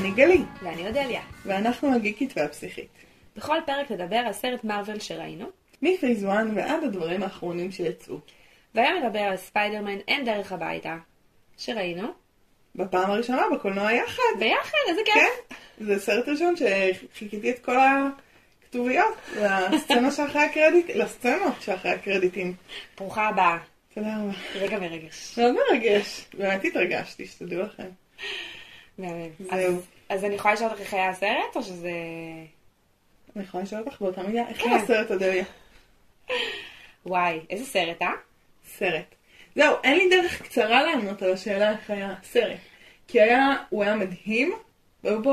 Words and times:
אני 0.00 0.10
גלי, 0.10 0.42
ואני 0.62 0.86
אודליה. 0.86 1.20
ואנחנו 1.46 1.94
הגיקית 1.94 2.32
והפסיכית. 2.36 2.88
בכל 3.36 3.56
פרק 3.66 3.90
נדבר 3.90 4.16
על 4.16 4.32
סרט 4.32 4.64
מארוול 4.64 4.98
שראינו, 4.98 5.46
מפייס 5.82 6.24
1 6.24 6.46
ועד 6.54 6.84
הדברים 6.84 7.22
האחרונים 7.22 7.72
שיצאו. 7.72 8.18
והיום 8.74 9.02
נדבר 9.02 9.18
על 9.20 9.36
ספיידרמן 9.36 9.98
אין 10.08 10.24
דרך 10.24 10.52
הביתה, 10.52 10.96
שראינו, 11.58 12.08
בפעם 12.74 13.10
הראשונה 13.10 13.42
בקולנוע 13.54 13.92
יחד. 13.92 14.22
ביחד, 14.38 14.78
איזה 14.88 15.00
כיף. 15.04 15.14
כן, 15.14 15.54
זה 15.84 15.98
סרט 15.98 16.28
ראשון 16.28 16.54
שחיכיתי 16.56 17.50
את 17.50 17.58
כל 17.58 17.76
הכתוביות 17.78 19.14
לסצנה 19.72 20.10
שאחרי 20.10 20.42
הקרדיט, 20.42 20.90
לסצנות 20.94 21.54
שאחרי 21.60 21.90
הקרדיטים. 21.90 22.54
ברוכה 22.98 23.28
הבאה. 23.28 23.58
תודה 23.94 24.16
רבה. 24.16 24.32
רגע 24.54 24.78
מרגש. 24.78 25.38
מאוד 25.38 25.54
מרגש, 25.70 26.26
באמת 26.34 26.64
התרגשתי, 26.64 27.26
שתדעו 27.26 27.62
לכם. 27.62 27.88
מהמם. 29.00 29.80
אז- 30.08 30.24
אני 30.24 30.34
יכולה 30.34 30.54
לשאול 30.54 30.70
אותך 30.70 30.80
איך 30.80 30.94
היה 30.94 31.08
הסרט, 31.10 31.56
או 31.56 31.62
שזה... 31.62 31.90
אני 33.36 33.44
יכולה 33.44 33.62
לשאול 33.64 33.82
אותך 33.86 34.00
באותה 34.00 34.22
מידה, 34.22 34.48
איך 34.48 34.62
כן. 34.62 34.68
היה 34.70 34.78
הסרט 34.82 35.10
אודליה? 35.10 35.44
וואי, 37.06 37.40
איזה 37.50 37.64
סרט, 37.64 38.02
אה? 38.02 38.10
סרט. 38.76 39.14
זהו, 39.56 39.76
אין 39.84 39.98
לי 39.98 40.08
דרך 40.10 40.42
קצרה 40.42 40.82
לענות 40.82 41.22
על 41.22 41.32
השאלה 41.32 41.70
איך 41.70 41.90
היה 41.90 42.14
הסרט. 42.20 42.58
כי 43.08 43.20
היה, 43.20 43.56
הוא 43.70 43.82
היה 43.82 43.96
מדהים, 43.96 44.52
והיו 45.04 45.22
בו, 45.22 45.32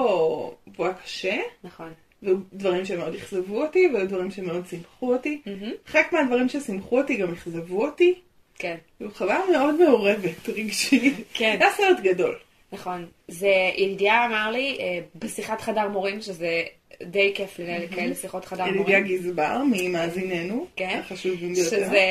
הוא 0.78 0.86
היה 0.86 0.96
קשה, 0.96 1.36
נכון. 1.64 1.94
והיו 2.24 2.38
דברים 2.54 2.86
שמאוד 2.86 3.16
אכזבו 3.16 3.64
אותי, 3.64 3.90
והיו 3.94 4.08
דברים 4.08 4.32
שמאוד 4.32 4.68
שימחו 4.70 5.14
אותי. 5.14 5.42
מהמם. 5.46 5.72
חלק 5.86 6.14
מהדברים 6.14 6.50
ששימחו 6.50 6.98
אותי 6.98 7.16
גם 7.16 7.34
אכזבו 7.34 7.86
אותי. 7.86 8.20
כן, 8.56 8.78
זו 9.00 9.08
חוויה 9.14 9.40
מאוד 9.52 9.76
מעורבת, 9.84 10.50
רגשית. 10.50 11.14
כן. 11.34 11.58
היה 11.62 11.72
סרט 11.72 12.00
גדול. 12.04 12.36
נכון. 12.72 13.06
זה, 13.28 13.72
ידידיה 13.78 14.26
אמר 14.26 14.52
לי 14.52 14.78
אה, 14.80 15.00
בשיחת 15.16 15.62
חדר 15.62 15.88
מורים, 15.88 16.22
שזה 16.22 16.64
די 17.04 17.32
כיף 17.36 17.60
לנהל 17.60 17.88
כאלה 17.88 18.16
שיחות 18.16 18.46
חדר 18.46 18.68
ידידיה 18.68 19.00
מורים. 19.00 19.04
גזבר, 19.04 19.62
ממאזיננו, 19.72 20.68
כן. 20.76 21.00
החשובים 21.04 21.54
ביותר. 21.54 21.70
שזה, 21.70 22.06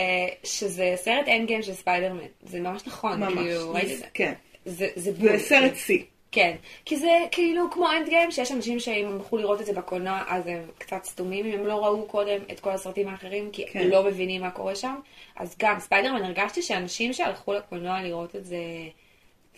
שזה 0.45 0.93
סרט 0.97 1.29
Endgame 1.29 1.63
של 1.63 1.73
ספיידרמן. 1.75 2.27
זה 2.43 2.61
ממש 2.61 2.83
נכון. 2.87 3.21
ממש. 3.21 3.35
כאילו, 3.35 3.73
ראיתי. 3.73 3.97
כן. 4.15 4.33
זה, 4.65 4.89
זה 4.97 5.13
בול. 5.13 5.37
זה 5.37 5.39
סרט 5.39 5.77
שיא. 5.77 6.03
כן, 6.33 6.57
כי 6.85 6.97
זה 6.97 7.11
כאילו 7.31 7.71
כמו 7.71 7.91
Endgame, 7.91 8.31
שיש 8.31 8.53
אנשים 8.53 8.81
שאם 8.81 9.07
הם 9.07 9.15
הלכו 9.15 9.37
לראות 9.37 9.61
את 9.61 9.67
זה 9.67 9.73
בקולנוע, 9.73 10.23
אז 10.29 10.47
הם 10.47 10.63
קצת 10.79 11.05
סתומים, 11.05 11.47
אם 11.47 11.59
הם 11.59 11.67
לא 11.67 11.85
ראו 11.85 12.07
קודם 12.07 12.39
את 12.53 12.61
כל 12.61 12.71
הסרטים 12.71 13.09
האחרים, 13.09 13.51
כי 13.53 13.67
כן. 13.67 13.73
כן. 13.73 13.89
לא 13.89 14.05
מבינים 14.05 14.41
מה 14.41 14.51
קורה 14.51 14.75
שם. 14.75 14.95
אז 15.37 15.57
גם 15.59 15.81
ספיידרמן, 15.81 16.25
הרגשתי 16.25 16.63
שאנשים 16.63 17.13
שהלכו 17.13 17.53
לקולנוע 17.53 18.03
לראות 18.03 18.37
את 18.37 18.45
זה, 18.45 18.57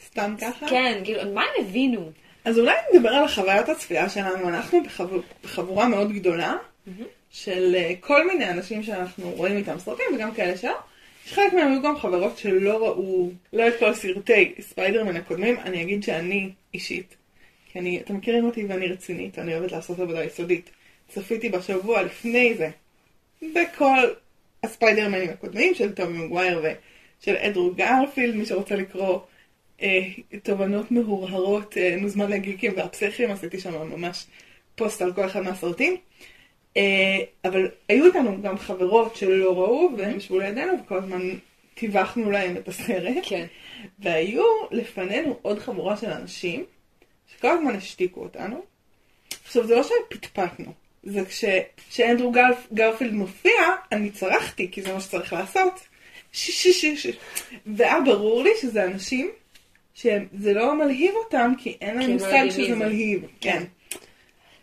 סתם 0.06 0.34
ככה? 0.40 0.68
כן, 0.68 1.00
כאילו, 1.04 1.34
מה 1.34 1.42
הם 1.42 1.64
הבינו? 1.64 2.10
אז 2.44 2.58
אולי 2.58 2.74
נדבר 2.94 3.08
על 3.08 3.28
חוויית 3.28 3.68
הצפייה 3.68 4.08
שלנו. 4.08 4.48
אנחנו 4.48 4.82
בחב- 4.84 5.20
בחבורה 5.44 5.88
מאוד 5.88 6.12
גדולה 6.12 6.56
של 7.30 7.74
אה, 7.78 7.92
כל 8.00 8.26
מיני 8.26 8.50
אנשים 8.50 8.82
שאנחנו 8.82 9.30
רואים 9.30 9.56
איתם 9.56 9.78
סרטים 9.78 10.06
וגם 10.14 10.34
כאלה 10.34 10.56
שלא. 10.56 10.76
יש 11.26 11.32
חלק 11.32 11.52
מהם 11.52 11.72
היו 11.72 11.82
גם 11.82 11.96
חברות 11.96 12.38
שלא 12.38 12.86
ראו, 12.86 13.30
לא 13.52 13.68
את 13.68 13.72
כל 13.78 13.94
סרטי 13.94 14.54
ספיידרמן 14.60 15.16
הקודמים. 15.16 15.56
אני 15.60 15.82
אגיד 15.82 16.02
שאני 16.02 16.50
אישית, 16.74 17.16
כי 17.72 17.78
אני, 17.78 18.00
אתם 18.00 18.16
מכירים 18.16 18.44
אותי 18.44 18.64
ואני 18.64 18.86
רצינית, 18.88 19.38
אני 19.38 19.54
אוהבת 19.54 19.72
לעשות 19.72 19.98
עבודה 20.00 20.24
יסודית. 20.24 20.70
צפיתי 21.08 21.48
בשבוע 21.48 22.02
לפני 22.02 22.54
זה 22.54 22.70
בכל 23.42 23.98
הספיידרמנים 24.62 25.30
הקודמים 25.30 25.74
של 25.74 25.92
טומי 25.92 26.18
מגווייר 26.18 26.62
ושל 27.22 27.36
אנדרו 27.36 27.70
גרפילד, 27.74 28.34
מי 28.34 28.46
שרוצה 28.46 28.74
לקרוא 28.76 29.18
תובנות 30.42 30.90
מהורהרות, 30.90 31.78
אה, 31.78 31.96
מוזמן 32.00 32.30
לגיקים 32.30 32.72
והפסיכים, 32.76 33.30
עשיתי 33.30 33.60
שם 33.60 33.90
ממש 33.90 34.26
פוסט 34.74 35.02
על 35.02 35.12
כל 35.12 35.26
אחד 35.26 35.40
מהסרטים. 35.40 35.96
אה, 36.76 37.18
אבל 37.44 37.68
היו 37.88 38.06
איתנו 38.06 38.42
גם 38.42 38.58
חברות 38.58 39.16
שלא 39.16 39.58
ראו, 39.58 39.90
והם 39.98 40.16
ישבו 40.16 40.38
לידינו, 40.38 40.72
וכל 40.84 40.98
הזמן 40.98 41.22
טיווחנו 41.74 42.30
להם 42.30 42.56
את 42.56 42.68
הסרט. 42.68 43.16
כן. 43.22 43.46
והיו 43.98 44.44
לפנינו 44.70 45.38
עוד 45.42 45.58
חבורה 45.58 45.96
של 45.96 46.10
אנשים, 46.10 46.64
שכל 47.36 47.50
הזמן 47.50 47.76
השתיקו 47.76 48.20
אותנו. 48.22 48.62
עכשיו, 49.44 49.66
זה 49.66 49.74
לא 49.74 49.82
שפטפטנו, 49.82 50.72
זה 51.02 51.24
כש- 51.24 51.44
כשאנדרו 51.90 52.30
גרפ, 52.30 52.66
גרפילד 52.72 53.12
מופיע, 53.12 53.52
אני 53.92 54.10
צרחתי, 54.10 54.70
כי 54.70 54.82
זה 54.82 54.92
מה 54.92 55.00
שצריך 55.00 55.32
לעשות. 55.32 55.80
שיש. 56.32 57.06
והיה 57.66 58.00
ברור 58.00 58.42
לי 58.42 58.50
שזה 58.60 58.84
אנשים 58.84 59.30
שזה 60.02 60.54
לא 60.54 60.74
מלהיב 60.74 61.14
אותם, 61.24 61.52
כי 61.58 61.76
אין 61.80 61.94
להם 61.98 62.02
הם 62.04 62.08
לא 62.10 62.14
מושג 62.14 62.50
שזה. 62.50 62.74
מלהיב. 62.74 63.20
כן. 63.40 63.58
כן. 63.90 63.98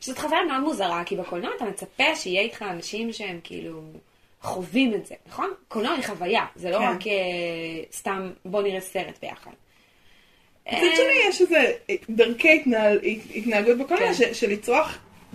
שזאת 0.01 0.17
חוויה 0.17 0.43
מאוד 0.43 0.59
מוזרה, 0.61 1.03
כי 1.05 1.15
בקולנוע 1.15 1.51
אתה 1.57 1.65
מצפה 1.65 2.15
שיהיה 2.15 2.41
איתך 2.41 2.61
אנשים 2.61 3.13
שהם 3.13 3.39
כאילו 3.43 3.81
חווים 4.41 4.93
את 4.93 5.05
זה, 5.05 5.15
נכון? 5.27 5.49
קולנוע 5.67 5.93
היא 5.93 6.03
חוויה, 6.03 6.45
זה 6.55 6.69
לא 6.69 6.77
כן. 6.77 6.83
רק 6.83 7.07
אה, 7.07 7.13
סתם 7.93 8.31
בוא 8.45 8.61
נראה 8.61 8.81
סרט 8.81 9.19
ביחד. 9.21 9.51
מצד 10.67 10.77
שני 10.95 11.29
יש 11.29 11.41
איזה 11.41 11.71
דרכי 12.09 12.55
התנהל, 12.55 12.99
התנהגות 13.35 13.77
בקולנוע 13.77 14.07
כן. 14.13 14.33
של 14.33 14.49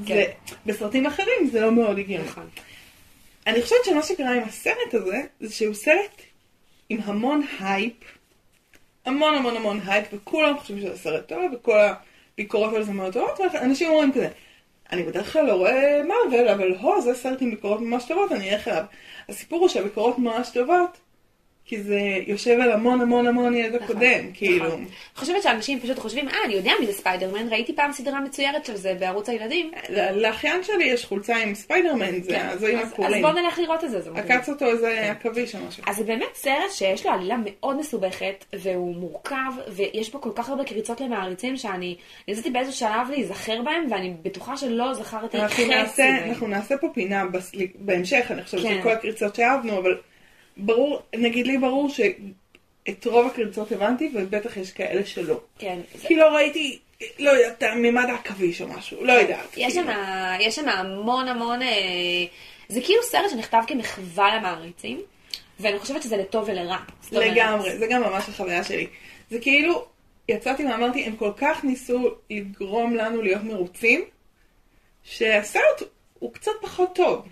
כן. 0.06 0.14
זה- 0.14 0.32
בסרטים 0.66 1.06
אחרים 1.06 1.46
זה 1.52 1.60
לא 1.60 1.72
מאוד 1.72 1.98
הגיוני. 1.98 2.24
נכון. 2.24 2.48
אני 3.46 3.62
חושבת 3.62 3.78
שמה 3.84 4.02
שקרה 4.02 4.34
עם 4.34 4.42
הסרט 4.42 4.94
הזה, 4.94 5.20
זה 5.40 5.54
שהוא 5.54 5.74
סרט 5.74 6.22
עם 6.88 6.98
המון 7.04 7.42
הייפ, 7.60 7.92
המון 9.06 9.34
המון 9.34 9.56
המון 9.56 9.80
הייפ, 9.86 10.06
וכולם 10.12 10.58
חושבים 10.58 10.80
שזה 10.80 10.98
סרט 10.98 11.28
טוב, 11.28 11.52
וכל 11.52 11.78
הביקורות 12.34 12.74
על 12.74 12.82
זה 12.82 12.92
מאוד 12.92 13.12
טובות, 13.12 13.40
ואנשים 13.54 13.90
אומרים 13.90 14.12
כזה, 14.12 14.28
אני 14.92 15.02
בדרך 15.02 15.32
כלל 15.32 15.46
לא 15.46 15.52
רואה 15.52 16.02
מארוול, 16.02 16.48
אבל 16.48 16.74
הו, 16.76 17.00
זה 17.02 17.14
סרט 17.14 17.42
עם 17.42 17.50
ביקורות 17.50 17.80
ממש 17.80 18.04
טובות, 18.04 18.32
אני 18.32 18.54
אלך 18.54 18.68
אליו. 18.68 18.84
הסיפור 19.28 19.60
הוא 19.60 19.68
שהביקורות 19.68 20.18
ממש 20.18 20.50
טובות, 20.50 20.98
כי 21.70 21.82
זה 21.82 22.00
יושב 22.26 22.60
על 22.60 22.72
המון 22.72 23.00
המון 23.00 23.26
המון 23.26 23.54
ידע 23.56 23.76
נכון, 23.76 23.86
קודם, 23.86 24.32
כאילו. 24.34 24.66
נכון. 24.66 24.84
חושבת 25.14 25.42
שאנשים 25.42 25.80
פשוט 25.80 25.98
חושבים, 25.98 26.28
אה, 26.28 26.34
אני 26.44 26.54
יודע 26.54 26.72
מי 26.80 26.86
זה 26.86 26.92
ספיידרמן, 26.92 27.48
ראיתי 27.50 27.72
פעם 27.76 27.92
סדרה 27.92 28.20
מצוירת 28.20 28.64
של 28.64 28.76
זה 28.76 28.94
בערוץ 28.98 29.28
הילדים. 29.28 29.70
לאחיין 30.14 30.62
שלי 30.62 30.84
יש 30.84 31.04
חולצה 31.04 31.36
עם 31.36 31.54
ספיידרמן, 31.54 32.22
זה 32.22 32.30
כן. 32.32 32.46
הזוהים 32.50 32.78
אז- 32.78 32.84
אז 32.84 32.90
הכחולים. 32.90 33.22
בוא 33.22 33.30
נלך 33.32 33.58
לראות 33.58 33.84
את 33.84 33.90
זה, 33.90 34.00
זה 34.00 34.10
מגניב. 34.10 34.30
עקץ 34.32 34.48
אותו 34.48 34.66
איזה 34.66 35.10
עכביש 35.10 35.54
או 35.54 35.60
משהו. 35.68 35.82
אז 35.86 35.96
זה 35.96 36.04
באמת 36.04 36.34
סרט 36.34 36.70
שיש 36.70 37.06
לו 37.06 37.12
עלילה 37.12 37.36
מאוד 37.44 37.78
מסובכת, 37.78 38.44
והוא 38.52 38.94
מורכב, 38.96 39.36
ויש 39.68 40.12
בו 40.12 40.20
כל 40.20 40.30
כך 40.34 40.48
הרבה 40.48 40.64
קריצות 40.64 41.00
למעריצים, 41.00 41.56
שאני 41.56 41.96
ניסיתי 42.28 42.50
באיזשהו 42.50 42.78
שלב 42.78 43.10
להיזכר 43.10 43.62
בהם, 43.62 43.86
ואני 43.90 44.14
בטוחה 44.22 44.56
שלא 44.56 44.94
זכרתי 44.94 45.38
חצי. 45.48 46.02
אנחנו 46.28 46.46
נעשה 46.46 46.76
פה 46.78 46.86
פינה 46.94 47.24
בהמשך, 47.74 48.26
אני 48.30 48.42
חושבת 48.42 48.62
כן. 48.62 48.78
שכל 48.80 48.90
הקריצות 48.90 49.34
שאהבנו, 49.34 49.78
אבל 49.78 49.96
ברור, 50.56 51.02
נגיד 51.16 51.46
לי 51.46 51.58
ברור 51.58 51.88
שאת 51.88 53.06
רוב 53.06 53.26
הקריצות 53.26 53.72
הבנתי, 53.72 54.10
ובטח 54.14 54.56
יש 54.56 54.72
כאלה 54.72 55.06
שלא. 55.06 55.40
כן. 55.58 55.78
זה- 55.94 56.08
כי 56.08 56.16
לא 56.16 56.26
ראיתי, 56.26 56.78
לא 57.18 57.30
יודעת, 57.30 57.62
ממד 57.76 58.04
העכביש 58.10 58.62
או 58.62 58.68
משהו, 58.68 59.04
לא 59.04 59.12
יודעת. 59.12 59.56
יש 59.56 59.74
כאילו. 59.74 59.90
שם, 60.50 60.50
שם 60.50 60.68
המון 60.68 61.28
המון, 61.28 61.62
אה, 61.62 61.68
זה 62.68 62.80
כאילו 62.80 63.02
סרט 63.02 63.30
שנכתב 63.30 63.62
כמחווה 63.66 64.36
למעריצים, 64.36 65.00
ואני 65.60 65.78
חושבת 65.78 66.02
שזה 66.02 66.16
לטוב 66.16 66.44
ולרע. 66.48 66.76
לגמרי, 67.12 67.78
זה 67.78 67.86
גם 67.86 68.02
ממש 68.02 68.28
החוויה 68.28 68.64
שלי. 68.64 68.86
זה 69.30 69.38
כאילו, 69.40 69.84
יצאתי 70.28 70.64
ואמרתי, 70.64 71.04
הם 71.04 71.16
כל 71.16 71.30
כך 71.36 71.64
ניסו 71.64 71.98
לגרום 72.30 72.94
לנו 72.94 73.22
להיות 73.22 73.42
מרוצים, 73.42 74.04
שהסרט 75.04 75.82
הוא 76.18 76.32
קצת 76.32 76.52
פחות 76.62 76.94
טוב. 76.94 77.26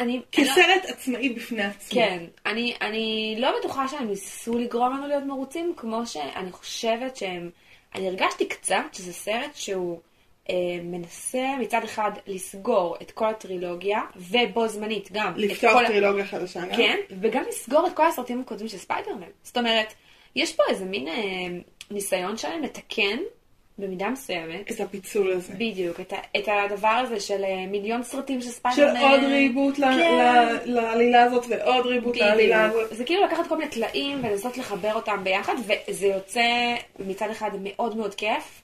אני, 0.00 0.12
אני 0.12 0.16
לא- 0.16 0.22
כסרט 0.52 0.84
עצמאי 0.84 1.28
בפני 1.28 1.62
עצמו. 1.62 2.00
כן, 2.00 2.24
אני, 2.46 2.74
אני 2.80 3.36
לא 3.38 3.58
בטוחה 3.58 3.88
שהם 3.88 4.08
ניסו 4.08 4.58
לגרום 4.58 4.96
לנו 4.96 5.06
להיות 5.06 5.24
מרוצים, 5.24 5.74
כמו 5.76 6.06
שאני 6.06 6.52
חושבת 6.52 7.16
שהם... 7.16 7.50
אני 7.94 8.08
הרגשתי 8.08 8.48
קצת 8.48 8.84
שזה 8.92 9.12
סרט 9.12 9.54
שהוא 9.54 10.00
אה, 10.50 10.54
מנסה 10.82 11.56
מצד 11.60 11.80
אחד 11.84 12.10
לסגור 12.26 12.96
את 13.02 13.10
כל 13.10 13.26
הטרילוגיה, 13.26 14.00
ובו 14.16 14.68
זמנית 14.68 15.08
גם 15.12 15.32
לפתוח 15.36 15.72
כל... 15.72 15.86
טרילוגיה 15.86 16.26
חדשה 16.26 16.60
גם. 16.60 16.76
כן, 16.76 16.96
וגם 17.20 17.42
לסגור 17.48 17.86
את 17.86 17.92
כל 17.92 18.06
הסרטים 18.06 18.40
הקודמים 18.40 18.68
של 18.68 18.78
ספיידרמן. 18.78 19.26
זאת 19.42 19.58
אומרת, 19.58 19.94
יש 20.36 20.56
פה 20.56 20.62
איזה 20.68 20.84
מין 20.84 21.08
אה, 21.08 21.14
ניסיון 21.90 22.36
שלהם 22.36 22.62
לתקן, 22.62 23.18
במידה 23.78 24.08
מסוימת, 24.08 24.70
את 24.70 24.80
הפיצול 24.80 25.32
הזה. 25.32 25.52
בדיוק, 25.54 26.00
את, 26.00 26.12
ה, 26.12 26.16
את 26.36 26.48
הדבר 26.48 26.88
הזה 26.88 27.20
של 27.20 27.44
אה, 27.44 27.66
מיליון 27.66 28.02
סרטים 28.02 28.40
של 28.40 28.46
של 28.46 28.52
ספיידרמן. 28.52 29.00
עוד 29.00 29.20
ריבוט 29.22 29.78
ל- 29.78 29.82
כן. 29.82 30.56
לעלילה 30.64 31.22
הזאת 31.22 31.44
ועוד 31.48 31.86
ריבוט 31.86 32.16
לעלילה 32.16 32.64
הזאת. 32.64 32.88
זה 32.96 33.04
כאילו 33.04 33.24
לקחת 33.24 33.46
כל 33.48 33.56
מיני 33.58 33.70
טלאים 33.70 34.18
ולנסות 34.24 34.58
לחבר 34.58 34.94
אותם 34.94 35.24
ביחד, 35.24 35.54
וזה 35.88 36.06
יוצא 36.06 36.74
מצד 36.98 37.30
אחד 37.30 37.50
מאוד 37.62 37.96
מאוד 37.96 38.14
כיף, 38.14 38.62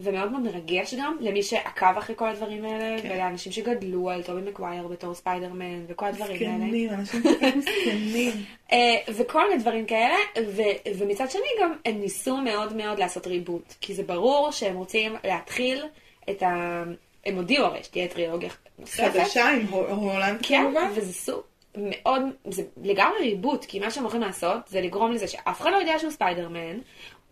ומאוד 0.00 0.32
מאוד 0.32 0.42
מרגש 0.42 0.94
גם 0.94 1.16
למי 1.20 1.42
שעקב 1.42 1.98
אחרי 1.98 2.16
כל 2.16 2.28
הדברים 2.28 2.64
האלה, 2.64 3.02
כן. 3.02 3.08
ולאנשים 3.10 3.52
שגדלו 3.52 4.10
על 4.10 4.22
טובי 4.22 4.40
מגווייר 4.50 4.86
בתור 4.88 5.14
ספיידרמן, 5.14 5.84
וכל 5.88 6.06
הדברים 6.06 6.50
האלה. 6.50 6.66
זקנים, 6.66 6.90
אנשים 6.94 7.22
מסכנים. 7.56 8.32
אה, 8.72 8.94
וכל 9.08 9.48
מיני 9.48 9.60
דברים 9.62 9.86
כאלה, 9.86 10.14
ו- 10.46 10.92
ומצד 10.98 11.30
שני 11.30 11.42
גם 11.62 11.72
הם 11.84 12.00
ניסו 12.00 12.36
מאוד 12.36 12.76
מאוד 12.76 12.98
לעשות 12.98 13.26
ריבוט, 13.26 13.74
כי 13.80 13.94
זה 13.94 14.02
ברור 14.02 14.50
שהם 14.52 14.76
רוצים 14.76 15.16
להתחיל 15.24 15.84
את 16.30 16.42
ה... 16.42 16.82
הם 17.26 17.36
הודיעו 17.36 17.64
הרי 17.66 17.82
שתהיה 17.82 18.08
טרילוגיה 18.08 18.50
נוספת. 18.78 19.10
חדשה 19.20 19.48
עם 19.48 19.66
הו- 19.66 19.86
הולנד 19.86 20.38
כן, 20.42 20.62
כמובן. 20.62 20.90
וזה 20.94 21.12
סוג 21.12 21.40
מאוד, 21.76 22.22
זה 22.44 22.62
לגמרי 22.82 23.18
ריבוט, 23.20 23.64
כי 23.64 23.78
מה 23.78 23.90
שהם 23.90 24.02
הולכים 24.02 24.20
לעשות 24.20 24.56
זה 24.68 24.80
לגרום 24.80 25.12
לזה 25.12 25.28
שאף 25.28 25.60
אחד 25.60 25.70
לא 25.70 25.76
יודע 25.76 25.98
שהוא 25.98 26.10
ספיידרמן, 26.10 26.78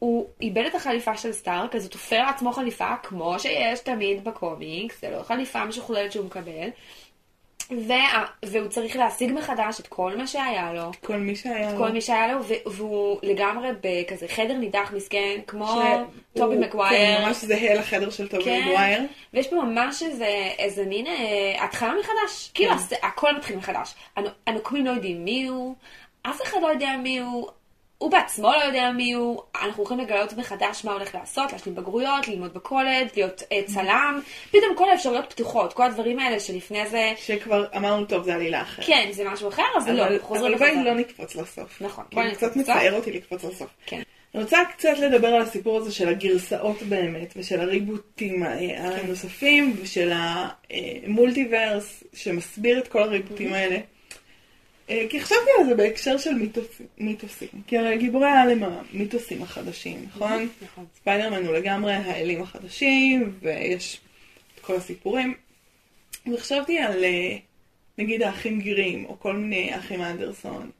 הוא 0.04 0.26
איבד 0.40 0.64
את 0.66 0.74
החליפה 0.74 1.16
של 1.16 1.32
סטארק, 1.32 1.74
אז 1.74 1.82
הוא 1.84 1.90
תופר 1.90 2.22
לעצמו 2.26 2.52
חליפה 2.52 2.96
כמו 3.02 3.38
שיש 3.38 3.80
תמיד 3.80 4.24
בקומיקס, 4.24 5.00
זה 5.00 5.10
לא 5.10 5.22
חליפה 5.22 5.64
משוכללת 5.64 6.12
שהוא 6.12 6.26
מקבל, 6.26 6.68
וה, 7.88 8.24
והוא 8.44 8.68
צריך 8.68 8.96
להשיג 8.96 9.32
מחדש 9.32 9.80
את 9.80 9.86
כל 9.86 10.16
מה 10.16 10.26
שהיה 10.26 10.72
לו. 10.72 10.90
כל 11.04 11.16
מי 11.16 11.36
שהיה 11.36 11.72
לו. 11.72 11.78
כל 11.78 11.90
מי 11.90 12.00
שהיה 12.00 12.32
לו, 12.32 12.40
והוא 12.66 13.18
לגמרי 13.22 13.68
בכזה 13.80 14.28
חדר 14.28 14.52
נידח 14.56 14.92
מסכן, 14.96 15.40
כמו 15.46 15.66
שהוא- 15.66 16.06
טובי 16.36 16.56
מקווייר. 16.56 16.90
כן, 17.18 17.24
ממש 17.26 17.36
זהה 17.36 17.74
לחדר 17.74 18.10
של 18.10 18.28
טובי 18.28 18.44
כן, 18.44 18.60
מגווייר. 18.68 19.02
ויש 19.34 19.48
פה 19.48 19.56
ממש 19.56 20.02
איזה, 20.02 20.26
איזה 20.58 20.84
מין 20.86 21.06
אה, 21.06 21.64
התחלה 21.64 21.92
מחדש. 22.00 22.50
כאילו, 22.54 22.70
כן. 22.70 22.76
הס- 22.76 22.92
הכל 23.02 23.36
מתחיל 23.36 23.56
מחדש. 23.56 23.94
הנ- 24.16 24.22
הנוקמים 24.46 24.86
לא 24.86 24.90
יודעים 24.90 25.24
מי 25.24 25.46
הוא, 25.46 25.74
אף 26.22 26.42
אחד 26.42 26.58
לא 26.62 26.66
יודע 26.68 26.96
מי 27.02 27.18
הוא, 27.18 27.48
הוא 28.04 28.10
בעצמו 28.10 28.52
לא 28.52 28.64
יודע 28.64 28.90
מי 28.90 29.12
הוא, 29.12 29.42
אנחנו 29.62 29.82
הולכים 29.82 29.98
לגלות 29.98 30.32
מחדש 30.32 30.84
מה 30.84 30.92
הולך 30.92 31.14
לעשות, 31.14 31.52
להשלים 31.52 31.74
בגרויות, 31.74 32.28
ללמוד 32.28 32.54
בקולג', 32.54 33.08
להיות 33.16 33.42
אה, 33.52 33.60
צלם, 33.66 34.20
פתאום 34.48 34.76
כל 34.76 34.90
האפשרויות 34.90 35.30
פתוחות, 35.30 35.72
כל 35.72 35.82
הדברים 35.82 36.18
האלה 36.18 36.40
שלפני 36.40 36.86
זה, 36.86 37.12
שכבר 37.16 37.66
אמרנו, 37.76 38.04
טוב, 38.04 38.24
זה 38.24 38.34
עלילה 38.34 38.62
אחרת. 38.62 38.86
כן, 38.86 39.08
זה 39.10 39.24
משהו 39.24 39.48
אחר, 39.48 39.62
אז 39.76 39.88
לא, 39.88 40.06
אבל 40.06 40.18
חוזרים 40.18 40.54
אבל 40.54 40.66
בואי. 40.66 40.84
לא 40.84 40.94
נקפוץ 40.94 41.36
לסוף. 41.36 41.82
נכון, 41.82 42.04
בואי 42.12 42.34
קצת 42.34 42.46
נקפוץ 42.46 42.56
לסוף. 42.56 42.76
מצער 42.76 42.96
אותי 42.96 43.12
לקפוץ 43.12 43.44
לסוף. 43.44 43.68
כן. 43.86 44.02
אני 44.34 44.42
רוצה 44.42 44.58
קצת 44.76 44.98
לדבר 44.98 45.28
על 45.28 45.42
הסיפור 45.42 45.76
הזה 45.78 45.92
של 45.92 46.08
הגרסאות 46.08 46.82
באמת, 46.82 47.34
ושל 47.36 47.60
הריבוטים 47.60 48.44
כן. 48.44 48.90
הנוספים, 49.04 49.76
ושל 49.82 50.12
המולטיברס, 50.14 52.04
שמסביר 52.12 52.78
את 52.78 52.88
כל 52.88 53.02
הריבוטים. 53.02 53.54
האלה. 53.54 53.76
אה, 54.90 55.06
כי 55.10 55.20
חשבתי 55.20 55.50
על 55.60 55.66
זה 55.66 55.74
בהקשר 55.74 56.18
של 56.18 56.34
מיתוסים, 56.34 56.86
מיתוסים. 56.98 57.48
כי 57.66 57.78
הרי 57.78 57.98
גיבורי 57.98 58.26
העל 58.26 58.50
הם 58.50 58.62
המיתוסים 58.62 59.42
החדשים, 59.42 60.04
נכון? 60.08 60.48
נכון. 60.62 60.84
ספיידרמן 60.96 61.46
הוא 61.46 61.54
לגמרי 61.54 61.92
האלים 61.92 62.42
החדשים, 62.42 63.38
ויש 63.40 64.00
את 64.54 64.60
כל 64.60 64.76
הסיפורים. 64.76 65.34
וחשבתי 66.32 66.78
על 66.78 67.04
אה, 67.04 67.36
נגיד 67.98 68.22
האחים 68.22 68.60
גירים, 68.60 69.04
או 69.04 69.20
כל 69.20 69.36
מיני 69.36 69.78
אחים 69.78 70.02
אנדרסון, 70.02 70.70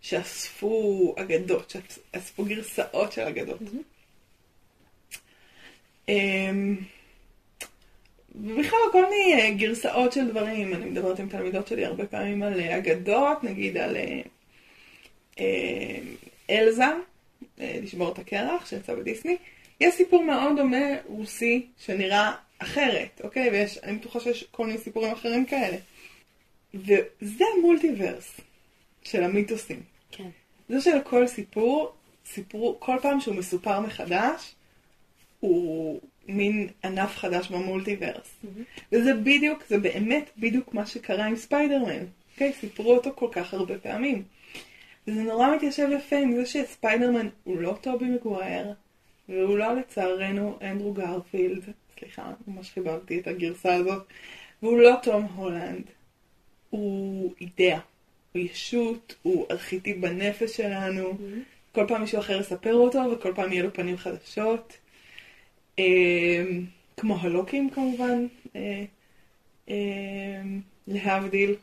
שאספו 0.00 1.14
אגדות, 1.18 1.74
שאספו 2.14 2.44
גרסאות 2.44 3.12
של 3.12 3.22
אגדות. 3.22 3.60
אמ, 6.08 6.76
ובכלל 8.44 8.78
כל 8.92 9.04
מיני 9.10 9.42
אה, 9.42 9.50
גרסאות 9.50 10.12
של 10.12 10.30
דברים, 10.30 10.74
אני 10.74 10.84
מדברת 10.84 11.20
עם 11.20 11.28
תלמידות 11.28 11.66
שלי 11.66 11.84
הרבה 11.84 12.06
פעמים 12.06 12.42
על 12.42 12.60
אה, 12.60 12.76
אגדות, 12.76 13.44
נגיד 13.44 13.76
על 13.76 13.96
אה, 15.38 15.98
אלזה, 16.50 16.84
לשבור 17.58 18.12
את 18.12 18.18
הקרח, 18.18 18.66
שיצא 18.66 18.94
בדיסני. 18.94 19.36
יש 19.80 19.94
סיפור 19.94 20.24
מאוד 20.24 20.56
דומה 20.56 20.86
רוסי 21.06 21.66
שנראה 21.78 22.32
אחרת, 22.58 23.20
אוקיי? 23.24 23.50
ויש, 23.50 23.78
אני 23.78 23.98
בטוחה 23.98 24.20
שיש 24.20 24.44
כל 24.50 24.66
מיני 24.66 24.78
סיפורים 24.78 25.12
אחרים 25.12 25.46
כאלה. 25.46 25.76
וזה 26.74 27.44
המולטיברס 27.56 28.40
של 29.02 29.22
המיתוסים. 29.22 29.82
כן. 30.10 30.28
זה 30.68 30.80
שלכל 30.80 31.26
סיפור, 31.26 31.92
סיפור, 32.26 32.76
כל 32.80 32.96
פעם 33.02 33.20
שהוא 33.20 33.34
מסופר 33.34 33.80
מחדש, 33.80 34.54
הוא 35.40 36.00
מין 36.28 36.68
ענף 36.84 37.16
חדש 37.16 37.48
במולטיברס. 37.48 38.40
וזה 38.92 39.14
בדיוק, 39.14 39.64
זה 39.68 39.78
באמת 39.78 40.30
בדיוק 40.38 40.74
מה 40.74 40.86
שקרה 40.86 41.24
עם 41.24 41.36
ספיידרמן. 41.36 42.04
אוקיי? 42.32 42.52
סיפרו 42.52 42.94
אותו 42.94 43.10
כל 43.14 43.28
כך 43.32 43.54
הרבה 43.54 43.78
פעמים. 43.78 44.22
וזה 45.08 45.22
נורא 45.22 45.54
מתיישב 45.56 45.88
יפה 45.92 46.16
עם 46.16 46.34
זה 46.34 46.46
שספיידרמן 46.46 47.28
הוא 47.44 47.60
לא 47.60 47.76
טובי 47.80 48.04
מגווייר, 48.04 48.72
והוא 49.28 49.58
לא 49.58 49.74
לצערנו 49.74 50.58
אנדרו 50.62 50.92
גרפילד, 50.92 51.62
סליחה, 51.98 52.32
ממש 52.46 52.70
חיבבתי 52.70 53.18
את 53.18 53.26
הגרסה 53.26 53.74
הזאת, 53.74 54.02
והוא 54.62 54.78
לא 54.78 54.94
תום 55.02 55.24
הולנד. 55.24 55.82
הוא 56.70 57.32
אידאה, 57.40 57.78
הוא 58.32 58.42
ישות, 58.42 59.14
הוא 59.22 59.46
ארכיטיפ 59.50 59.96
בנפש 59.96 60.56
שלנו. 60.56 61.18
כל 61.72 61.84
פעם 61.88 62.00
מישהו 62.00 62.18
אחר 62.18 62.40
יספר 62.40 62.74
אותו, 62.74 62.98
וכל 63.12 63.32
פעם 63.34 63.52
יהיו 63.52 63.64
לו 63.64 63.72
פנים 63.72 63.96
חדשות. 63.96 64.76
אמ, 65.78 66.64
כמו 66.96 67.16
הלוקים 67.20 67.70
כמובן, 67.70 68.26
אה, 68.56 68.84
אמ, 69.68 70.60
להבדיל. 70.86 71.54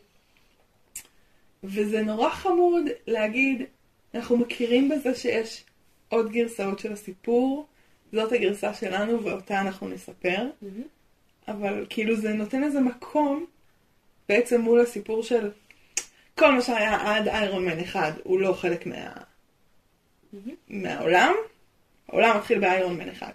וזה 1.63 2.01
נורא 2.01 2.29
חמוד 2.29 2.83
להגיד, 3.07 3.61
אנחנו 4.15 4.37
מכירים 4.37 4.89
בזה 4.89 5.15
שיש 5.15 5.63
עוד 6.09 6.31
גרסאות 6.31 6.79
של 6.79 6.93
הסיפור, 6.93 7.65
זאת 8.11 8.31
הגרסה 8.31 8.73
שלנו 8.73 9.23
ואותה 9.23 9.61
אנחנו 9.61 9.87
נספר, 9.87 10.49
אבל 11.47 11.85
כאילו 11.89 12.15
זה 12.15 12.33
נותן 12.33 12.63
איזה 12.63 12.79
מקום 12.79 13.45
בעצם 14.29 14.61
מול 14.61 14.79
הסיפור 14.79 15.23
של 15.23 15.51
כל 16.37 16.51
מה 16.51 16.61
שהיה 16.61 17.15
עד 17.15 17.27
איירון 17.27 17.65
מן 17.65 17.79
אחד 17.79 18.11
הוא 18.23 18.39
לא 18.39 18.53
חלק 18.53 18.85
מה... 18.85 19.13
מהעולם, 20.69 21.33
העולם 22.07 22.37
מתחיל 22.37 22.59
באיירון 22.59 22.97
מן 22.97 23.09
אחד. 23.09 23.31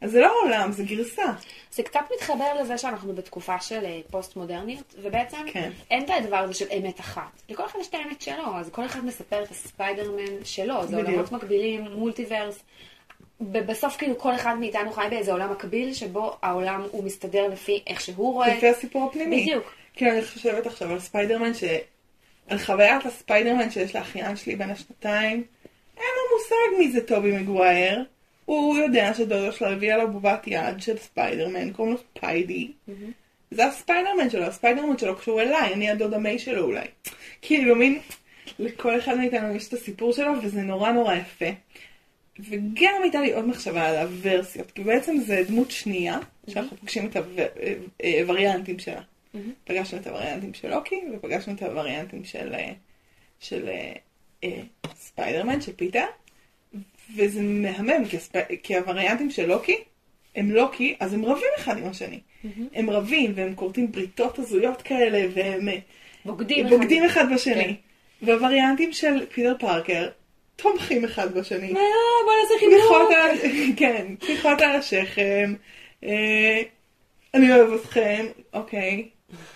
כן. 0.00 0.06
אז 0.06 0.12
זה 0.12 0.20
לא 0.20 0.32
עולם, 0.42 0.72
זה 0.72 0.84
גרסה. 0.84 1.32
זה 1.72 1.82
קצת 1.82 2.00
מתחבר 2.14 2.54
לזה 2.60 2.78
שאנחנו 2.78 3.12
בתקופה 3.12 3.60
של 3.60 3.84
אה, 3.84 4.00
פוסט 4.10 4.36
מודרניות, 4.36 4.94
ובעצם 5.02 5.36
כן. 5.52 5.70
אין 5.90 6.04
את 6.04 6.10
הדבר 6.10 6.36
הזה 6.36 6.54
של 6.54 6.66
אמת 6.78 7.00
אחת. 7.00 7.42
לכל 7.48 7.64
אחד 7.64 7.78
יש 7.80 7.88
את 7.88 7.94
האמת 7.94 8.22
שלו, 8.22 8.56
אז 8.56 8.70
כל 8.70 8.84
אחד 8.84 9.04
מספר 9.04 9.42
את 9.42 9.50
הספיידרמן 9.50 10.44
שלו, 10.44 10.86
זה 10.86 10.96
בדיוק. 10.96 11.08
עולמות 11.08 11.32
מקבילים, 11.32 11.84
מולטיברס. 11.92 12.58
ובסוף 13.40 13.96
כאילו 13.96 14.18
כל 14.18 14.34
אחד 14.34 14.54
מאיתנו 14.60 14.92
חי 14.92 15.06
באיזה 15.10 15.32
עולם 15.32 15.52
מקביל, 15.52 15.94
שבו 15.94 16.36
העולם 16.42 16.86
הוא 16.90 17.04
מסתדר 17.04 17.48
לפי 17.48 17.82
איך 17.86 18.00
שהוא 18.00 18.32
רואה. 18.32 18.56
לפי 18.56 18.68
הסיפור 18.68 19.08
הפנימי. 19.10 19.42
בדיוק. 19.42 19.72
כאילו 19.94 20.12
אני 20.12 20.22
חושבת 20.22 20.66
עכשיו 20.66 20.92
על 20.92 21.00
ספיידרמן, 21.00 21.54
ש... 21.54 21.64
על 22.48 22.58
חוויית 22.58 23.06
הספיידרמן 23.06 23.70
שיש 23.70 23.96
לאחיין 23.96 24.36
שלי 24.36 24.56
בן 24.56 24.70
השנתיים, 24.70 25.44
אין 25.96 26.06
לו 26.16 26.36
מושג 26.36 26.78
מי 26.78 26.92
זה 26.92 27.06
טובי 27.06 27.32
מגווייר. 27.32 28.04
הוא 28.46 28.76
יודע 28.76 29.14
שדודו 29.14 29.52
שלו 29.52 29.68
הביאה 29.68 29.96
לו 29.96 30.12
בובת 30.12 30.46
יד 30.46 30.80
של 30.80 30.96
ספיידרמן, 30.96 31.72
קוראים 31.72 31.94
לו 31.94 32.00
ספיידי. 32.00 32.72
זה 33.50 33.66
הספיידרמן 33.66 34.30
שלו, 34.30 34.42
הספיידרמן 34.42 34.98
שלו 34.98 35.16
קשור 35.16 35.42
אליי, 35.42 35.74
אני 35.74 35.90
הדודה 35.90 36.14
מיי 36.14 36.38
שלו 36.38 36.64
אולי. 36.64 36.86
כאילו 37.42 37.76
מין, 37.76 37.98
לכל 38.58 38.98
אחד 38.98 39.16
מאיתנו 39.16 39.54
יש 39.54 39.68
את 39.68 39.72
הסיפור 39.72 40.12
שלו, 40.12 40.32
וזה 40.42 40.62
נורא 40.62 40.92
נורא 40.92 41.14
יפה. 41.14 41.46
וגם 42.38 43.02
הייתה 43.02 43.20
לי 43.20 43.32
עוד 43.32 43.44
מחשבה 43.48 43.88
על 43.88 43.96
הוורסיות, 43.96 44.70
כי 44.70 44.84
בעצם 44.84 45.16
זה 45.18 45.42
דמות 45.48 45.70
שנייה, 45.70 46.18
שאנחנו 46.48 46.76
פוגשים 46.76 47.06
את 47.06 47.16
הווריאנטים 48.20 48.78
שלה. 48.78 49.00
פגשנו 49.64 49.98
את 49.98 50.06
הווריאנטים 50.06 50.54
של 50.54 50.70
לוקי, 50.70 51.00
ופגשנו 51.14 51.54
את 51.54 51.62
הווריאנטים 51.62 52.24
של, 52.24 52.54
אה, 52.54 52.72
של 53.40 53.68
אה, 53.68 53.92
אה, 54.44 54.62
ספיידרמן, 54.94 55.60
של 55.60 55.72
פיטר, 55.72 56.04
וזה 57.16 57.42
מהמם, 57.42 58.04
כי, 58.62 58.76
הווריאנטים 58.76 59.30
של 59.30 59.46
לוקי, 59.46 59.76
הם 60.36 60.50
לוקי, 60.50 60.96
אז 61.00 61.14
הם 61.14 61.24
רבים 61.24 61.48
אחד 61.58 61.78
עם 61.78 61.84
השני. 61.88 62.20
הם 62.74 62.90
רבים, 62.90 63.32
והם 63.34 63.54
כורתים 63.54 63.92
בריתות 63.92 64.38
הזויות 64.38 64.82
כאלה, 64.82 65.26
והם 65.34 65.68
אה, 65.68 65.78
בוגדים. 66.24 66.68
בוגדים 66.68 67.04
אחד 67.04 67.24
בשני. 67.34 67.64
כן. 67.64 67.72
והווריאנטים 68.26 68.92
של 68.92 69.26
פיטר 69.32 69.54
פארקר 69.58 70.08
תומכים 70.56 71.04
אחד 71.04 71.34
בשני. 71.34 71.72
מה, 71.72 71.80
בוא 72.24 72.32
נעשה 72.42 72.54
חיבוק. 72.58 73.78
כן, 73.80 74.14
תמיכות 74.14 74.60
על 74.60 74.76
השכם. 74.76 75.54
אה, 76.04 76.62
אני 77.34 77.52
אוהב 77.52 77.72
אתכם, 77.72 78.26
אוקיי. 78.52 79.08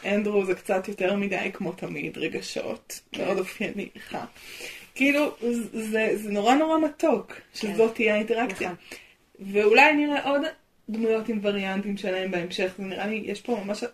אנדרו 0.04 0.45
זה 0.45 0.54
קצת 0.54 0.88
יותר 0.88 1.16
מדי, 1.16 1.50
כמו 1.52 1.73
תמיד, 1.73 2.19
רגשות. 2.19 3.00
מאוד 3.19 3.38
אופייני 3.38 3.88
לך. 3.97 4.19
כאילו, 4.94 5.35
זה, 5.73 6.11
זה 6.14 6.30
נורא 6.30 6.54
נורא 6.54 6.78
מתוק, 6.78 7.32
שזאת 7.54 7.94
תהיה 7.94 8.14
האינטראקציה. 8.14 8.73
נכון. 8.73 9.52
ואולי 9.52 9.92
נראה 9.92 10.30
עוד 10.30 10.42
דמויות 10.88 11.28
עם 11.28 11.38
וריאנטים 11.42 11.97
שלהם 11.97 12.30
בהמשך, 12.30 12.73
זה 12.78 12.85
נראה 12.85 13.06
לי, 13.06 13.23
יש 13.25 13.40
פה 13.40 13.62
ממש... 13.64 13.85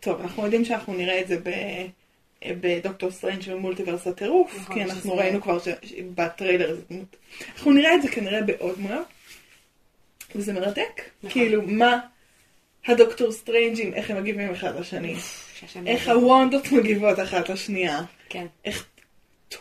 טוב, 0.00 0.20
אנחנו 0.20 0.44
יודעים 0.44 0.64
שאנחנו 0.64 0.94
נראה 0.94 1.20
את 1.20 1.28
זה 1.28 1.38
ב... 1.42 1.50
בדוקטור 2.48 3.10
סטרנג' 3.10 3.42
ומולטיברס 3.46 4.06
הטירוף, 4.06 4.56
נכון, 4.56 4.74
כי 4.74 4.82
אנחנו 4.82 5.16
ראינו 5.16 5.42
כבר 5.42 5.58
ש... 5.58 5.68
בטריילר 6.14 6.70
איזה 6.70 6.82
דמות. 6.90 7.16
אנחנו 7.56 7.72
נראה 7.72 7.94
את 7.94 8.02
זה 8.02 8.08
כנראה 8.08 8.42
בעוד 8.42 8.76
דמויות. 8.76 9.06
וזה 10.34 10.52
מרתק. 10.52 11.02
נכון. 11.22 11.30
כאילו, 11.30 11.62
מה 11.62 12.00
הדוקטור 12.86 13.32
סטרנג'ים, 13.32 13.94
איך 13.94 14.10
הם 14.10 14.16
מגיבים 14.16 14.50
אחד 14.50 14.80
לשני. 14.80 15.16
איך. 15.86 16.08
הוונדות 16.08 16.72
מגיבות 16.72 17.20
אחת 17.20 17.48
לשנייה. 17.48 18.00
כן, 18.28 18.46
איך 18.64 18.86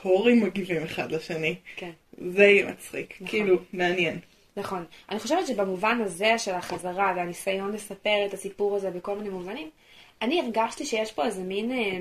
תורים 0.01 0.43
מגיבים 0.43 0.83
אחד 0.83 1.11
לשני. 1.11 1.55
כן. 1.75 1.91
זה 2.17 2.43
יהיה 2.43 2.71
מצחיק. 2.71 3.13
נכון. 3.15 3.27
כאילו, 3.27 3.57
מעניין. 3.73 4.19
נכון. 4.57 4.85
אני 5.09 5.19
חושבת 5.19 5.47
שבמובן 5.47 6.01
הזה 6.01 6.37
של 6.37 6.51
החזרה 6.51 7.13
והניסיון 7.15 7.71
לספר 7.71 8.25
את 8.25 8.33
הסיפור 8.33 8.75
הזה 8.75 8.91
בכל 8.91 9.17
מיני 9.17 9.29
מובנים, 9.29 9.69
אני 10.21 10.41
הרגשתי 10.41 10.85
שיש 10.85 11.11
פה 11.11 11.25
איזה 11.25 11.43
מין... 11.43 11.71
אה, 11.71 11.97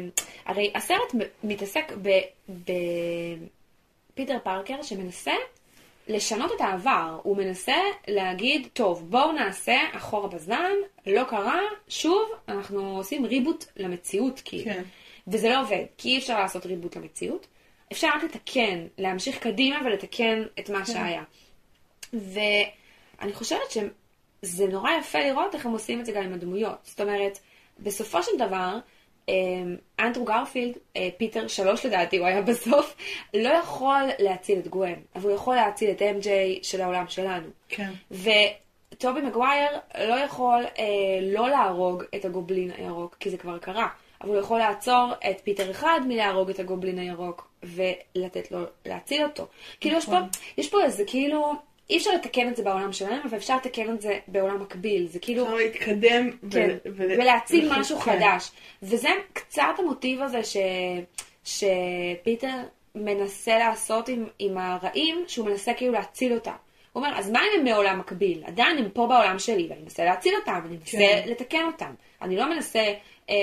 הרי 0.46 0.72
הסרט 0.74 1.14
מתעסק 1.44 1.92
בפיטר 4.14 4.38
פארקר 4.42 4.82
שמנסה 4.82 5.32
לשנות 6.08 6.52
את 6.56 6.60
העבר. 6.60 7.18
הוא 7.22 7.36
מנסה 7.36 7.76
להגיד, 8.08 8.68
טוב, 8.72 9.10
בואו 9.10 9.32
נעשה 9.32 9.76
אחורה 9.92 10.28
בזמן, 10.28 10.72
לא 11.06 11.24
קרה, 11.24 11.60
שוב, 11.88 12.30
אנחנו 12.48 12.96
עושים 12.96 13.26
ריבוט 13.26 13.64
למציאות, 13.76 14.42
כאילו. 14.44 14.64
כן. 14.64 14.82
וזה 15.28 15.48
לא 15.48 15.60
עובד, 15.60 15.84
כי 15.98 16.08
אי 16.08 16.18
אפשר 16.18 16.40
לעשות 16.40 16.66
ריבוט 16.66 16.96
למציאות. 16.96 17.46
אפשר 17.92 18.08
רק 18.16 18.24
לתקן, 18.24 18.86
להמשיך 18.98 19.38
קדימה 19.38 19.78
ולתקן 19.84 20.42
את 20.58 20.70
מה 20.70 20.86
שהיה. 20.86 21.22
ואני 22.12 23.32
חושבת 23.32 23.70
שזה 23.70 24.66
נורא 24.66 24.90
יפה 25.00 25.18
לראות 25.18 25.54
איך 25.54 25.66
הם 25.66 25.72
עושים 25.72 26.00
את 26.00 26.06
זה 26.06 26.12
גם 26.12 26.22
עם 26.22 26.32
הדמויות. 26.32 26.78
זאת 26.82 27.00
אומרת, 27.00 27.38
בסופו 27.78 28.22
של 28.22 28.32
דבר, 28.38 28.78
אמ, 29.28 29.76
אנדרו 30.00 30.24
גרפילד, 30.24 30.78
אה, 30.96 31.08
פיטר 31.16 31.48
שלוש 31.48 31.86
לדעתי, 31.86 32.18
הוא 32.18 32.26
היה 32.26 32.42
בסוף, 32.42 32.96
לא 33.34 33.48
יכול 33.48 34.02
להציל 34.18 34.58
את 34.58 34.68
גווין, 34.68 35.02
אבל 35.16 35.28
הוא 35.28 35.36
יכול 35.36 35.56
להציל 35.56 35.90
את 35.90 36.02
MJ 36.02 36.28
של 36.62 36.80
העולם 36.80 37.04
שלנו. 37.08 37.48
כן. 37.68 37.90
וטובי 38.10 39.20
מגווייר 39.20 39.70
לא 39.98 40.14
יכול 40.14 40.64
אה, 40.78 40.84
לא 41.22 41.48
להרוג 41.48 42.02
את 42.14 42.24
הגובלין 42.24 42.70
הירוק, 42.70 43.16
כי 43.20 43.30
זה 43.30 43.38
כבר 43.38 43.58
קרה. 43.58 43.88
אבל 44.20 44.30
הוא 44.30 44.38
יכול 44.38 44.58
לעצור 44.58 45.12
את 45.30 45.40
פיטר 45.40 45.70
אחד 45.70 46.00
מלהרוג 46.06 46.50
את 46.50 46.58
הגובלין 46.58 46.98
הירוק, 46.98 47.51
ולתת 47.62 48.50
לו, 48.52 48.58
להציל 48.86 49.24
אותו. 49.24 49.46
כאילו 49.80 49.96
יש 49.98 50.06
פה, 50.06 50.12
נכון. 50.12 50.28
יש 50.58 50.68
פה 50.70 50.82
איזה 50.84 51.04
כאילו, 51.06 51.52
אי 51.90 51.96
אפשר 51.98 52.10
לתקן 52.14 52.48
את 52.48 52.56
זה 52.56 52.62
בעולם 52.62 52.92
שלהם, 52.92 53.20
אבל 53.30 53.36
אפשר 53.38 53.56
לתקן 53.56 53.94
את 53.94 54.00
זה 54.02 54.18
בעולם 54.28 54.62
מקביל. 54.62 55.06
זה 55.06 55.18
כאילו... 55.18 55.44
אפשר 55.44 55.54
להתקדם 55.54 56.30
ו- 56.42 56.50
כן, 56.50 56.76
ול- 56.84 57.12
ולהציל 57.20 57.68
ול- 57.72 57.78
משהו 57.78 57.98
כן. 58.00 58.12
חדש. 58.18 58.50
וזה 58.82 59.08
קצת 59.32 59.62
המוטיב 59.78 60.22
הזה 60.22 60.44
ש... 60.44 60.56
שפיטר 61.44 62.56
מנסה 62.94 63.58
לעשות 63.58 64.08
עם, 64.08 64.24
עם 64.38 64.58
הרעים, 64.58 65.24
שהוא 65.26 65.46
מנסה 65.46 65.74
כאילו 65.74 65.92
להציל 65.92 66.32
אותם. 66.32 66.50
הוא 66.92 67.02
אומר, 67.04 67.18
אז 67.18 67.30
מה 67.30 67.38
אם 67.40 67.58
הם 67.60 67.64
מעולם 67.64 67.98
מקביל? 67.98 68.42
עדיין 68.46 68.78
הם 68.78 68.88
פה 68.92 69.06
בעולם 69.06 69.38
שלי, 69.38 69.66
ואני 69.70 69.80
מנסה 69.82 70.04
להציל 70.04 70.34
אותם, 70.36 70.60
אני 70.66 70.76
מנסה 70.76 70.98
כן. 70.98 71.22
לתקן 71.26 71.64
אותם. 71.66 71.94
אני 72.22 72.36
לא 72.36 72.50
מנסה, 72.54 72.84
אה, 73.30 73.34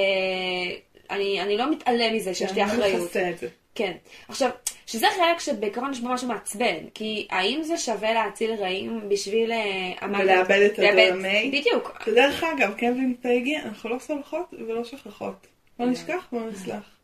אני, 1.09 1.41
אני 1.41 1.57
לא 1.57 1.71
מתעלם 1.71 2.15
מזה 2.15 2.33
שיש 2.33 2.51
לי 2.51 2.63
אני 2.63 2.71
לא 2.71 2.75
אחריות. 2.75 3.03
מכסה 3.05 3.29
את 3.29 3.37
זה. 3.37 3.47
כן. 3.79 3.93
עכשיו, 4.27 4.49
שזה 4.85 5.07
חלק 5.17 5.39
שבעיקרון 5.39 5.91
יש 5.91 5.99
בו 5.99 6.09
משהו 6.09 6.27
מעצבן, 6.27 6.89
כי 6.93 7.27
האם 7.29 7.63
זה 7.63 7.77
שווה 7.77 8.13
להציל 8.13 8.51
רעים 8.53 9.09
בשביל... 9.09 9.51
אה, 9.51 10.07
ולאבד 10.19 10.61
את 10.65 10.79
הדור 10.79 11.01
המי? 11.11 11.51
בדיוק. 11.53 12.01
ודרך 12.07 12.43
אגב, 12.43 12.73
קווין 12.79 13.15
פייגי, 13.21 13.57
אנחנו 13.57 13.89
לא 13.89 13.99
סולחות 13.99 14.53
ולא 14.67 14.83
שכחות. 14.83 15.47
כן. 15.77 15.83
נשכח, 15.89 16.27
בוא 16.31 16.41
נסלח. 16.41 16.98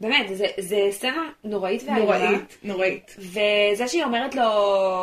באמת, 0.00 0.26
זה, 0.36 0.46
זה 0.58 0.88
סצנה 0.90 1.28
נוראית 1.44 1.82
ואיומה. 1.86 2.18
נוראית, 2.18 2.58
נוראית. 2.62 3.16
וזה 3.18 3.88
שהיא 3.88 4.04
אומרת 4.04 4.34
לו, 4.34 4.42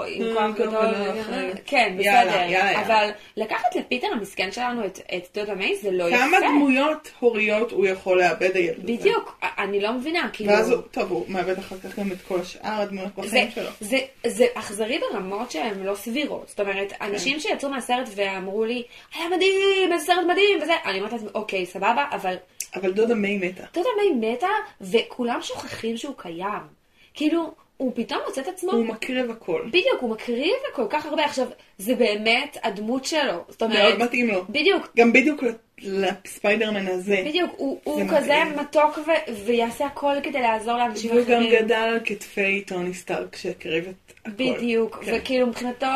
עם 0.08 0.24
אה, 0.24 0.36
גם 0.36 0.52
הכבוד, 0.52 0.74
ולא 0.74 1.22
אחרת. 1.22 1.60
כן, 1.66 1.96
בסדר, 1.98 2.06
יאללה, 2.06 2.52
יאללה. 2.52 2.82
אבל 2.86 3.10
לקחת 3.38 3.76
לפיטר 3.76 4.08
המסכן 4.12 4.52
שלנו 4.52 4.86
את, 4.86 5.00
את 5.16 5.28
דודה 5.34 5.56
מיי 5.56 5.76
זה 5.76 5.92
לא 5.92 6.10
יפה. 6.10 6.18
כמה 6.18 6.38
דמויות 6.50 7.12
הוריות 7.20 7.72
הוא 7.72 7.86
יכול 7.86 8.20
לאבד 8.20 8.56
הילד 8.56 8.78
הזה? 8.78 8.84
בדיוק, 8.84 9.40
אני 9.58 9.80
לא 9.80 9.94
מבינה, 9.94 10.30
כאילו, 10.34 10.52
ואז 10.52 10.72
הוא, 10.72 10.82
טוב, 10.92 11.12
הוא 11.12 11.26
מאבד 11.28 11.58
אחר 11.58 11.76
כך 11.78 12.00
גם 12.00 12.12
את 12.12 12.22
כל 12.28 12.40
השאר 12.40 12.82
הדמויות 12.82 13.16
בחיים 13.16 13.52
שלו. 13.52 13.70
זה, 13.82 13.98
זה 14.28 14.46
אכזרי 14.54 15.00
ברמות 15.00 15.52
שהן 15.52 15.84
לא 15.84 15.96
סבירות. 15.96 16.48
זאת 16.48 16.60
אומרת, 16.60 16.92
כן. 16.92 17.06
אנשים 17.06 17.40
שיצאו 17.40 17.70
מהסרט 17.70 18.10
ואמרו 18.16 18.66
לי, 18.66 18.84
היה 19.16 19.30
מדהים, 19.30 19.94
איזה 19.94 20.06
סרט 20.06 20.26
מדהים, 20.28 20.58
וזה, 20.62 20.74
אני 20.86 20.98
אומרת 20.98 21.12
לעצמי, 21.12 21.30
אוקיי, 21.36 21.66
סבבה, 21.66 22.06
אבל 22.12 22.36
אבל 22.76 22.92
דודה 22.92 23.16
מיי 23.16 23.38
מתה. 23.38 23.64
דודה 23.74 23.90
מיי 23.98 24.34
מתה, 24.34 24.48
וכולם 24.82 25.40
שוכחים 25.42 25.98
שהוא 25.98 26.14
קיים. 26.18 26.78
כאילו, 27.14 27.54
הוא 27.78 27.92
פתאום 27.96 28.20
מוצא 28.28 28.42
את 28.42 28.48
עצמו 28.48 28.72
הוא 28.72 28.86
מקריב 28.86 29.32
הכל. 29.32 29.62
בדיוק, 29.68 30.02
הוא 30.02 30.10
מקריב 30.10 30.54
כל 30.74 30.86
כך 30.90 31.06
הרבה. 31.06 31.26
עכשיו, 31.26 31.48
זה 31.78 31.96
באמת 31.96 32.58
הדמות 32.64 33.06
שלו. 33.06 33.44
זאת 33.50 33.64
אומרת, 33.64 33.80
מאוד 33.80 34.04
מתאים 34.04 34.28
לו. 34.28 34.46
בדיוק, 34.50 34.88
גם 34.98 35.14
בדיוק 35.14 35.44
לספיידרמן 35.82 36.88
הזה. 36.88 37.24
בדיוק, 37.26 37.52
הוא, 37.58 37.80
הוא 37.84 38.04
זה 38.04 38.18
כזה. 38.18 38.44
מתוק 38.62 38.98
ו- 38.98 39.46
ויעשה 39.46 39.86
הכל 39.86 40.14
כדי 40.24 40.42
לעזור 40.42 40.78
לאנשים 40.78 41.12
והוא 41.12 41.22
גם 41.22 41.42
אחרים. 41.42 41.66
גדל 41.66 41.76
על 41.76 42.00
כתפי 42.06 42.62
טוני 42.62 42.94
סטארק 42.94 43.36
שהקריב 43.36 43.88
את 43.88 44.14
הכל. 44.22 44.32
בדיוק, 44.32 45.04
כן. 45.06 45.12
וכאילו 45.16 45.48
מבחינתו, 45.48 45.88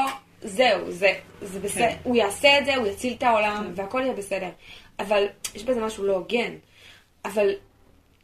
זהו, 0.41 0.91
זה, 0.91 1.13
זה 1.41 1.59
בסדר, 1.59 1.87
כן. 1.87 1.95
הוא 2.03 2.15
יעשה 2.15 2.59
את 2.59 2.65
זה, 2.65 2.75
הוא 2.75 2.87
יציל 2.87 3.13
את 3.17 3.23
העולם, 3.23 3.71
והכל 3.75 4.01
יהיה 4.01 4.13
בסדר. 4.13 4.49
אבל 5.01 5.27
יש 5.55 5.63
בזה 5.63 5.81
משהו 5.81 6.03
לא 6.03 6.13
הוגן. 6.13 6.55
אבל 7.25 7.49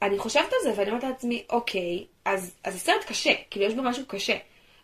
אני 0.02 0.18
חושבת 0.18 0.54
על 0.54 0.60
זה 0.64 0.74
ואני 0.76 0.90
אומרת 0.90 1.04
לעצמי, 1.04 1.44
אוקיי, 1.50 2.06
אז, 2.26 2.56
אז 2.64 2.76
הסרט 2.76 3.04
קשה, 3.08 3.34
כאילו 3.50 3.66
יש 3.66 3.74
בו 3.74 3.82
משהו 3.82 4.06
קשה. 4.08 4.38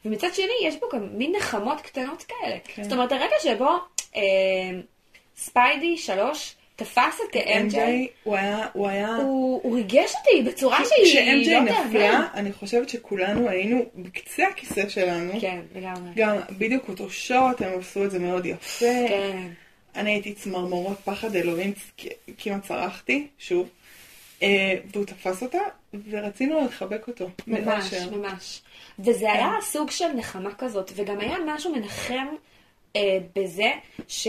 ומצד 0.06 0.28
שני, 0.34 0.54
יש 0.64 0.76
בו 0.80 0.88
גם 0.94 1.18
מין 1.18 1.34
נחמות 1.36 1.82
קטנות 1.82 2.24
כאלה. 2.24 2.58
כן. 2.64 2.84
זאת 2.84 2.92
אומרת, 2.92 3.12
הרגע 3.12 3.36
שבו 3.44 3.70
אה, 4.16 4.22
ספיידי 5.38 5.98
שלוש 5.98 6.56
תפס 6.76 7.20
את 7.30 7.36
MJ, 7.36 7.74
MJ, 7.74 7.78
הוא 8.24 8.36
היה, 8.36 8.68
הוא 8.74 8.88
היה... 8.88 9.16
הוא, 9.16 9.62
הוא 9.64 9.76
ריגש 9.76 10.14
אותי 10.16 10.50
בצורה 10.50 10.78
שהיא 10.86 11.06
כשאם.ג'יי 11.06 11.54
לא 11.54 11.62
נפלה, 11.62 12.12
תאמן. 12.12 12.26
אני 12.34 12.54
חושבת 12.54 12.90
שכולנו 12.90 13.50
היינו 13.50 13.86
בקצה 13.96 14.48
הכיסא 14.48 14.90
שלנו. 14.90 15.34
כן, 15.42 15.60
לגמרי. 15.76 16.12
גם 16.16 16.38
בדיוק 16.58 16.90
אותו 16.90 17.10
שוט, 17.10 17.62
הם 17.62 17.80
עשו 17.80 18.06
את 18.06 18.12
זה 18.12 18.20
מאוד 18.20 18.46
יפה. 18.46 18.86
כן. 19.08 19.48
אני 19.96 20.12
הייתי 20.12 20.34
צמרמורות 20.34 20.98
פחד 21.04 21.36
אלוהים, 21.36 21.74
כמעט 22.38 22.64
צרחתי, 22.64 23.28
שוב. 23.40 23.70
אה, 24.44 24.76
והוא 24.94 25.06
תפס 25.06 25.44
אותה, 25.44 25.60
ורצינו 26.10 26.66
לחבק 26.66 27.08
אותו. 27.08 27.30
ממש. 27.48 27.94
ממש. 27.94 28.62
וזה 29.00 29.32
היה 29.32 29.52
סוג 29.62 29.92
של 29.92 30.08
נחמה 30.08 30.54
כזאת, 30.56 30.92
וגם 30.96 31.20
היה 31.20 31.38
משהו 31.46 31.76
מנחם 31.76 32.28
אה, 32.96 33.18
בזה 33.36 33.72
ש... 34.08 34.28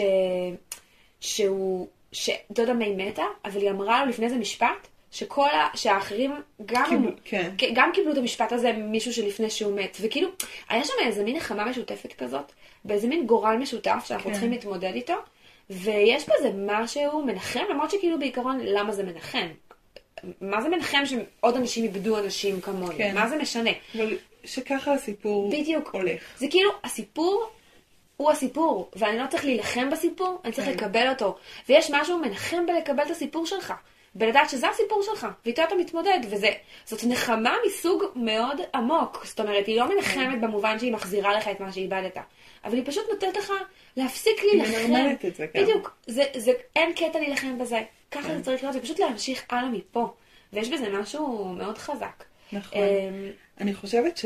שהוא... 1.20 1.88
שדודה 2.14 2.72
מיי 2.72 2.94
מתה, 2.96 3.22
אבל 3.44 3.60
היא 3.60 3.70
אמרה 3.70 4.04
לו 4.04 4.10
לפני 4.10 4.28
זה 4.28 4.36
משפט, 4.36 4.88
שכל 5.10 5.48
ה... 5.48 5.68
שהאחרים 5.74 6.34
גם... 6.66 6.84
קיבלו, 6.88 7.10
כן. 7.24 7.50
כן, 7.58 7.70
גם 7.74 7.90
קיבלו 7.94 8.12
את 8.12 8.18
המשפט 8.18 8.52
הזה 8.52 8.72
ממישהו 8.72 9.12
שלפני 9.12 9.50
שהוא 9.50 9.80
מת, 9.80 9.96
וכאילו, 10.00 10.28
היה 10.68 10.84
שם 10.84 10.92
איזה 11.06 11.24
מין 11.24 11.36
נחמה 11.36 11.64
משותפת 11.64 12.12
כזאת, 12.12 12.52
באיזה 12.84 13.08
מין 13.08 13.26
גורל 13.26 13.56
משותף 13.56 14.04
שאנחנו 14.04 14.24
כן. 14.24 14.32
צריכים 14.32 14.50
להתמודד 14.50 14.92
איתו, 14.94 15.14
ויש 15.70 16.24
בזה 16.24 16.50
משהו 16.56 17.24
מנחם, 17.24 17.64
למרות 17.70 17.90
שכאילו 17.90 18.18
בעיקרון, 18.18 18.60
למה 18.60 18.92
זה 18.92 19.02
מנחם? 19.02 19.46
מה 20.40 20.62
זה 20.62 20.68
מנחם 20.68 21.02
שעוד 21.06 21.56
אנשים 21.56 21.84
איבדו 21.84 22.18
אנשים 22.18 22.60
כמוני? 22.60 22.98
כן. 22.98 23.14
מה 23.14 23.28
זה 23.28 23.36
משנה? 23.36 23.70
אבל 23.96 24.16
שככה 24.44 24.92
הסיפור 24.92 25.50
בדיוק. 25.50 25.90
הולך. 25.94 26.22
זה 26.38 26.46
כאילו, 26.50 26.70
הסיפור 26.84 27.50
הוא 28.16 28.30
הסיפור, 28.30 28.90
ואני 28.96 29.18
לא 29.18 29.24
צריך 29.30 29.44
להילחם 29.44 29.90
בסיפור, 29.90 30.40
אני 30.44 30.52
צריך 30.52 30.66
כן. 30.66 30.72
לקבל 30.74 31.08
אותו. 31.08 31.36
ויש 31.68 31.90
משהו 31.90 32.18
מנחם 32.18 32.66
בלקבל 32.66 33.02
את 33.02 33.10
הסיפור 33.10 33.46
שלך, 33.46 33.72
בלדעת 34.14 34.50
שזה 34.50 34.68
הסיפור 34.68 35.02
שלך, 35.02 35.26
ואיתו 35.44 35.62
אתה 35.62 35.74
מתמודד, 35.74 36.18
וזאת 36.30 37.04
נחמה 37.04 37.56
מסוג 37.66 38.02
מאוד 38.16 38.60
עמוק. 38.74 39.24
זאת 39.26 39.40
אומרת, 39.40 39.66
היא 39.66 39.80
לא 39.80 39.86
כן. 39.86 39.94
מנחמת 39.94 40.40
במובן 40.40 40.78
שהיא 40.78 40.92
מחזירה 40.92 41.38
לך 41.38 41.48
את 41.48 41.60
מה 41.60 41.72
שאיבדת, 41.72 42.18
אבל 42.64 42.76
היא 42.76 42.84
פשוט 42.86 43.04
נותנת 43.10 43.36
לך 43.36 43.52
להפסיק 43.96 44.38
היא 44.38 44.62
להילחם. 44.62 44.90
מנרמלת 44.90 45.24
את 45.24 45.34
זה 45.34 45.46
גם. 45.54 45.62
בדיוק, 45.62 45.96
זה, 46.06 46.24
זה, 46.36 46.52
אין 46.76 46.92
קטע 46.92 47.18
להילחם 47.18 47.58
בזה, 47.58 47.82
ככה 48.10 48.28
כן. 48.28 48.36
זה 48.36 48.44
צריך 48.44 48.62
להיות, 48.62 48.74
זה 48.74 48.80
פשוט 48.80 48.98
להמשיך 48.98 49.44
הלאה 49.50 49.68
מפה. 49.68 50.12
ויש 50.52 50.68
בזה 50.68 50.90
משהו 50.90 51.54
מאוד 51.58 51.78
חזק. 51.78 52.24
נכון. 52.52 52.78
אמ, 52.78 53.30
אני 53.60 53.74
חושבת 53.74 54.20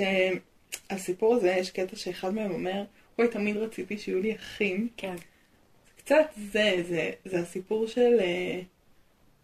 שהסיפור 0.90 1.34
הזה, 1.34 1.50
יש 1.50 1.70
קטע 1.70 1.96
שאחד 1.96 2.34
מהם 2.34 2.50
אומר, 2.50 2.82
וואי, 3.18 3.28
תמיד 3.28 3.56
רציתי 3.56 3.98
שיהיו 3.98 4.20
לי 4.20 4.36
אחים. 4.36 4.88
כן. 4.96 5.14
קצת 5.96 6.26
זה, 6.36 6.82
זה, 6.88 7.10
זה 7.24 7.38
הסיפור 7.38 7.86
של 7.86 8.16
אה, 8.20 8.60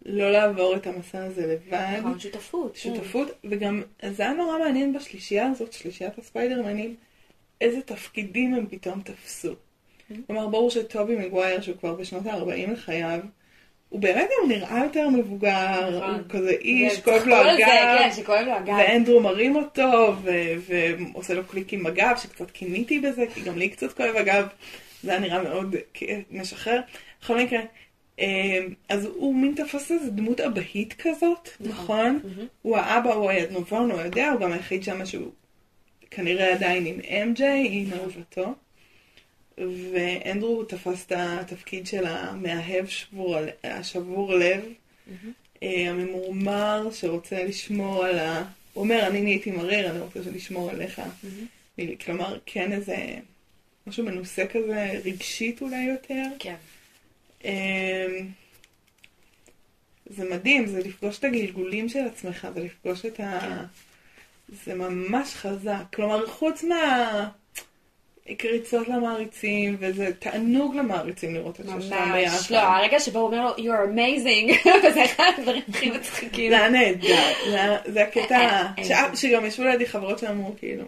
לא 0.05 0.31
לעבור 0.31 0.75
את 0.75 0.87
המסע 0.87 1.23
הזה 1.23 1.47
לבד. 1.47 1.97
נכון, 1.99 2.19
שותפות. 2.19 2.71
כן. 2.73 2.79
שותפות, 2.79 3.31
וגם 3.43 3.81
זה 4.11 4.23
היה 4.23 4.33
נורא 4.33 4.59
מעניין 4.59 4.93
בשלישייה 4.93 5.47
הזאת, 5.47 5.73
שלישיית 5.73 6.17
הספיידרמנים, 6.17 6.95
איזה 7.61 7.81
תפקידים 7.81 8.53
הם 8.53 8.65
פתאום 8.69 9.01
תפסו. 9.01 9.51
Mm-hmm. 9.51 10.13
כלומר, 10.27 10.47
ברור 10.47 10.69
שטובי 10.69 11.15
מגווייר, 11.15 11.61
שהוא 11.61 11.77
כבר 11.77 11.93
בשנות 11.93 12.25
ה-40 12.25 12.71
לחייו, 12.71 13.19
הוא 13.89 13.99
באמת 13.99 14.29
גם 14.29 14.49
נראה 14.49 14.83
יותר 14.83 15.09
מבוגר, 15.09 15.97
נכון. 15.97 16.13
הוא 16.13 16.21
כזה 16.29 16.49
איש, 16.49 16.99
כואב 16.99 17.27
לו 17.27 17.35
הגב, 17.35 17.67
כן, 17.99 18.09
שכואב 18.15 18.45
לו 18.45 18.51
הגב. 18.53 18.75
ואנדרו 18.77 19.21
מרים 19.21 19.55
אותו, 19.55 20.13
ועושה 21.13 21.33
לו 21.33 21.47
קליק 21.47 21.73
עם 21.73 21.85
הגב, 21.85 22.15
שקצת 22.23 22.51
קיניתי 22.51 22.99
בזה, 22.99 23.25
כי 23.33 23.41
גם 23.41 23.57
לי 23.57 23.69
קצת 23.69 23.93
כואב 23.93 24.15
הגב, 24.15 24.47
זה 25.03 25.11
היה 25.11 25.19
נראה 25.19 25.43
מאוד 25.43 25.75
משחרר. 26.31 26.79
בכל 27.21 27.37
מקרה, 27.37 27.59
אז 28.89 29.05
הוא 29.05 29.35
מין 29.35 29.53
תפס 29.55 29.91
איזה 29.91 30.11
דמות 30.11 30.39
אבהית 30.39 30.93
כזאת, 30.93 31.49
נכון? 31.59 32.19
הוא 32.61 32.77
האבא, 32.77 33.13
הוא 33.13 33.29
הידנובון, 33.29 33.91
הוא 33.91 34.01
יודע, 34.01 34.29
הוא 34.29 34.39
גם 34.39 34.51
היחיד 34.51 34.83
שם 34.83 35.05
שהוא 35.05 35.31
כנראה 36.11 36.53
עדיין 36.53 36.85
עם 36.85 36.99
אמג'יי, 36.99 37.67
עם 37.71 37.93
אהובתו. 37.93 38.55
ואנדרו 39.93 40.63
תפס 40.63 41.05
את 41.05 41.11
התפקיד 41.15 41.87
של 41.87 42.05
המאהב 42.05 42.87
שבור, 42.87 43.37
השבור 43.63 44.33
לב, 44.33 44.61
אה, 45.63 45.89
הממורמר 45.89 46.89
שרוצה 46.91 47.43
לשמור 47.43 48.05
על 48.05 48.19
ה... 48.19 48.43
הוא 48.73 48.83
אומר, 48.83 49.07
אני 49.07 49.21
נהייתי 49.21 49.51
מריר, 49.51 49.91
אני 49.91 49.99
רוצה 49.99 50.19
לשמור 50.19 50.69
עליך. 50.69 51.01
כלומר, 52.05 52.39
כן 52.45 52.71
איזה 52.71 52.95
משהו 53.87 54.03
מנוסה 54.03 54.47
כזה, 54.47 55.01
רגשית 55.05 55.61
אולי 55.61 55.83
יותר. 55.83 56.23
כן. 56.39 56.55
אמ, 57.45 58.27
זה 60.05 60.29
מדהים, 60.29 60.67
זה 60.67 60.79
לפגוש 60.79 61.19
את 61.19 61.23
הגלגולים 61.23 61.89
של 61.89 62.05
עצמך, 62.07 62.47
זה 62.53 62.59
לפגוש 62.59 63.05
את 63.05 63.19
ה... 63.19 63.39
כן. 63.41 63.65
זה 64.65 64.75
ממש 64.75 65.35
חזק. 65.35 65.83
כלומר, 65.93 66.27
חוץ 66.27 66.63
מה... 66.63 67.29
קריצות 68.37 68.87
למעריצים, 68.87 69.77
וזה 69.79 70.11
תענוג 70.19 70.75
למעריצים 70.75 71.33
לראות 71.33 71.59
את 71.59 71.65
שלושתם 71.65 72.11
ביחד. 72.13 72.35
ממש. 72.35 72.51
לא, 72.51 72.57
הרגע 72.57 72.99
שבו 72.99 73.19
הוא 73.19 73.27
אומר 73.27 73.43
לו, 73.43 73.55
you're 73.55 73.87
amazing, 73.87 74.67
וזה 74.89 75.05
אחד 75.05 75.31
הדברים 75.37 75.61
הכי 75.69 75.89
מצחיקים. 75.89 76.51
זה 76.51 76.57
היה 76.57 76.69
נהדר, 76.69 77.77
זה 77.85 78.03
הקטע, 78.03 78.35
אה, 78.35 78.67
אה, 78.91 79.09
אה. 79.09 79.15
שגם 79.15 79.45
ישבו 79.45 79.63
לידי 79.63 79.85
חברות 79.85 80.19
שאמרו 80.19 80.55
כאילו? 80.59 80.85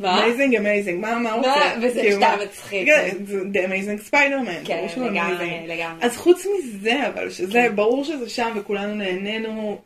amazing 0.00 0.54
amazing, 0.54 1.00
מה 1.00 1.18
מה? 1.18 1.32
רוצה? 1.32 1.74
וזה 1.82 2.00
כאילו, 2.00 2.20
מה? 2.20 2.36
מצחיק. 2.44 2.86
כן, 2.88 3.16
זה 3.24 3.40
The 3.40 3.68
Amazing 3.68 4.10
Spider-Man, 4.10 4.66
כן, 4.66 4.76
ברור 4.76 4.88
שהוא. 4.88 5.06
לגמרי. 5.06 5.66
אז 6.00 6.16
חוץ 6.16 6.46
מזה, 6.58 7.08
אבל 7.08 7.30
שזה, 7.30 7.52
כן. 7.52 7.76
ברור 7.76 8.04
שזה 8.04 8.28
שם 8.28 8.52
וכולנו 8.56 8.94
נהנינו, 8.94 9.80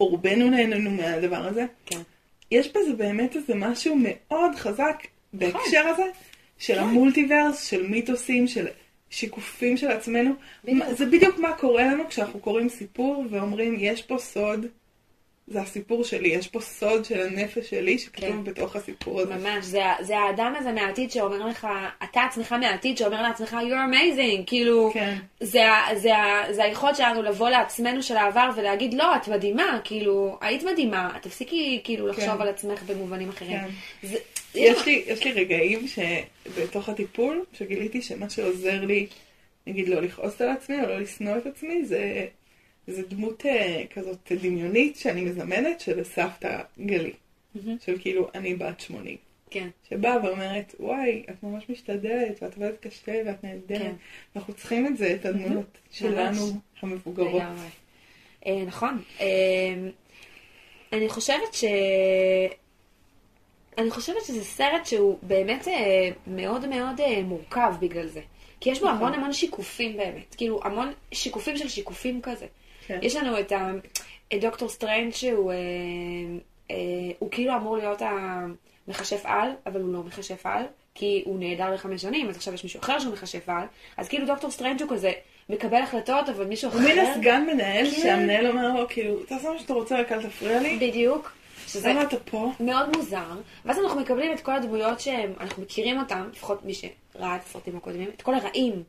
ורובנו 0.00 0.50
נהנינו 0.50 0.90
מהדבר 0.90 1.46
הזה, 1.46 1.64
כן. 1.86 1.98
יש 2.50 2.68
בזה 2.68 2.92
באמת 2.96 3.36
איזה 3.36 3.54
משהו 3.54 3.96
מאוד 3.98 4.54
חזק 4.56 4.96
בהקשר 5.32 5.86
הזה, 5.86 6.04
של. 6.58 6.78
המולטיברס, 6.78 7.64
של 7.64 7.86
מיתוסים, 7.86 8.46
של 8.46 8.66
שיקופים 9.10 9.76
של 9.76 9.88
עצמנו. 9.88 10.30
זה 10.90 11.06
בדיוק 11.06 11.38
מה 11.38 11.52
קורה 11.52 11.84
לנו 11.84 12.08
כשאנחנו 12.08 12.40
קוראים 12.40 12.68
סיפור 12.68 13.24
ואומרים, 13.30 13.76
יש 13.78 14.02
פה 14.02 14.18
סוד, 14.18 14.66
זה 15.50 15.60
הסיפור 15.60 16.04
שלי, 16.04 16.28
יש 16.28 16.48
פה 16.48 16.60
סוד 16.60 17.04
של 17.04 17.20
הנפש 17.20 17.70
שלי 17.70 17.98
שכתוב 17.98 18.28
כן. 18.30 18.44
בתוך 18.44 18.76
הסיפור 18.76 19.20
הזה. 19.20 19.34
ממש, 19.34 19.64
זה, 19.64 19.80
זה 20.00 20.18
האדם 20.18 20.54
הזה 20.58 20.72
מהעתיד 20.72 21.10
שאומר 21.10 21.46
לך, 21.46 21.66
אתה 22.04 22.20
עצמך 22.22 22.52
מהעתיד 22.52 22.98
שאומר 22.98 23.22
לעצמך, 23.22 23.52
you're 23.52 23.92
amazing, 23.92 24.42
כאילו, 24.46 24.90
כן. 24.94 25.16
זה, 25.40 25.62
זה, 25.96 26.16
ה- 26.16 26.52
זה 26.52 26.64
היכולת 26.64 26.96
שלנו 26.96 27.22
לבוא 27.22 27.48
לעצמנו 27.48 28.02
של 28.02 28.16
העבר 28.16 28.50
ולהגיד, 28.56 28.94
לא, 28.94 29.16
את 29.16 29.28
מדהימה, 29.28 29.80
כאילו, 29.84 30.38
היית 30.40 30.62
מדהימה, 30.62 31.18
תפסיקי 31.22 31.80
כאילו 31.84 32.06
לחשוב 32.06 32.34
כן. 32.36 32.40
על 32.40 32.48
עצמך 32.48 32.82
במובנים 32.82 33.28
אחרים. 33.28 33.58
כן. 33.60 33.68
זה, 34.02 34.16
יש 34.54 34.86
לי, 34.86 35.04
יש 35.06 35.24
לי 35.24 35.32
רגעים 35.32 35.86
שבתוך 35.88 36.88
הטיפול, 36.88 37.44
שגיליתי 37.52 38.02
שמה 38.02 38.30
שעוזר 38.30 38.84
לי, 38.84 39.06
נגיד 39.66 39.88
לא 39.88 40.02
לכעוס 40.02 40.40
על 40.40 40.48
עצמי 40.48 40.76
או 40.82 40.86
לא 40.88 40.98
לשנוא 41.00 41.36
את 41.36 41.46
עצמי, 41.46 41.84
זה, 41.84 42.26
זה 42.90 43.02
דמות 43.02 43.46
אה, 43.46 43.84
כזאת 43.94 44.32
דמיונית 44.42 44.96
שאני 44.96 45.20
מזמנת 45.20 45.80
של 45.80 46.04
סבתא 46.04 46.62
גלי. 46.80 47.12
של 47.80 47.98
כאילו, 47.98 48.28
אני 48.34 48.54
בת 48.54 48.80
80. 48.80 49.16
כן, 49.50 49.68
שבאה 49.88 50.16
ואומרת, 50.24 50.74
וואי, 50.80 51.22
את 51.30 51.42
ממש 51.42 51.64
משתדלת, 51.68 52.42
ואת 52.42 52.54
עובדת 52.54 52.80
קשה, 52.80 53.22
ואת 53.26 53.44
נהדרת. 53.44 53.78
כן. 53.78 53.92
אנחנו 54.36 54.54
צריכים 54.54 54.86
את 54.86 54.96
זה, 54.96 55.14
את 55.14 55.24
הדמויות 55.26 55.78
שלנו, 55.90 56.60
המבוגרות. 56.82 57.42
לגמרי. 57.42 57.66
אה, 58.46 58.64
נכון. 58.66 59.02
אה, 59.20 59.26
אני 60.92 61.08
חושבת 61.08 61.54
ש... 61.54 61.64
אני 63.78 63.90
חושבת 63.90 64.24
שזה 64.26 64.44
סרט 64.44 64.86
שהוא 64.86 65.18
באמת 65.22 65.66
מאוד 66.26 66.68
מאוד 66.68 67.00
מורכב 67.24 67.72
בגלל 67.80 68.06
זה. 68.06 68.20
כי 68.60 68.70
יש 68.70 68.80
בו 68.80 68.86
נכון. 68.86 68.98
המון 68.98 69.14
המון 69.14 69.32
שיקופים 69.32 69.96
באמת. 69.96 70.34
כאילו, 70.34 70.60
המון 70.64 70.92
שיקופים 71.12 71.56
של 71.56 71.68
שיקופים 71.68 72.22
כזה. 72.22 72.46
כן. 72.86 72.98
יש 73.02 73.16
לנו 73.16 73.40
את, 73.40 73.52
ה... 73.52 73.70
את 74.34 74.40
דוקטור 74.40 74.68
סטרנג' 74.68 75.12
שהוא 75.12 75.52
אה, 75.52 75.56
אה, 76.70 76.76
הוא 77.18 77.30
כאילו 77.30 77.56
אמור 77.56 77.76
להיות 77.76 78.02
המכשף 78.02 79.20
על, 79.24 79.50
אבל 79.66 79.80
הוא 79.80 79.92
לא 79.92 80.02
מכשף 80.02 80.46
על, 80.46 80.64
כי 80.94 81.22
הוא 81.26 81.38
נעדר 81.38 81.70
לחמש 81.70 82.02
שנים, 82.02 82.28
אז 82.28 82.36
עכשיו 82.36 82.54
יש 82.54 82.64
מישהו 82.64 82.80
אחר 82.80 82.98
שהוא 82.98 83.12
מכשף 83.12 83.48
על. 83.48 83.64
אז 83.96 84.08
כאילו 84.08 84.26
דוקטור 84.26 84.50
סטרנג' 84.50 84.82
הוא 84.82 84.90
כזה 84.90 85.12
מקבל 85.48 85.82
החלטות, 85.82 86.28
אבל 86.28 86.46
מישהו 86.46 86.68
אחר... 86.68 86.78
הוא 86.78 86.86
מין 86.86 86.98
הסגן 86.98 87.46
מנהל, 87.46 87.90
כן. 87.90 88.00
שהמנהל 88.02 88.46
אומר 88.46 88.72
לו, 88.72 88.88
כאילו, 88.88 89.16
תעשה 89.24 89.50
מה 89.50 89.58
שאתה 89.58 89.72
רוצה, 89.72 90.00
רק 90.00 90.12
אל 90.12 90.22
תפריע 90.22 90.60
לי. 90.60 90.76
בדיוק. 90.76 91.32
שזה 91.66 91.88
למה 91.88 92.02
אתה 92.02 92.16
פה? 92.16 92.52
מאוד 92.60 92.96
מוזר, 92.96 93.40
ואז 93.64 93.78
אנחנו 93.78 94.00
מקבלים 94.00 94.32
את 94.32 94.40
כל 94.40 94.52
הדמויות 94.52 95.00
שאנחנו 95.00 95.62
מכירים 95.62 95.98
אותם, 95.98 96.28
לפחות 96.32 96.64
מי 96.64 96.74
שראה 96.74 97.36
את 97.36 97.40
הסרטים 97.44 97.76
הקודמים, 97.76 98.08
את 98.16 98.22
כל 98.22 98.34
הרעים. 98.34 98.82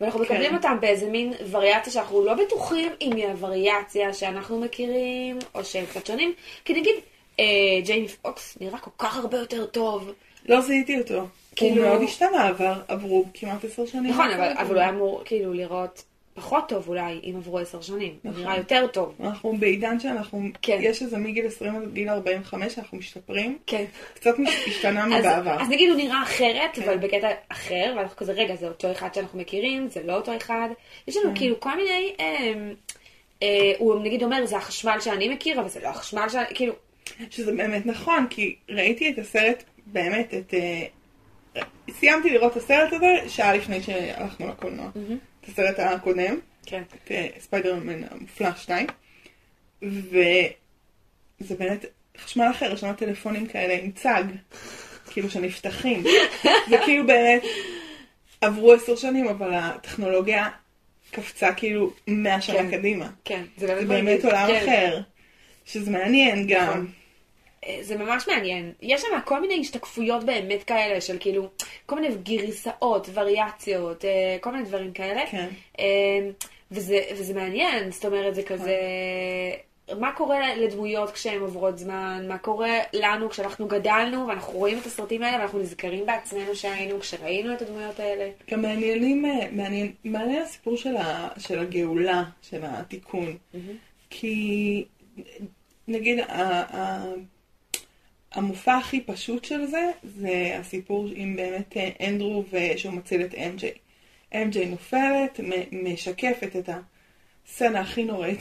ואנחנו 0.00 0.20
כן. 0.20 0.24
מקבלים 0.24 0.54
אותם 0.54 0.76
באיזה 0.80 1.06
מין 1.06 1.32
וריאציה 1.50 1.92
שאנחנו 1.92 2.24
לא 2.24 2.34
בטוחים 2.34 2.92
אם 3.00 3.16
היא 3.16 3.26
הווריאציה 3.26 4.14
שאנחנו 4.14 4.60
מכירים, 4.60 5.38
או 5.54 5.64
שהם 5.64 5.86
קצת 5.86 6.06
שונים. 6.06 6.32
כי 6.64 6.72
נגיד, 6.80 6.94
אה, 7.40 7.44
ג'יימי 7.84 8.08
פוקס 8.08 8.58
נראה 8.60 8.78
כל 8.78 8.90
כך 8.98 9.16
הרבה 9.16 9.38
יותר 9.38 9.66
טוב. 9.66 10.12
לא 10.48 10.60
זיהיתי 10.60 10.98
אותו. 10.98 11.26
כאילו- 11.56 11.82
הוא 11.82 11.90
מאוד 11.90 12.02
השתנה, 12.02 12.48
עבר, 12.48 12.74
עברו 12.88 13.24
כמעט 13.34 13.64
עשר 13.64 13.86
שנים. 13.86 14.10
נכון, 14.10 14.30
אבל, 14.30 14.52
אבל 14.56 14.74
הוא 14.74 14.80
היה 14.80 14.88
אמור 14.88 15.22
כאילו 15.24 15.52
לראות 15.52 16.02
פחות 16.40 16.68
טוב 16.68 16.88
אולי, 16.88 17.20
אם 17.24 17.34
עברו 17.36 17.58
עשר 17.58 17.80
שנים. 17.80 18.14
נכון. 18.24 18.42
נראה 18.42 18.56
יותר 18.56 18.86
טוב. 18.86 19.14
אנחנו 19.20 19.56
בעידן 19.58 20.00
שאנחנו, 20.00 20.42
כן. 20.62 20.78
יש 20.80 21.02
איזה 21.02 21.18
מגיל 21.18 21.46
20 21.46 21.76
עד 21.76 21.92
גיל 21.92 22.08
45 22.08 22.74
שאנחנו 22.74 22.98
משתפרים. 22.98 23.58
כן. 23.66 23.84
קצת 24.14 24.34
השתנה 24.66 25.04
אז, 25.04 25.24
מבעבר. 25.24 25.60
אז 25.60 25.68
נגיד 25.68 25.90
הוא 25.90 25.96
נראה 25.96 26.22
אחרת, 26.22 26.70
כן. 26.72 26.82
אבל 26.82 26.96
בקטע 26.96 27.28
אחר, 27.48 27.94
ואנחנו 27.96 28.16
כזה, 28.16 28.32
רגע, 28.32 28.56
זה 28.56 28.68
אותו 28.68 28.92
אחד 28.92 29.14
שאנחנו 29.14 29.38
מכירים, 29.38 29.88
זה 29.88 30.00
לא 30.04 30.16
אותו 30.16 30.36
אחד. 30.36 30.68
יש 31.08 31.16
לנו 31.16 31.32
כאילו 31.34 31.60
כל 31.60 31.76
מיני, 31.76 32.14
אה, 32.20 32.52
אה, 33.42 33.72
הוא 33.78 34.00
נגיד 34.02 34.22
אומר, 34.22 34.46
זה 34.46 34.56
החשמל 34.56 34.96
שאני 35.00 35.28
מכיר, 35.28 35.60
אבל 35.60 35.68
זה 35.68 35.80
לא 35.80 35.88
החשמל 35.88 36.28
שאני, 36.28 36.46
כאילו, 36.54 36.74
שזה 37.30 37.52
באמת 37.52 37.86
נכון, 37.86 38.26
כי 38.30 38.56
ראיתי 38.68 39.10
את 39.10 39.18
הסרט, 39.18 39.64
באמת, 39.86 40.34
את... 40.34 40.54
אה, 40.54 40.82
סיימתי 41.90 42.30
לראות 42.30 42.52
את 42.52 42.56
הסרט 42.56 42.92
הזה 42.92 43.28
שעה 43.28 43.54
לפני 43.54 43.82
שהלכנו 43.82 44.48
לקולנוע. 44.48 44.90
את 45.40 45.48
הסרט 45.48 45.78
הקודם, 45.78 46.38
כן. 46.66 46.82
את 47.04 47.12
ספיידרמן 47.38 48.02
המופלא 48.10 48.48
2, 48.56 48.86
וזה 49.82 51.54
באמת 51.58 51.84
חשמל 52.18 52.46
אחר, 52.50 52.72
יש 52.72 52.84
לנו 52.84 52.94
טלפונים 52.94 53.46
כאלה 53.46 53.74
עם 53.82 53.90
צג, 53.92 54.24
כאילו 55.10 55.30
שנפתחים. 55.30 56.02
זה 56.70 56.76
כאילו 56.84 57.06
באמת, 57.06 57.42
עברו 58.40 58.72
עשר 58.72 58.96
שנים, 58.96 59.28
אבל 59.28 59.54
הטכנולוגיה 59.54 60.48
קפצה 61.10 61.54
כאילו 61.54 61.92
מאה 62.06 62.40
שנה 62.40 62.58
כן. 62.58 62.70
קדימה. 62.70 63.08
כן, 63.24 63.44
זה 63.56 63.66
באמת, 63.66 63.80
זה 63.80 63.86
באמת. 63.86 64.24
עולם 64.24 64.46
כן. 64.48 64.62
אחר, 64.62 65.00
שזה 65.66 65.90
מעניין 65.90 66.46
גם. 66.46 66.86
אה, 67.66 67.78
זה 67.82 67.96
ממש 67.96 68.28
מעניין. 68.28 68.72
יש 68.82 69.02
שם 69.02 69.20
כל 69.24 69.40
מיני 69.40 69.60
השתקפויות 69.60 70.24
באמת 70.24 70.62
כאלה, 70.64 71.00
של 71.00 71.16
כאילו, 71.20 71.48
כל 71.86 72.00
מיני 72.00 72.14
גרסאות, 72.22 73.08
וריאציות, 73.14 74.04
אה, 74.04 74.36
כל 74.40 74.52
מיני 74.52 74.64
דברים 74.64 74.92
כאלה. 74.92 75.20
כן. 75.30 75.48
אה, 75.78 76.30
וזה, 76.70 77.00
וזה 77.12 77.34
מעניין, 77.34 77.90
זאת 77.90 78.04
אומרת, 78.04 78.34
זה 78.34 78.42
כזה... 78.42 78.76
מה 79.98 80.12
קורה 80.12 80.54
לדמויות 80.54 81.10
כשהן 81.10 81.40
עוברות 81.40 81.78
זמן? 81.78 82.24
מה 82.28 82.38
קורה 82.38 82.78
לנו 82.92 83.30
כשאנחנו 83.30 83.66
גדלנו 83.68 84.26
ואנחנו 84.26 84.52
רואים 84.52 84.78
את 84.78 84.86
הסרטים 84.86 85.22
האלה 85.22 85.38
ואנחנו 85.38 85.58
נזכרים 85.58 86.06
בעצמנו 86.06 86.54
שהיינו 86.54 87.00
כשראינו 87.00 87.54
את 87.54 87.62
הדמויות 87.62 88.00
האלה? 88.00 88.30
גם 88.50 88.62
מעניינים, 88.62 89.22
מעניין, 89.52 89.92
מעניין 90.04 90.42
הסיפור 90.42 90.76
של, 90.76 90.96
ה, 90.96 91.28
של 91.38 91.58
הגאולה, 91.58 92.24
של 92.42 92.60
התיקון. 92.62 93.36
כי 94.10 94.84
נגיד 95.88 96.18
ה, 96.18 96.76
ה, 96.76 97.04
המופע 98.32 98.76
הכי 98.76 99.00
פשוט 99.00 99.44
של 99.44 99.66
זה, 99.66 99.90
זה 100.02 100.56
הסיפור 100.60 101.08
עם 101.14 101.36
באמת 101.36 101.76
אה, 101.76 102.08
אנדרו 102.08 102.44
ושהוא 102.50 102.92
מציל 102.92 103.24
את 103.24 103.34
אמג'יי. 103.34 103.72
אמג'יי 104.34 104.66
נופלת, 104.66 105.40
משקפת 105.72 106.56
את 106.56 106.68
הסצנה 107.48 107.80
הכי 107.80 108.04
נוראית 108.04 108.40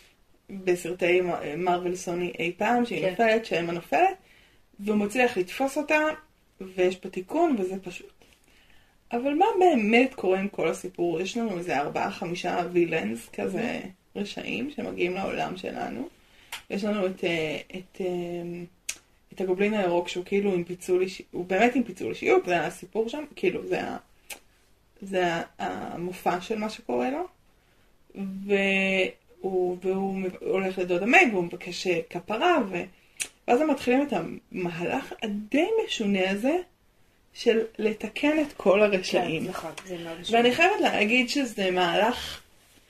בסרטי 0.64 1.20
מרוויל 1.56 1.96
סוני 1.96 2.32
אי 2.38 2.52
פעם, 2.56 2.86
שהיא 2.86 3.02
כן. 3.02 3.10
נופלת, 3.10 3.44
שאמה 3.44 3.72
נופלת, 3.72 4.16
והוא 4.80 4.96
מצליח 4.96 5.36
לתפוס 5.36 5.78
אותה, 5.78 6.00
ויש 6.60 6.96
פה 6.96 7.08
תיקון, 7.08 7.56
וזה 7.58 7.74
פשוט. 7.82 8.12
אבל 9.12 9.34
מה 9.34 9.46
באמת 9.58 10.14
קורה 10.14 10.38
עם 10.38 10.48
כל 10.48 10.68
הסיפור? 10.68 11.20
יש 11.20 11.36
לנו 11.36 11.58
איזה 11.58 11.78
ארבעה, 11.78 12.10
חמישה 12.10 12.62
וילאנס 12.72 13.28
כזה 13.28 13.80
רשעים 14.16 14.70
שמגיעים 14.70 15.14
לעולם 15.14 15.56
שלנו. 15.56 16.08
יש 16.70 16.84
לנו 16.84 17.06
את, 17.06 17.24
אה, 17.24 17.58
את, 17.76 18.00
אה, 18.00 18.06
את 19.36 19.40
הגובלין 19.40 19.74
הירוק 19.74 20.08
שהוא 20.08 20.24
כאילו 20.24 20.54
עם 20.54 20.64
פיצול 20.64 21.02
אישיות, 21.02 21.28
הוא 21.32 21.44
באמת 21.44 21.74
עם 21.74 21.82
פיצול 21.82 22.10
אישיות, 22.10 22.46
זה 22.46 22.60
הסיפור 22.60 23.08
שם, 23.08 23.24
כאילו 23.36 23.66
זה, 23.66 23.82
ה, 23.82 23.96
זה 25.02 25.24
המופע 25.58 26.40
של 26.40 26.58
מה 26.58 26.70
שקורה 26.70 27.10
לו. 27.10 27.26
והוא, 28.46 29.76
והוא 29.82 30.20
הולך 30.40 30.78
לדודה 30.78 31.06
מיי 31.06 31.34
והוא 31.34 31.44
מבקש 31.44 31.86
אה, 31.86 32.00
כפרה, 32.10 32.58
ו... 32.70 32.82
ואז 33.48 33.60
הם 33.60 33.70
מתחילים 33.70 34.02
את 34.02 34.12
המהלך 34.12 35.12
הדי 35.22 35.66
משונה 35.86 36.30
הזה 36.30 36.56
של 37.34 37.58
לתקן 37.78 38.40
את 38.40 38.52
כל 38.52 38.82
הרשעים. 38.82 39.42
כן, 39.42 39.48
נכון, 39.48 39.70
זה 39.86 39.98
מאוד 40.04 40.20
משונה. 40.20 40.38
ואני 40.38 40.54
חייבת 40.54 40.80
להגיד 40.80 41.28
שזה 41.28 41.70
מהלך 41.70 42.40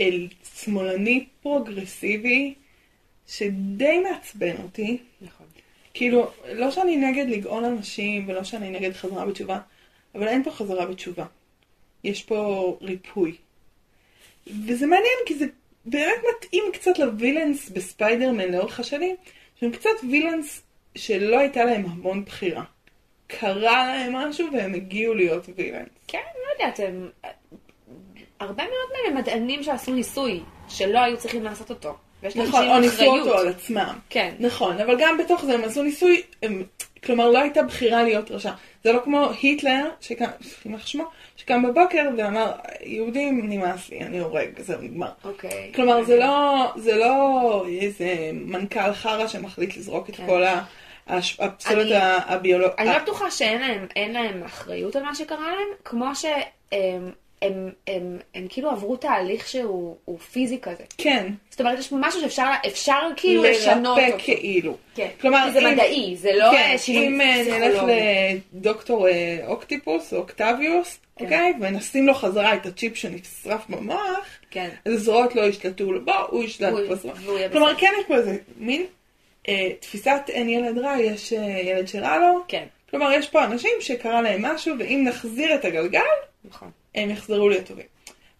אל 0.01 0.29
שמאלני 0.57 1.27
פרוגרסיבי 1.43 2.55
שדי 3.29 3.99
מעצבן 3.99 4.57
אותי. 4.63 4.99
נכון. 5.21 5.36
כאילו, 5.97 6.31
לא 6.53 6.71
שאני 6.71 6.97
נגד 6.97 7.27
לגאול 7.29 7.65
אנשים 7.65 8.29
ולא 8.29 8.45
שאני 8.45 8.71
נגד 8.71 8.93
חזרה 8.93 9.27
בתשובה, 9.27 9.59
אבל 10.15 10.29
אין 10.29 10.45
פה 10.45 10.51
חזרה 10.51 10.87
בתשובה. 10.87 11.25
יש 12.05 12.23
פה 12.23 12.79
ריפוי. 12.81 13.37
וזה 14.47 14.87
מעניין 14.87 15.19
כי 15.27 15.35
זה 15.35 15.47
באמת 15.85 16.23
מתאים 16.31 16.65
קצת 16.73 16.99
ל 16.99 17.07
villains 17.07 17.71
בספיידרמן 17.71 18.53
לאורך 18.53 18.81
השנים, 18.81 19.17
שהם 19.61 19.71
קצת 19.71 19.91
villains 20.11 20.63
שלא 20.95 21.39
הייתה 21.39 21.65
להם 21.65 21.85
המון 21.87 22.25
בחירה. 22.25 22.65
קרה 23.27 23.87
להם 23.87 24.17
משהו 24.17 24.49
והם 24.53 24.75
הגיעו 24.75 25.15
להיות 25.15 25.47
villains. 25.57 25.89
כן, 26.07 26.19
לא 26.35 26.65
יודעת, 26.65 26.81
הם... 26.81 27.11
הרבה 28.41 28.63
מאוד 28.63 28.91
מהם 28.93 29.17
הם 29.17 29.23
מדענים 29.23 29.63
שעשו 29.63 29.93
ניסוי, 29.93 30.41
שלא 30.69 30.99
היו 30.99 31.19
צריכים 31.19 31.43
לעשות 31.43 31.71
אותו. 31.71 31.97
ויש 32.23 32.37
נכון, 32.37 32.69
או 32.69 32.79
ניסו. 32.79 33.05
אותו 33.05 33.39
על 33.39 33.49
עצמם. 33.49 33.95
כן. 34.11 34.35
נכון, 34.41 34.81
אבל 34.81 34.97
גם 35.01 35.19
בתוך 35.19 35.45
זה 35.45 35.55
הם 35.55 35.65
עשו 35.65 35.83
ניסוי, 35.83 36.23
הם, 36.43 36.63
כלומר 37.05 37.31
לא 37.31 37.39
הייתה 37.39 37.63
בחירה 37.63 38.03
להיות 38.03 38.31
רשע. 38.31 38.51
זה 38.85 38.93
לא 38.93 39.01
כמו 39.05 39.29
היטלר, 39.43 39.85
שקם, 40.01 40.25
יימח 40.65 40.87
שמו, 40.87 41.05
שקם 41.37 41.63
בבוקר 41.63 42.03
ואמר, 42.19 42.53
יהודים 42.85 43.51
נמאס 43.51 43.89
לי, 43.91 44.01
אני 44.01 44.19
הורג, 44.19 44.49
זהו 44.61 44.81
נגמר. 44.83 45.09
אוקיי. 45.25 45.73
כלומר 45.75 46.05
זה 46.05 46.17
לא, 46.17 46.67
זה 46.77 46.97
לא 46.97 47.65
איזה 47.81 48.31
מנכ"ל 48.33 48.93
חרא 48.93 49.27
שמחליט 49.27 49.77
לזרוק 49.77 50.11
את 50.11 50.17
כן. 50.17 50.27
כל 50.27 50.43
ה- 50.45 50.63
הפסולת 51.39 51.87
הביולוגית. 52.27 52.79
אני 52.79 52.89
לא 52.89 52.99
בטוחה 52.99 53.31
שאין 53.31 53.61
להם, 54.13 54.43
אחריות 54.45 54.97
על 54.97 55.03
מה 55.03 55.15
שקרה 55.15 55.47
להם, 55.47 55.69
כמו 55.85 56.07
שהם 56.15 57.11
הם, 57.43 57.71
הם, 57.87 58.19
הם, 58.35 58.47
כאילו 58.49 58.71
עברו 58.71 58.97
תהליך 58.97 59.49
שהוא 59.49 59.97
הוא 60.05 60.19
פיזי 60.19 60.59
כזה. 60.63 60.85
כן, 60.99 61.27
זאת 61.51 61.61
אומרת, 61.61 61.79
יש 61.79 61.89
פה 61.89 61.97
משהו 62.01 62.21
שאפשר 62.21 62.47
אפשר 62.67 63.01
כאילו 63.17 63.43
לשנות 63.43 63.99
לרפא 63.99 64.11
אותו. 64.13 64.25
כאילו. 64.25 64.77
כן. 64.95 65.09
כלומר, 65.21 65.51
זה 65.53 65.59
אם- 65.59 65.73
מדעי, 65.73 66.17
זה 66.17 66.31
לא 66.35 66.51
כן, 66.53 66.75
שינוי 66.79 67.07
אם 67.07 67.21
אה, 67.21 67.59
נלך. 67.59 67.83
לדוקטור 68.55 69.09
אה, 69.09 69.39
אוקטיפוס 69.47 70.13
או 70.13 70.19
אוקטביוס, 70.19 70.99
כן. 71.17 71.25
אוקיי? 71.25 71.53
ונשים 71.61 72.07
לו 72.07 72.15
חזרה 72.15 72.55
את 72.55 72.67
הצ'יפ 72.67 72.97
שנשרף 72.97 73.69
במוח, 73.69 74.27
כן. 74.51 74.69
אז 74.87 74.93
הזרועות 74.93 75.35
לא 75.35 75.43
ישלטו 75.43 75.93
לו 75.93 76.05
בו, 76.05 76.13
הוא 76.29 76.45
ישלט 76.45 76.75
בזרוע. 76.91 77.15
כלומר. 77.53 77.75
כן 77.79 77.91
יש 78.01 78.07
פה 78.09 78.15
איזה 78.17 78.37
מין 78.59 78.87
אה, 79.49 79.71
תפיסת 79.81 80.21
אין 80.29 80.49
ילד 80.49 80.79
רע, 80.79 81.01
יש 81.01 81.33
אה, 81.33 81.61
ילד 81.63 81.89
שרע 81.89 82.19
לו. 82.19 82.45
כן, 82.49 82.65
כלומר, 82.91 83.13
יש 83.13 83.29
פה 83.29 83.45
אנשים 83.45 83.71
שקרה 83.81 84.23
להם 84.23 84.43
משהו, 84.45 84.75
ואם 84.79 85.03
נחזיר 85.09 85.55
את 85.55 85.65
הגלגל, 85.65 86.01
נכון. 86.45 86.71
הם 86.97 87.11
יחזרו 87.11 87.49
להיות 87.49 87.67
טובים. 87.67 87.87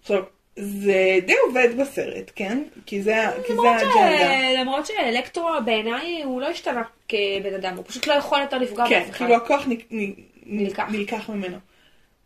עכשיו, 0.01 0.23
זה 0.57 1.19
די 1.27 1.35
עובד 1.47 1.69
בסרט, 1.81 2.31
כן? 2.35 2.63
כי 2.87 3.03
זה, 3.03 3.15
כי 3.47 3.53
זה. 3.55 3.71
האג'נדה. 3.71 4.61
למרות 4.61 4.87
שאלקטרו 4.87 5.49
בעיניי 5.65 6.23
הוא 6.25 6.41
לא 6.41 6.47
השתנה 6.47 6.83
כבן 7.09 7.55
אדם, 7.55 7.77
הוא 7.77 7.85
פשוט 7.87 8.07
לא 8.07 8.13
יכול 8.13 8.41
יותר 8.41 8.59
לפגוע 8.59 8.89
כן, 8.89 9.01
באף 9.01 9.11
אחד. 9.11 9.19
כאילו 9.19 9.35
הכוח 9.35 9.67
נ, 9.69 9.73
נ, 9.91 10.13
נלקח. 10.47 10.85
נלקח 10.91 11.31
ממנו. 11.31 11.57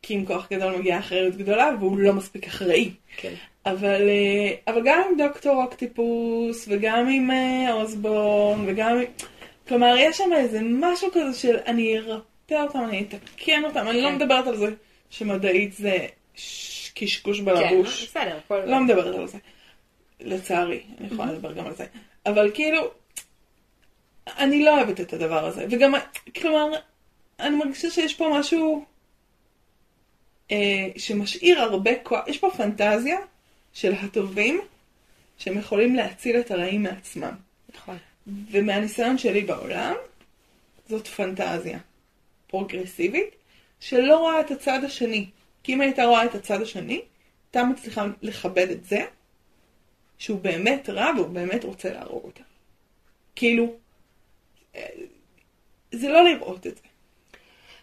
כי 0.03 0.15
עם 0.15 0.25
כוח 0.27 0.49
גדול 0.53 0.77
מגיעה 0.77 0.99
אחריות 0.99 1.37
גדולה, 1.37 1.71
והוא 1.81 1.99
לא 1.99 2.13
מספיק 2.13 2.47
אחראי. 2.47 2.91
כן. 3.17 3.35
אבל, 3.67 4.09
אה, 4.09 4.73
אבל 4.73 4.83
גם 4.85 5.03
עם 5.09 5.17
דוקטור 5.27 5.63
אוקטיפוס, 5.63 6.67
וגם 6.69 7.09
עם 7.09 7.31
אה, 7.31 7.73
אוסבורן, 7.73 8.65
וגם 8.67 8.99
עם... 8.99 9.05
כלומר, 9.69 9.95
יש 9.99 10.19
שם 10.19 10.31
איזה 10.37 10.61
משהו 10.63 11.09
כזה 11.13 11.39
של 11.39 11.57
אני 11.67 11.99
ארפא 11.99 12.63
אותם, 12.63 12.79
אני 12.89 13.05
אתקן 13.09 13.65
אותם, 13.65 13.89
אני 13.89 14.01
לא 14.01 14.09
כן. 14.09 14.15
מדברת 14.15 14.47
על 14.47 14.57
זה 14.57 14.67
שמדעית 15.11 15.73
זה 15.73 16.07
קשקוש 16.95 17.39
כן, 17.39 17.45
בלבוש. 17.45 18.05
בסדר, 18.05 18.37
הכל... 18.37 18.65
לא 18.65 18.81
מדברת 18.81 19.15
על 19.15 19.27
זה. 19.27 19.39
לצערי, 20.21 20.83
אני 20.99 21.07
יכולה 21.07 21.33
לדבר 21.33 21.53
גם 21.53 21.67
על 21.67 21.75
זה. 21.75 21.87
אבל 22.27 22.51
כאילו, 22.55 22.91
אני 24.27 24.65
לא 24.65 24.77
אוהבת 24.77 25.01
את 25.01 25.13
הדבר 25.13 25.45
הזה. 25.45 25.67
וגם, 25.71 25.95
כלומר, 26.41 26.79
אני 27.41 27.57
מרגישה 27.57 27.91
שיש 27.91 28.15
פה 28.15 28.29
משהו 28.39 28.85
אה, 30.51 30.89
שמשאיר 30.97 31.61
הרבה 31.61 31.91
כוח. 32.03 32.29
יש 32.29 32.39
פה 32.39 32.51
פנטזיה 32.57 33.19
של 33.73 33.93
הטובים 33.93 34.61
שהם 35.39 35.59
יכולים 35.59 35.95
להציל 35.95 36.41
את 36.41 36.51
הרעים 36.51 36.83
מעצמם. 36.83 37.35
נכון. 37.75 37.97
ומהניסיון 38.51 39.19
שלי 39.19 39.41
בעולם, 39.41 39.95
זאת 40.89 41.07
פנטזיה 41.07 41.79
פרוגרסיבית 42.47 43.35
שלא 43.81 44.19
רואה 44.19 44.41
את 44.41 44.51
הצד 44.51 44.85
השני. 44.85 45.27
כי 45.63 45.75
אם 45.75 45.81
הייתה 45.81 46.05
רואה 46.05 46.25
את 46.25 46.35
הצד 46.35 46.63
השני, 46.63 47.03
הייתה 47.47 47.69
מצליחה 47.69 48.07
לכבד 48.23 48.71
את 48.71 48.85
זה, 48.85 49.05
שהוא 50.19 50.41
באמת 50.41 50.89
רע 50.89 51.11
והוא 51.17 51.29
באמת 51.29 51.65
רוצה 51.65 51.93
להרוג 51.93 52.25
אותה. 52.25 52.43
כאילו, 53.37 53.73
אה, 54.77 54.87
זה 55.93 56.09
לא 56.09 56.25
לראות 56.25 56.67
את 56.67 56.77
זה. 56.77 56.83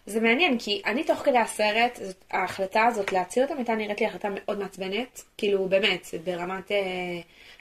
זה 0.05 0.21
מעניין, 0.21 0.59
כי 0.59 0.81
אני 0.85 1.03
תוך 1.03 1.19
כדי 1.19 1.37
הסרט, 1.37 1.99
זאת, 2.03 2.23
ההחלטה 2.31 2.85
הזאת 2.85 3.11
להציל 3.11 3.43
אותם 3.43 3.57
הייתה 3.57 3.75
נראית 3.75 4.01
לי 4.01 4.07
החלטה 4.07 4.27
מאוד 4.31 4.59
מעצבנת. 4.59 5.23
כאילו, 5.37 5.65
באמת, 5.69 6.07
ברמת, 6.23 6.71
אה, 6.71 6.77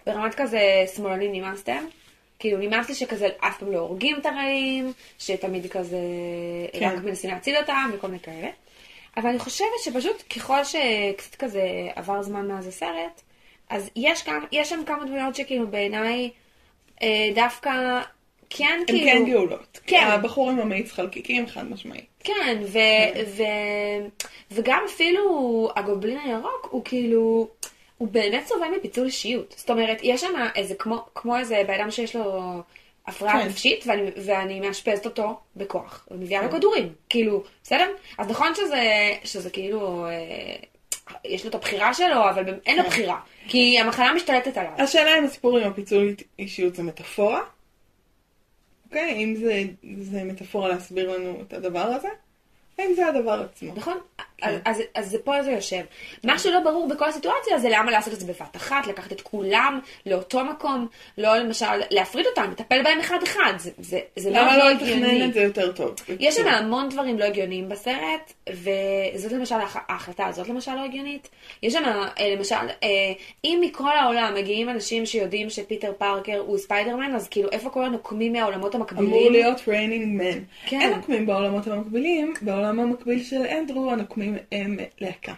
ברמת 0.07 0.35
כזה 0.35 0.85
שמאלנים 0.96 1.33
נמאסתם. 1.33 1.85
כאילו, 2.38 2.59
נמאס 2.59 2.88
לי 2.88 2.94
שכזה 2.94 3.29
אף 3.38 3.59
פעם 3.59 3.72
לא 3.72 3.79
הורגים 3.79 4.18
את 4.18 4.26
הרעים, 4.26 4.92
שתמיד 5.18 5.70
כזה 5.70 5.98
כן. 6.72 6.96
רק 6.96 7.05
מנסים 7.05 7.31
להציל 7.31 7.57
אותם 7.57 7.90
וכל 7.94 8.07
מיני 8.07 8.20
כאלה. 8.20 8.48
אבל 9.16 9.29
אני 9.29 9.38
חושבת 9.38 9.68
שפשוט 9.85 10.22
ככל 10.37 10.64
שקצת 10.64 11.35
כזה 11.35 11.88
עבר 11.96 12.22
זמן 12.22 12.48
מאז 12.48 12.66
הסרט, 12.66 13.22
אז 13.70 13.90
יש, 13.96 14.22
כמה, 14.22 14.38
יש 14.52 14.68
שם 14.68 14.83
כמה 14.87 15.05
דמויות 15.05 15.35
שכאילו 15.35 15.68
בעיניי 15.68 16.31
אה, 17.02 17.31
דווקא 17.35 18.00
כן 18.50 18.79
הן 18.79 18.87
כאילו... 18.87 19.07
כן 19.07 19.24
גאולות. 19.31 19.81
כן. 19.87 20.07
הבחור 20.07 20.50
עם 20.50 20.59
המאיץ 20.59 20.92
חלקיקים, 20.92 21.46
חד 21.46 21.70
משמעית. 21.70 22.07
כן, 22.24 22.62
ו, 22.64 22.79
ו, 23.37 23.42
וגם 24.50 24.83
אפילו 24.87 25.68
הגובלין 25.76 26.18
הירוק 26.18 26.68
הוא 26.70 26.85
כאילו, 26.85 27.48
הוא 27.98 28.09
באמת 28.09 28.46
סובל 28.46 28.68
מפיצול 28.79 29.07
אישיות. 29.07 29.55
זאת 29.59 29.70
אומרת, 29.70 29.98
יש 30.02 30.20
שם 30.20 30.35
איזה 30.55 30.74
כמו, 30.74 31.05
כמו 31.14 31.37
איזה 31.38 31.62
בן 31.66 31.74
אדם 31.74 31.90
שיש 31.90 32.16
לו 32.16 32.40
הפרעה 33.06 33.42
כן. 33.42 33.48
נפשית, 33.48 33.84
ואני, 33.86 34.10
ואני 34.24 34.60
מאשפזת 34.60 35.06
אותו 35.06 35.40
בכוח, 35.56 36.08
ומביאה 36.10 36.42
לו 36.42 36.50
כן. 36.50 36.56
כדורים, 36.56 36.92
כאילו, 37.08 37.44
בסדר? 37.62 37.88
אז 38.18 38.28
נכון 38.28 38.54
שזה, 38.54 38.82
שזה 39.24 39.50
כאילו, 39.50 40.06
אה, 40.06 40.56
יש 41.24 41.44
לו 41.44 41.50
את 41.50 41.54
הבחירה 41.54 41.94
שלו, 41.94 42.30
אבל 42.30 42.54
אין 42.66 42.76
לו 42.76 42.82
כן. 42.82 42.88
בחירה, 42.88 43.20
כי 43.48 43.80
המחלה 43.80 44.14
משתלטת 44.14 44.56
עליו. 44.56 44.72
השאלה 44.78 45.18
אם 45.18 45.24
הסיפור 45.24 45.58
עם 45.58 45.70
הפיצול 45.70 46.14
אישיות 46.38 46.74
זה 46.74 46.82
מטאפורה? 46.82 47.40
אוקיי? 48.86 49.24
אם 49.24 49.34
זה, 49.36 49.62
זה 49.98 50.24
מטאפורה 50.24 50.68
להסביר 50.68 51.12
לנו 51.12 51.42
את 51.42 51.52
הדבר 51.52 51.80
הזה? 51.80 52.08
האם 52.78 52.94
זה 52.94 53.06
הדבר 53.06 53.42
עצמו? 53.42 53.74
נכון? 53.74 53.98
כן. 54.38 54.46
אז, 54.49 54.77
אז, 54.77 54.83
אז 54.94 55.11
זה 55.11 55.18
פה 55.18 55.42
זה 55.42 55.51
יושב. 55.51 55.81
מה 56.25 56.38
שלא 56.38 56.61
ברור 56.61 56.88
בכל 56.88 57.09
הסיטואציה 57.09 57.59
זה 57.59 57.68
למה 57.70 57.90
לעשות 57.90 58.14
את 58.14 58.20
זה 58.20 58.27
בבת 58.27 58.57
אחת, 58.57 58.87
לקחת 58.87 59.12
את 59.12 59.20
כולם 59.20 59.81
לאותו 60.07 60.44
מקום, 60.44 60.87
לא 61.18 61.37
למשל 61.37 61.66
להפריד 61.90 62.27
אותם, 62.27 62.51
לטפל 62.51 62.83
בהם 62.83 62.99
אחד 62.99 63.18
אחד, 63.22 63.53
זה, 63.59 63.70
זה, 63.79 63.99
זה 64.16 64.31
מאוד 64.31 64.42
למה 64.42 64.57
לא 64.59 64.64
לא 64.64 64.70
הגיוני. 64.70 65.01
לתכנן 65.03 65.29
את 65.29 65.35
זה 65.35 65.40
יותר 65.42 65.72
טוב? 65.72 65.94
יש 66.20 66.35
שם 66.35 66.49
המון 66.49 66.88
דברים 66.88 67.18
לא 67.18 67.25
הגיוניים 67.25 67.68
בסרט, 67.68 68.33
וזאת 68.51 69.33
למשל 69.33 69.55
ההח- 69.55 69.85
ההחלטה 69.88 70.27
הזאת 70.27 70.49
למשל 70.49 70.75
לא 70.75 70.85
הגיונית. 70.85 71.29
יש 71.62 71.72
שם 71.72 71.83
אה, 72.18 72.35
למשל, 72.37 72.55
אה, 72.83 72.88
אם 73.44 73.59
מכל 73.62 73.96
העולם 73.96 74.35
מגיעים 74.35 74.68
אנשים 74.68 75.07
שיודעים 75.07 75.51
שפיטר 75.51 75.92
פארקר 75.99 76.38
הוא 76.38 76.59
ספיידרמן, 76.59 77.14
אז 77.14 77.29
כאילו 77.29 77.49
איפה 77.53 77.70
כל 77.70 77.85
הנוקמים 77.85 78.33
מהעולמות 78.33 78.75
המקבילים? 78.75 79.07
אמור 79.09 79.31
להיות 79.31 79.61
raining 79.68 80.22
men. 80.22 80.38
כן. 80.66 80.81
אין 80.81 80.92
נוקמים 80.94 81.27
בעולמות 81.27 81.66
המקבילים, 81.66 82.35
בעולם 82.42 82.81
המקביל 82.81 83.22
של 83.25 83.42
אנדרו 83.59 83.90
הנוקמים 83.90 84.25
הם 84.52 84.76
להקה. 85.00 85.32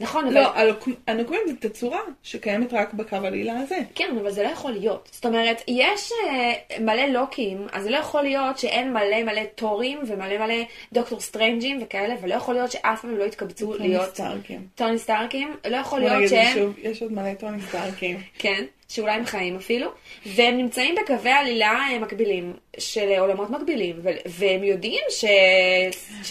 נכון, 0.00 0.24
אבל... 0.26 0.34
לא, 0.34 0.54
הנוק- 0.54 0.88
הנוקמים 1.06 1.40
זה 1.46 1.68
תצורה 1.68 2.00
שקיימת 2.22 2.72
רק 2.72 2.94
בקו 2.94 3.16
העלילה 3.16 3.58
הזה. 3.60 3.78
כן, 3.94 4.16
אבל 4.20 4.30
זה 4.30 4.42
לא 4.42 4.48
יכול 4.48 4.72
להיות. 4.72 5.08
זאת 5.12 5.26
אומרת, 5.26 5.62
יש 5.68 6.12
אה, 6.28 6.52
מלא 6.80 7.06
לוקים, 7.06 7.66
אז 7.72 7.82
זה 7.84 7.90
לא 7.90 7.96
יכול 7.96 8.22
להיות 8.22 8.58
שאין 8.58 8.92
מלא 8.92 9.22
מלא 9.22 9.42
תורים 9.54 9.98
ומלא 10.06 10.38
מלא 10.38 10.54
דוקטור 10.92 11.20
סטרנג'ים 11.20 11.78
וכאלה, 11.82 12.14
ולא 12.22 12.34
יכול 12.34 12.54
להיות 12.54 12.70
שאף 12.70 13.02
פעם 13.02 13.16
לא 13.16 13.24
יתקבצו 13.24 13.72
טוני 13.72 13.88
להיות 13.88 14.14
סטארקים. 14.14 14.66
טוני 14.74 14.98
סטארקים, 14.98 15.56
לא 15.66 15.76
יכול 15.76 16.00
להיות 16.00 16.28
שהם... 16.28 16.72
יש 16.82 17.02
עוד 17.02 17.12
מלא 17.12 17.34
טוני 17.34 17.62
סטארקים. 17.68 18.20
כן. 18.38 18.64
שאולי 18.88 19.12
הם 19.12 19.26
חיים 19.26 19.56
אפילו, 19.56 19.90
והם 20.26 20.56
נמצאים 20.56 20.94
בקווי 20.94 21.30
עלילה 21.30 21.70
אה, 21.70 21.98
מקבילים 21.98 22.52
של 22.78 23.12
עולמות 23.18 23.50
מקבילים, 23.50 23.96
והם 24.26 24.64
יודעים 24.64 25.04
ש... 25.10 25.24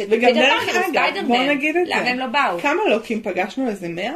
וגם 0.10 0.34
דרך 0.34 0.70
אגב, 0.70 0.84
וספיידרמן, 0.88 1.28
בוא 1.28 1.38
נגיד 1.38 1.76
את 1.76 1.86
זה. 1.88 1.92
למה 1.96 2.10
הם 2.10 2.20
לא 2.20 2.28
באו? 2.28 2.60
כמה 2.60 2.82
לוקים 2.90 3.22
פגשנו? 3.24 3.70
איזה 3.70 3.90
מאה? 3.90 4.14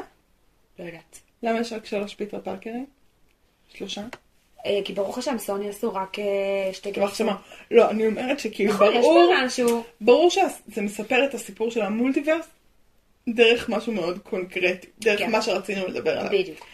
לא 0.79 0.83
יודעת. 0.83 1.19
למה 1.43 1.59
יש 1.59 1.73
רק 1.73 1.85
שלוש 1.85 2.15
פיטר 2.15 2.39
פארקרים? 2.43 2.85
שלושה? 3.73 4.01
אה, 4.65 4.79
כי 4.85 4.93
ברוך 4.93 5.17
השם, 5.17 5.37
סוני 5.37 5.69
עשו 5.69 5.93
רק 5.93 6.19
אה, 6.19 6.73
שתי. 6.73 6.91
מה? 7.25 7.35
לא, 7.71 7.89
אני 7.89 8.07
אומרת 8.07 8.39
שכאילו 8.39 8.73
נכון, 8.73 8.93
יש 8.93 8.95
ברור, 8.95 9.33
פה 9.35 9.45
משהו. 9.45 9.83
ברור 10.01 10.29
שזה 10.29 10.81
מספר 10.81 11.25
את 11.25 11.33
הסיפור 11.33 11.71
של 11.71 11.81
המולטיברס 11.81 12.47
דרך 13.29 13.69
משהו 13.69 13.93
מאוד 13.93 14.19
קונקרטי, 14.19 14.87
דרך 14.99 15.19
כן. 15.19 15.31
מה 15.31 15.41
שרצינו 15.41 15.87
לדבר 15.87 16.19
עליו. 16.19 16.31
בדיוק. 16.31 16.65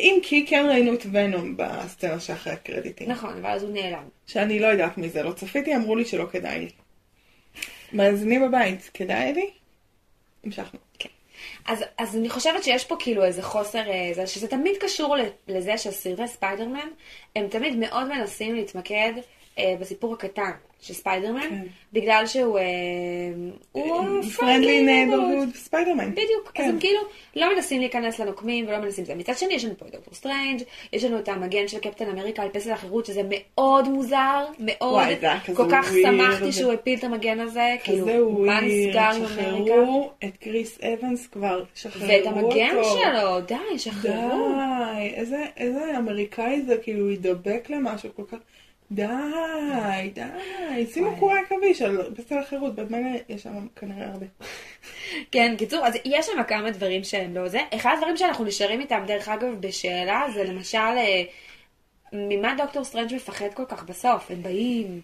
אם 0.00 0.18
כי 0.22 0.46
כן 0.46 0.66
ראינו 0.68 0.94
את 0.94 1.06
ונום 1.12 1.56
בסצנה 1.56 2.20
שאחרי 2.20 2.52
הקרדיטים. 2.52 3.10
נכון, 3.10 3.36
אבל 3.36 3.50
אז 3.50 3.62
הוא 3.62 3.72
נעלם. 3.72 4.08
שאני 4.26 4.58
לא 4.58 4.66
יודעת 4.66 4.98
מזה, 4.98 5.22
לא 5.22 5.32
צפיתי, 5.32 5.76
אמרו 5.76 5.96
לי 5.96 6.04
שלא 6.04 6.26
כדאי 6.32 6.58
לי. 6.58 6.70
מאזינים 7.92 8.48
בבית, 8.48 8.90
כדאי 8.94 9.32
לי? 9.32 9.50
המשכנו. 10.44 10.80
אז, 11.66 11.84
אז 11.98 12.16
אני 12.16 12.28
חושבת 12.28 12.64
שיש 12.64 12.84
פה 12.84 12.96
כאילו 12.98 13.24
איזה 13.24 13.42
חוסר, 13.42 13.90
אה, 13.90 14.10
זה, 14.14 14.26
שזה 14.26 14.48
תמיד 14.48 14.76
קשור 14.80 15.16
לזה 15.48 15.78
שסרטי 15.78 16.28
ספיידרמן, 16.28 16.88
הם 17.36 17.48
תמיד 17.48 17.76
מאוד 17.76 18.08
מנסים 18.08 18.54
להתמקד 18.54 19.12
אה, 19.16 19.22
בסיפור 19.58 20.14
הקטן 20.14 20.50
של 20.80 20.94
ספיידרמן, 20.94 21.40
כן. 21.40 21.64
בגלל 21.92 22.26
שהוא 22.26 22.58
אה, 22.58 22.64
הוא 23.72 24.22
friendly 24.36 24.82
neighborhood 24.82 25.48
ספיידרמן. 25.54 26.10
בדיוק, 26.10 26.50
כן. 26.54 26.62
אז 26.62 26.68
הם 26.68 26.80
כאילו 26.80 27.00
לא 27.36 27.54
מנסים 27.54 27.80
להיכנס 27.80 28.18
לנוקמים 28.18 28.68
ולא 28.68 28.78
מנסים 28.78 29.04
זה. 29.04 29.14
מצד 29.14 29.36
שני, 29.36 29.54
יש 29.54 29.64
לנו 29.64 29.74
פה 29.78 29.86
את 29.86 29.92
דוקטור 29.92 30.14
סטרנג', 30.14 30.62
יש 30.92 31.04
לנו 31.04 31.18
את 31.18 31.28
המגן 31.28 31.68
של 31.68 31.78
קפטן 31.78 32.08
אמריקה 32.08 32.42
על 32.42 32.48
פסל 32.48 32.72
החירות, 32.72 33.06
שזה 33.06 33.22
מאוד 33.30 33.88
מוזר, 33.88 34.46
מאוד, 34.58 34.92
וואי, 34.92 35.16
זה 35.20 35.26
היה 35.26 35.40
כזה 35.40 35.56
כל 35.56 35.66
כך 35.70 35.90
weird. 35.90 36.02
שמחתי 36.02 36.52
שהוא 36.52 36.72
הפיל 36.72 36.98
את 36.98 37.04
המגן 37.04 37.40
הזה, 37.40 37.76
כאילו, 37.84 38.30
מה 38.30 38.60
נסגר 38.60 39.00
עם 39.00 39.22
אמריקה? 39.22 39.74
שחררו 39.74 40.10
את 40.24 40.36
קריס 40.36 40.78
אבנס 40.82 41.26
כבר, 41.26 41.64
שחררו 41.74 42.08
ואת 42.08 42.26
אותו. 42.26 42.38
המגן 42.38 42.74
שלו, 42.82 43.40
די, 43.40 43.78
שחררו. 43.78 44.52
די, 44.96 45.14
איזה, 45.14 45.44
איזה 45.56 45.98
אמריקאי 45.98 46.62
זה, 46.62 46.76
כאילו, 46.82 47.04
הוא 47.04 47.10
ידבק 47.10 47.70
למשהו 47.70 48.10
כל 48.16 48.24
כך... 48.28 48.38
די, 48.90 49.02
די, 50.14 50.86
שימו. 50.86 51.16
קורי 51.16 51.40
עכביש 51.40 51.82
על 51.82 52.14
פסל 52.16 52.38
החירות, 52.38 52.74
בזמן 52.74 52.98
יש 53.28 53.42
שם 53.42 53.66
כנראה 53.76 54.06
הרבה. 54.08 54.26
כן, 55.32 55.54
קיצור, 55.58 55.86
אז 55.86 55.94
יש 56.04 56.26
שם 56.26 56.42
כמה 56.48 56.70
דברים 56.70 57.04
שהם 57.04 57.34
לא 57.34 57.48
זה. 57.48 57.60
אחד 57.74 57.94
הדברים 57.96 58.16
שאנחנו 58.16 58.44
נשארים 58.44 58.80
איתם, 58.80 59.02
דרך 59.06 59.28
אגב, 59.28 59.54
בשאלה, 59.60 60.26
זה 60.34 60.44
למשל, 60.44 60.78
אה, 60.78 61.22
ממה 62.12 62.54
דוקטור 62.58 62.84
סטרנג' 62.84 63.14
מפחד 63.14 63.54
כל 63.54 63.64
כך 63.68 63.84
בסוף? 63.84 64.30
הם 64.30 64.42
באים, 64.42 65.00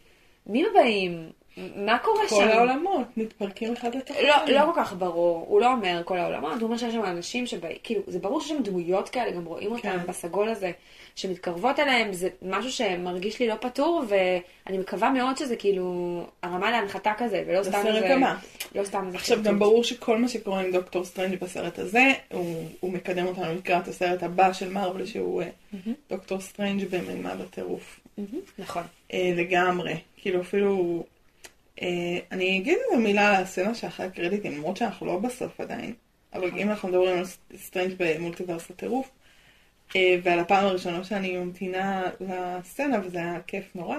מי 0.46 0.64
הם 0.64 0.72
באים? 0.74 1.30
מה 1.56 1.98
קורה 1.98 2.28
שם? 2.28 2.36
כל 2.36 2.48
העולמות 2.48 3.06
מתפרקים 3.16 3.72
אחד 3.72 3.94
לתוך 3.94 4.16
לא, 4.16 4.34
השני. 4.34 4.54
לא 4.54 4.60
כל 4.74 4.80
כך 4.80 4.94
ברור, 4.98 5.44
הוא 5.48 5.60
לא 5.60 5.72
אומר 5.72 6.02
כל 6.04 6.18
העולמות, 6.18 6.52
הוא 6.52 6.62
אומר 6.62 6.76
שיש 6.76 6.94
שם 6.94 7.04
אנשים 7.04 7.46
שבאים, 7.46 7.76
כאילו, 7.82 8.00
זה 8.06 8.18
ברור 8.18 8.40
שיש 8.40 8.48
שם 8.48 8.62
דמויות 8.62 9.08
כאלה, 9.08 9.30
גם 9.30 9.44
רואים 9.44 9.72
אותם 9.72 9.82
כן. 9.82 10.06
בסגול 10.06 10.48
הזה, 10.48 10.70
שמתקרבות 11.14 11.78
אליהם, 11.78 12.12
זה 12.12 12.28
משהו 12.42 12.72
שמרגיש 12.72 13.40
לי 13.40 13.48
לא 13.48 13.54
פתור, 13.60 14.04
ואני 14.08 14.78
מקווה 14.78 15.10
מאוד 15.10 15.36
שזה 15.36 15.56
כאילו 15.56 16.22
הרמה 16.42 16.70
להנחתה 16.70 17.12
כזה, 17.18 17.44
ולא 17.46 17.62
זה 17.62 17.70
סתם 17.70 17.82
סרט 17.82 18.02
איזה... 18.02 18.16
הבא. 18.16 18.34
לא 18.74 18.84
סתם 18.84 19.06
איזה 19.06 19.16
עכשיו 19.16 19.42
גם. 19.42 19.58
ברור 19.58 19.84
שכל 19.84 20.18
מה 20.18 20.28
שקורה 20.28 20.60
עם 20.60 20.72
דוקטור 20.72 21.04
סטרנג' 21.04 21.38
בסרט 21.40 21.78
הזה, 21.78 22.12
הוא, 22.32 22.64
הוא 22.80 22.92
מקדם 22.92 23.26
אותנו 23.26 23.54
לקראת 23.54 23.88
הסרט 23.88 24.22
הבא 24.22 24.52
של 24.52 24.72
מארוול 24.72 25.06
שהוא 25.06 25.42
אה, 25.42 25.48
דוקטור 26.10 26.40
סטרנג' 26.40 26.84
בממד 26.90 27.40
הטירוף. 27.40 28.00
נכון. 28.58 28.82
אה, 29.12 29.32
לגמרי. 29.36 29.94
כאילו 30.16 30.40
אפילו, 30.40 31.04
אני 32.32 32.58
אגיד 32.58 32.78
איזה 32.84 33.02
מילה 33.02 33.28
על 33.36 33.42
הסצנה 33.42 33.74
שאחרי 33.74 34.06
הקרדיטים, 34.06 34.52
למרות 34.52 34.76
שאנחנו 34.76 35.06
לא 35.06 35.18
בסוף 35.18 35.60
עדיין, 35.60 35.94
אבל 36.32 36.50
אם 36.58 36.70
אנחנו 36.70 36.88
מדברים 36.88 37.18
על 37.18 37.24
סטרנג' 37.56 37.94
ב 37.98 38.05
multiverse 38.05 38.70
הטירוף, 38.70 39.10
אה, 39.96 40.18
ועל 40.22 40.38
הפעם 40.38 40.66
הראשונה 40.66 41.04
שאני 41.04 41.36
ממתינה 41.36 42.02
לסצנה, 42.20 43.00
וזה 43.04 43.18
היה 43.18 43.40
כיף 43.46 43.64
נורא, 43.74 43.98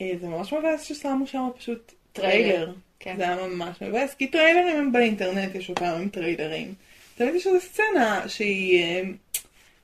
אה, 0.00 0.12
זה 0.20 0.26
ממש 0.28 0.52
מבאס 0.52 0.82
ששמו 0.82 1.26
שם 1.26 1.48
פשוט 1.58 1.92
טריילר. 2.12 2.74
כן. 3.00 3.16
זה 3.16 3.22
היה 3.22 3.46
ממש 3.46 3.82
מבאס, 3.82 4.14
כי 4.14 4.26
טריילרים 4.26 4.76
הם 4.76 4.92
באינטרנט, 4.92 5.54
יש 5.54 5.70
אותם 5.70 5.84
עם 5.84 6.08
טריילרים. 6.08 6.74
תמיד 7.14 7.34
יש 7.34 7.46
איזו 7.46 7.60
סצנה 7.60 8.28
שהיא, 8.28 9.04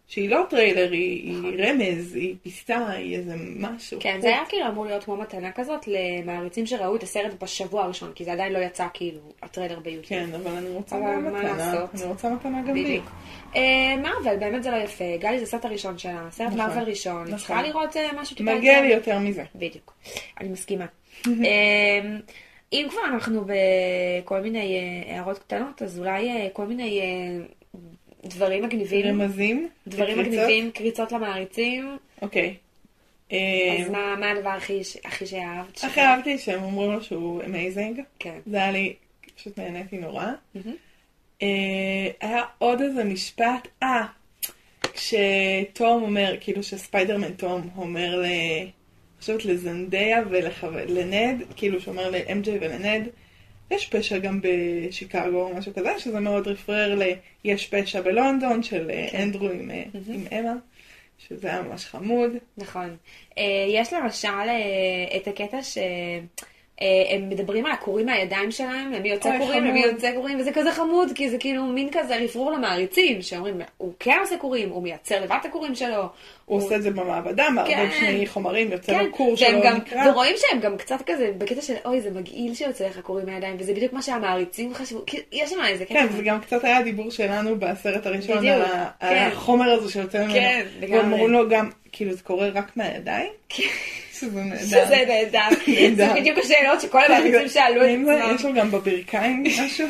שהיא 0.09 0.31
לא 0.31 0.45
טריילר, 0.51 0.91
היא, 0.93 1.33
היא 1.33 1.65
רמז, 1.65 2.15
היא 2.15 2.35
פיסה, 2.43 2.89
היא 2.89 3.17
איזה 3.17 3.35
משהו. 3.39 3.99
כן, 4.01 4.21
זה 4.21 4.29
היה 4.29 4.43
כאילו 4.49 4.67
אמור 4.69 4.87
להיות 4.87 5.05
כמו 5.05 5.17
מתנה 5.17 5.53
כזאת 5.53 5.87
למעריצים 5.87 6.67
שראו 6.67 6.97
את 6.97 7.03
הסרט 7.03 7.43
בשבוע 7.43 7.83
הראשון, 7.83 8.13
כי 8.15 8.25
זה 8.25 8.33
עדיין 8.33 8.53
לא 8.53 8.59
יצא 8.59 8.87
כאילו, 8.95 9.21
הטריילר 9.43 9.81
ביוטיוב. 9.81 10.07
כן, 10.07 10.35
אבל 10.35 10.57
אני 10.57 10.69
רוצה 10.69 10.97
אבל 10.97 11.05
גם 11.05 11.25
מתנה. 11.25 11.87
אני 11.95 12.05
רוצה 12.05 12.31
מתנה 12.31 12.63
גם 12.69 12.75
לי. 12.75 13.01
אה, 13.57 13.97
מארוול, 14.03 14.37
באמת 14.37 14.63
זה 14.63 14.71
לא 14.71 14.77
יפה. 14.77 15.17
גלי 15.21 15.39
זה 15.39 15.45
הסרט 15.45 15.65
הראשון 15.65 15.99
שלה, 15.99 16.29
סרט 16.31 16.47
נכון. 16.47 16.59
מארוול 16.59 16.83
ראשון. 16.85 17.23
נכון. 17.23 17.37
צריכה 17.37 17.63
לראות 17.63 17.97
אה, 17.97 18.09
משהו 18.17 18.37
טיפה 18.37 18.55
מגיע 18.55 18.83
לי 18.83 18.89
יותר 18.89 19.19
מזה. 19.19 19.45
בדיוק. 19.55 19.95
אני 20.41 20.49
מסכימה. 20.49 20.87
אה, 21.27 22.17
אם 22.73 22.87
כבר 22.91 23.01
אנחנו 23.07 23.45
בכל 23.47 24.41
מיני 24.41 24.79
אה, 24.79 25.15
הערות 25.15 25.39
קטנות, 25.39 25.83
אז 25.83 25.99
אולי 25.99 26.29
כל 26.53 26.67
מיני 26.67 27.01
דברים 28.25 28.63
מגניבים, 28.65 29.07
רמזים? 29.07 29.69
דברים 29.87 30.19
וקריצות? 30.19 30.35
מגניבים, 30.35 30.71
קריצות 30.71 31.13
למעריצים. 31.13 31.97
אוקיי. 32.23 32.55
אה, 33.33 33.77
אז 33.81 33.91
מה 33.91 34.17
מה 34.21 34.31
הדבר 34.31 34.51
הכי 34.51 34.81
הכי 35.05 35.27
שאהבת? 35.27 35.85
הכי 35.85 36.01
אהבתי 36.01 36.39
שהם 36.39 36.63
אומרים 36.63 36.93
לו 36.93 37.03
שהוא 37.03 37.43
amazing. 37.45 38.01
כן. 38.19 38.39
זה 38.47 38.57
היה 38.57 38.71
לי, 38.71 38.95
פשוט 39.37 39.59
נהניתי 39.59 39.99
נורא. 39.99 40.27
אה, 41.43 41.49
היה 42.21 42.43
עוד 42.59 42.81
איזה 42.81 43.05
משפט, 43.05 43.69
אה, 43.83 44.07
כשתום 44.93 46.03
אומר, 46.03 46.35
כאילו 46.41 46.63
שספיידרמן 46.63 47.33
תום 47.33 47.69
אומר 47.77 48.23
ל... 48.23 48.27
חושבת 49.21 49.45
לזנדיה 49.45 50.23
ולנד, 50.31 51.43
כאילו 51.57 51.81
שאומר 51.81 52.11
ל-MJ 52.11 52.49
ולנד, 52.61 53.09
יש 53.71 53.87
פשע 53.87 54.19
גם 54.19 54.41
בשיקגו 54.43 55.43
או 55.43 55.55
משהו 55.55 55.75
כזה, 55.75 55.99
שזה 55.99 56.21
מאוד 56.21 56.49
רפרר 56.49 56.95
ל... 56.95 57.03
יש 57.45 57.67
פשע 57.67 58.01
בלונדון 58.01 58.63
של 58.63 58.91
אה, 58.91 59.23
אנדרו 59.23 59.51
עם, 59.51 59.71
אה, 59.71 59.85
עם 60.09 60.25
אמה, 60.33 60.53
שזה 61.19 61.49
היה 61.49 61.63
ממש 61.63 61.87
חמוד. 61.87 62.31
נכון. 62.57 62.97
אה, 63.39 63.67
יש 63.69 63.93
למשל 63.93 64.29
את 65.17 65.29
הקטע 65.29 65.63
ש... 65.63 65.79
אה, 66.83 66.87
הם 67.15 67.29
מדברים 67.29 67.67
על 67.67 67.73
הקורים 67.73 68.07
מהידיים 68.07 68.51
שלהם, 68.51 68.93
למי 68.93 69.09
יוצא 69.09 69.29
אוי, 69.29 69.39
קורים, 69.39 69.65
למי. 69.65 69.81
יוצא 69.81 70.13
קורים, 70.15 70.41
וזה 70.41 70.53
כזה 70.53 70.73
חמוד, 70.73 71.09
כי 71.15 71.31
זה 71.31 71.39
כאילו 71.39 71.63
מין 71.65 71.89
כזה 71.93 72.17
רפרור 72.17 72.51
למעריצים, 72.53 73.23
שאומרים, 73.23 73.55
הוא 73.79 73.93
כן 73.99 74.17
עושה 74.21 74.37
קורים, 74.37 74.71
הוא 74.71 74.83
מייצר 74.83 75.21
לבד 75.23 75.37
את 75.41 75.47
הקורים 75.47 75.75
שלו. 75.75 76.03
הוא 76.45 76.59
עושה 76.59 76.77
את 76.77 76.83
זה 76.83 76.91
במעבדה, 76.91 77.51
מערבב 77.51 77.71
כן. 77.75 77.89
שני 78.01 78.27
חומרים, 78.27 78.73
יוצא 78.73 78.93
כן, 78.93 79.05
לו 79.05 79.13
קור 79.13 79.37
שלו 79.37 79.61
גם, 79.65 79.77
נקרא. 79.77 80.11
ורואים 80.11 80.35
שהם 80.39 80.61
גם 80.61 80.77
קצת 80.77 81.03
כזה, 81.07 81.31
בקטע 81.39 81.61
של, 81.61 81.75
אוי, 81.85 82.01
זה 82.01 82.11
מגעיל 82.11 82.55
שיוצא 82.55 82.87
לך 82.87 83.01
קורים 83.01 83.27
מהידיים, 83.27 83.57
וזה 83.59 83.73
בדיוק 83.75 83.93
מה 83.93 84.03
שהמעריצים 84.03 84.75
חשבו, 84.75 85.01
כאילו, 85.07 85.23
יש 85.33 85.51
שם 85.51 85.57
איזה 85.69 85.85
קטע. 85.85 85.95
כן, 85.95 86.07
זה 86.17 86.23
גם 86.23 86.41
קצת 86.41 86.65
היה 86.65 86.79
הדיבור 86.79 87.11
שלנו 87.11 87.57
בסרט 87.59 88.07
הראשון 88.07 88.37
בדיוק, 88.39 88.55
על 88.55 88.63
ה- 88.63 88.89
על 89.01 89.15
כן. 89.15 89.29
החומר 89.33 89.71
הזה 89.71 89.93
שיוצא 89.93 90.19
ממנו. 90.19 90.33
כן, 90.35 90.67
לגמרי. 90.81 90.99
ואמרו 90.99 91.29
לו 91.29 91.49
גם, 91.49 91.71
כאילו 91.93 92.13
זה 92.13 92.23
קורה 92.23 92.49
רק 92.55 92.77
מהידיים? 92.77 93.31
כן. 93.49 93.63
שזה 94.25 94.43
נהדר. 94.43 94.61
שזה 94.61 94.97
נהדר. 95.07 95.95
זה. 95.95 96.21
בדיוק 96.21 96.39
השאלות 96.39 96.81
שכל 96.81 97.05
המעריצים 97.05 97.49
שאלו 97.55 97.83
את 97.85 97.89
עצמם. 97.89 98.35
יש 98.35 98.45
לו 98.45 98.55
גם 98.55 98.71
בברכיים 98.71 99.43
משהו? 99.65 99.87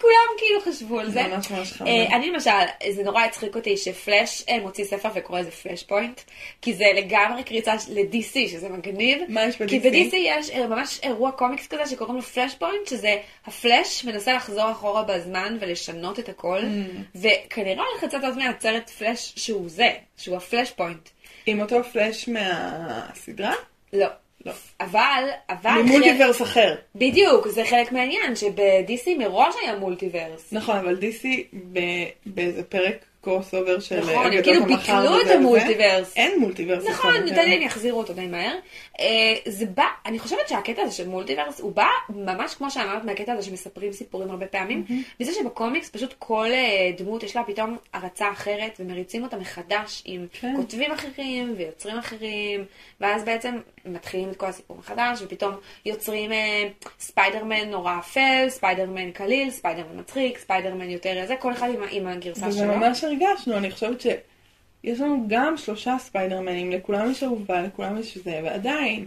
כולם 0.00 0.38
כאילו 0.38 0.60
חשבו 0.60 1.00
על 1.00 1.10
זה. 1.10 1.22
ממש 1.22 1.50
ממש. 1.50 1.82
אה, 1.86 2.16
אני 2.16 2.30
למשל, 2.30 2.50
זה 2.90 3.02
נורא 3.02 3.22
הצחיק 3.24 3.56
אותי 3.56 3.76
שפלאש 3.76 4.44
אה, 4.48 4.58
מוציא 4.60 4.84
ספר 4.84 5.08
וקורא 5.14 5.40
לזה 5.40 5.50
Flashpoint, 5.50 6.20
כי 6.62 6.74
זה 6.74 6.84
לגמרי 6.96 7.44
קריצה 7.44 7.74
ל-DC, 7.88 8.32
שזה 8.48 8.68
מגניב. 8.68 9.18
מה 9.28 9.44
יש 9.44 9.56
כי 9.68 9.78
ב-DC? 9.78 9.90
ב-DC 9.90 10.16
יש 10.16 10.50
אה, 10.50 10.66
ממש 10.66 11.00
אירוע 11.02 11.30
קומיקס 11.30 11.66
כזה 11.66 11.86
שקוראים 11.90 12.16
לו 12.16 12.22
Flashpoint, 12.22 12.86
שזה 12.88 13.16
הפלאש 13.46 14.04
מנסה 14.04 14.32
לחזור 14.32 14.70
אחורה 14.70 15.02
בזמן 15.02 15.56
ולשנות 15.60 16.18
את 16.18 16.28
הכל, 16.28 16.60
Mm. 16.60 17.18
וכנראה 17.20 17.84
הולך 17.92 18.04
לצאת 18.04 18.24
עוד 18.24 18.38
מעט 18.38 18.60
סרט 18.60 18.90
פלאש 18.90 19.32
שהוא 19.36 19.64
זה, 19.68 19.88
שהוא 20.16 20.36
ה 20.36 20.70
Flashpoint. 20.70 21.08
עם 21.46 21.60
אותו 21.60 21.84
פלאש 21.84 22.28
מהסדרה? 22.28 23.54
לא. 23.92 24.06
לא. 24.46 24.52
אבל, 24.80 25.24
אבל... 25.50 25.82
מ 25.84 25.89
multiverse 25.89 26.42
אחר. 26.42 26.74
בדיוק, 26.94 27.48
זה 27.48 27.64
חלק 27.64 27.92
מהעניין, 27.92 28.36
שב-DC 28.36 29.18
מראש 29.18 29.54
היה 29.62 29.76
multiverse. 29.76 30.52
נכון, 30.52 30.76
אבל 30.76 30.96
DC 30.96 31.26
ב- 31.72 32.08
באיזה 32.26 32.62
פרק 32.62 33.04
cross 33.20 33.54
over 33.54 33.80
של 33.80 34.00
נכון, 34.00 34.14
הם 34.14 34.26
אגדות 34.26 34.44
כאילו 34.44 34.64
המחר 34.64 35.00
ביטלו 35.00 35.20
את. 35.20 35.26
ה 35.36 35.43
multiverse. 35.43 36.16
אין 36.16 36.40
multiverse. 36.40 36.86
נכון, 36.86 37.14
הם 37.16 37.62
יחזירו 37.62 37.98
אותו 37.98 38.12
די 38.12 38.26
מהר. 38.26 38.54
אה, 39.00 39.06
זה 39.46 39.66
בא, 39.66 39.84
אני 40.06 40.18
חושבת 40.18 40.48
שהקטע 40.48 40.82
הזה 40.82 40.92
של 40.92 41.08
multiverse, 41.08 41.60
הוא 41.60 41.72
בא 41.72 41.88
ממש 42.08 42.54
כמו 42.54 42.70
שאמרת 42.70 43.04
מהקטע 43.04 43.32
הזה 43.32 43.42
שמספרים 43.42 43.92
סיפורים 43.92 44.30
הרבה 44.30 44.46
פעמים, 44.46 44.84
וזה 45.20 45.32
שבקומיקס 45.32 45.90
פשוט 45.90 46.14
כל 46.18 46.48
אה, 46.52 46.90
דמות 46.96 47.22
יש 47.22 47.36
לה 47.36 47.42
פתאום 47.44 47.76
הרצה 47.92 48.30
אחרת, 48.32 48.80
ומריצים 48.80 49.22
אותה 49.22 49.36
מחדש 49.36 50.02
עם 50.04 50.26
כן. 50.32 50.52
כותבים 50.56 50.92
אחרים 50.92 51.54
ויוצרים 51.56 51.98
אחרים, 51.98 52.64
ואז 53.00 53.24
בעצם 53.24 53.58
מתחילים 53.84 54.30
את 54.30 54.36
כל 54.36 54.46
הסיפור 54.46 54.76
מחדש, 54.76 55.22
ופתאום 55.22 55.54
יוצרים 55.84 56.32
אה, 56.32 56.68
ספיידרמן 57.00 57.70
נורא 57.70 57.98
אפל, 57.98 58.46
ספיידרמן 58.48 59.10
קליל, 59.10 59.50
ספיידרמן 59.50 60.00
מצחיק, 60.00 60.38
ספיידרמן 60.38 60.90
יותר 60.90 61.24
זה, 61.26 61.36
כל 61.36 61.52
אחד 61.52 61.68
עם, 61.68 61.82
עם 61.90 62.06
הגרסה 62.06 62.52
שלו. 62.52 62.76
ממש 62.76 63.04
הרגשנו, 63.04 63.56
אני 63.56 63.70
חושבת 63.70 64.00
שיש 64.00 65.00
לנו 65.00 65.24
גם 65.28 65.56
שלושה 65.56 65.96
ספיידרמנים, 65.98 66.72
לכולם 66.72 67.10
יש 67.10 67.22
אהובה, 67.22 67.62
לכולם 67.62 67.98
יש 67.98 68.18
זה, 68.18 68.40
ועדיין, 68.44 69.06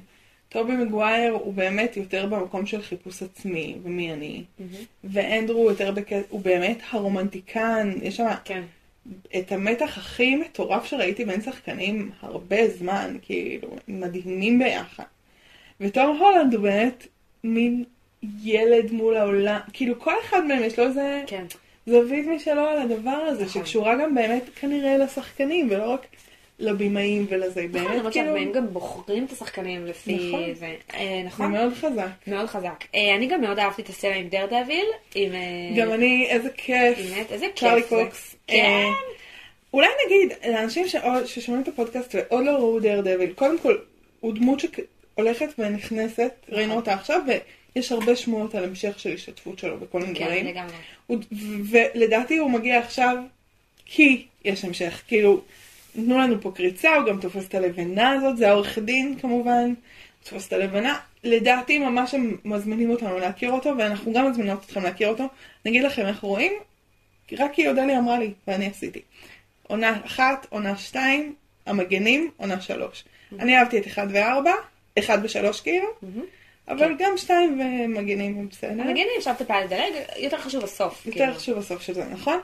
טובי 0.49 0.73
מגווייר 0.75 1.33
הוא 1.33 1.53
באמת 1.53 1.97
יותר 1.97 2.25
במקום 2.25 2.65
של 2.65 2.81
חיפוש 2.81 3.23
עצמי, 3.23 3.77
ומי 3.83 4.13
אני, 4.13 4.43
ואנדרו 5.03 5.69
יותר 5.69 5.91
בקטע, 5.91 6.21
הוא 6.29 6.41
באמת 6.41 6.77
הרומנטיקן, 6.91 7.91
יש 8.01 8.17
שם 8.17 8.27
כן. 8.45 8.63
את 9.37 9.51
המתח 9.51 9.97
הכי 9.97 10.35
מטורף 10.35 10.85
שראיתי 10.85 11.25
בין 11.25 11.41
שחקנים 11.41 12.11
הרבה 12.21 12.67
זמן, 12.67 13.17
כאילו, 13.21 13.67
מדהימים 13.87 14.59
ביחד. 14.59 15.03
ותום 15.79 16.17
הולנד 16.17 16.53
הוא 16.53 16.63
באמת 16.63 17.07
מין 17.43 17.83
ילד 18.43 18.91
מול 18.91 19.17
העולם, 19.17 19.59
כאילו 19.73 19.99
כל 19.99 20.13
אחד 20.25 20.45
מהם 20.45 20.63
יש 20.63 20.79
לו 20.79 20.85
איזה 20.85 21.23
כן. 21.27 21.45
זווית 21.87 22.27
משלו 22.27 22.61
על 22.67 22.81
הדבר 22.81 23.09
הזה, 23.09 23.45
נכון. 23.45 23.61
שקשורה 23.61 23.95
גם 23.95 24.15
באמת 24.15 24.43
כנראה 24.55 24.97
לשחקנים, 24.97 25.67
ולא 25.71 25.93
רק 25.93 26.05
לבימאים 26.59 27.25
ולזה, 27.29 27.61
נכון, 27.61 27.71
באמת 27.83 27.97
למרות 27.97 28.13
כאילו, 28.13 28.25
שהבאים 28.27 28.51
גם 28.51 28.73
בוחרים 28.73 29.25
את 29.25 29.31
השחקנים 29.31 29.85
לפי 29.85 30.15
נכון. 30.27 30.53
זה. 30.53 30.65
אה, 30.93 30.99
זה 31.21 31.21
נכון? 31.25 31.51
מאוד 31.51 31.73
חזק. 31.73 32.07
מאוד 32.27 32.47
חזק. 32.47 32.83
אה, 32.95 33.15
אני 33.15 33.27
גם 33.27 33.41
מאוד 33.41 33.59
אהבתי 33.59 33.81
את 33.81 33.89
הסצנה 33.89 34.15
עם 34.15 34.27
דר 34.29 34.45
דביל, 34.45 34.85
עם... 35.15 35.31
אה, 35.33 35.39
גם 35.77 35.93
אני, 35.93 36.27
איזה 36.29 36.49
כיף. 36.49 36.97
באמת, 36.97 37.31
איזה 37.31 37.45
כיף 37.55 37.89
זה. 37.89 37.95
קוקס. 38.05 38.35
כן. 38.47 38.89
אולי 39.73 39.87
נגיד, 40.05 40.31
לאנשים 40.49 40.85
ששומעים 41.25 41.63
את 41.63 41.67
הפודקאסט 41.67 42.15
ועוד 42.15 42.45
לא 42.45 42.51
ראו 42.51 42.79
דר 42.79 43.01
דביל, 43.01 43.33
קודם 43.33 43.59
כל, 43.59 43.77
הוא 44.19 44.33
דמות 44.33 44.59
שהולכת 44.59 45.47
ונכנסת, 45.59 46.31
נכון. 46.43 46.57
ראינו 46.59 46.75
אותה 46.75 46.93
עכשיו, 46.93 47.21
ויש 47.75 47.91
הרבה 47.91 48.15
שמועות 48.15 48.55
על 48.55 48.63
המשך 48.63 48.99
של 48.99 49.13
השתתפות 49.13 49.59
שלו 49.59 49.77
בכל 49.79 49.99
מיני 49.99 50.15
כן, 50.15 50.25
דברים. 50.25 50.45
לגמרי. 50.47 50.73
הוא- 51.07 51.17
ולדעתי 51.71 52.37
הוא 52.37 52.51
מגיע 52.51 52.79
עכשיו 52.79 53.17
כי 53.85 54.25
יש 54.45 54.65
המשך. 54.65 55.01
כאילו, 55.07 55.41
נתנו 55.95 56.17
לנו 56.17 56.41
פה 56.41 56.51
קריצה, 56.55 56.95
הוא 56.95 57.05
גם 57.05 57.19
תופס 57.19 57.47
את 57.47 57.55
הלבנה 57.55 58.11
הזאת, 58.11 58.37
זה 58.37 58.49
העורך 58.49 58.79
דין 58.79 59.15
כמובן, 59.21 59.73
תופס 60.23 60.47
את 60.47 60.53
הלבנה. 60.53 60.99
לדעתי 61.23 61.79
ממש 61.79 62.13
הם 62.13 62.37
מזמינים 62.45 62.89
אותנו 62.89 63.19
להכיר 63.19 63.51
אותו, 63.51 63.73
ואנחנו 63.77 64.13
גם 64.13 64.31
מזמינות 64.31 64.63
אתכם 64.65 64.83
להכיר 64.83 65.07
אותו. 65.07 65.27
נגיד 65.65 65.83
לכם 65.83 66.05
איך 66.05 66.19
רואים, 66.19 66.53
רק 67.39 67.53
כי 67.53 67.67
אודליה 67.67 67.99
אמרה 67.99 68.19
לי, 68.19 68.33
ואני 68.47 68.67
עשיתי. 68.67 69.01
עונה 69.67 69.99
אחת, 70.05 70.47
עונה 70.49 70.77
שתיים, 70.77 71.35
המגנים, 71.65 72.31
עונה 72.37 72.61
שלוש. 72.61 73.03
אני 73.39 73.57
אהבתי 73.57 73.77
את 73.77 73.87
אחד 73.87 74.07
וארבע, 74.09 74.53
אחד 74.99 75.17
ושלוש 75.23 75.61
כאילו, 75.61 75.87
אבל 76.67 76.95
גם 76.99 77.17
שתיים 77.17 77.61
ומגנים 77.61 78.37
הם 78.37 78.47
בסדר. 78.49 78.71
המגנים 78.71 79.07
אפשר 79.17 79.33
טיפה 79.33 79.59
לדלג, 79.59 79.93
יותר 80.17 80.37
חשוב 80.37 80.63
הסוף. 80.63 81.05
יותר 81.05 81.17
כאילו. 81.17 81.33
חשוב 81.33 81.57
הסוף 81.57 81.81
של 81.81 81.93
זה, 81.93 82.05
נכון? 82.05 82.39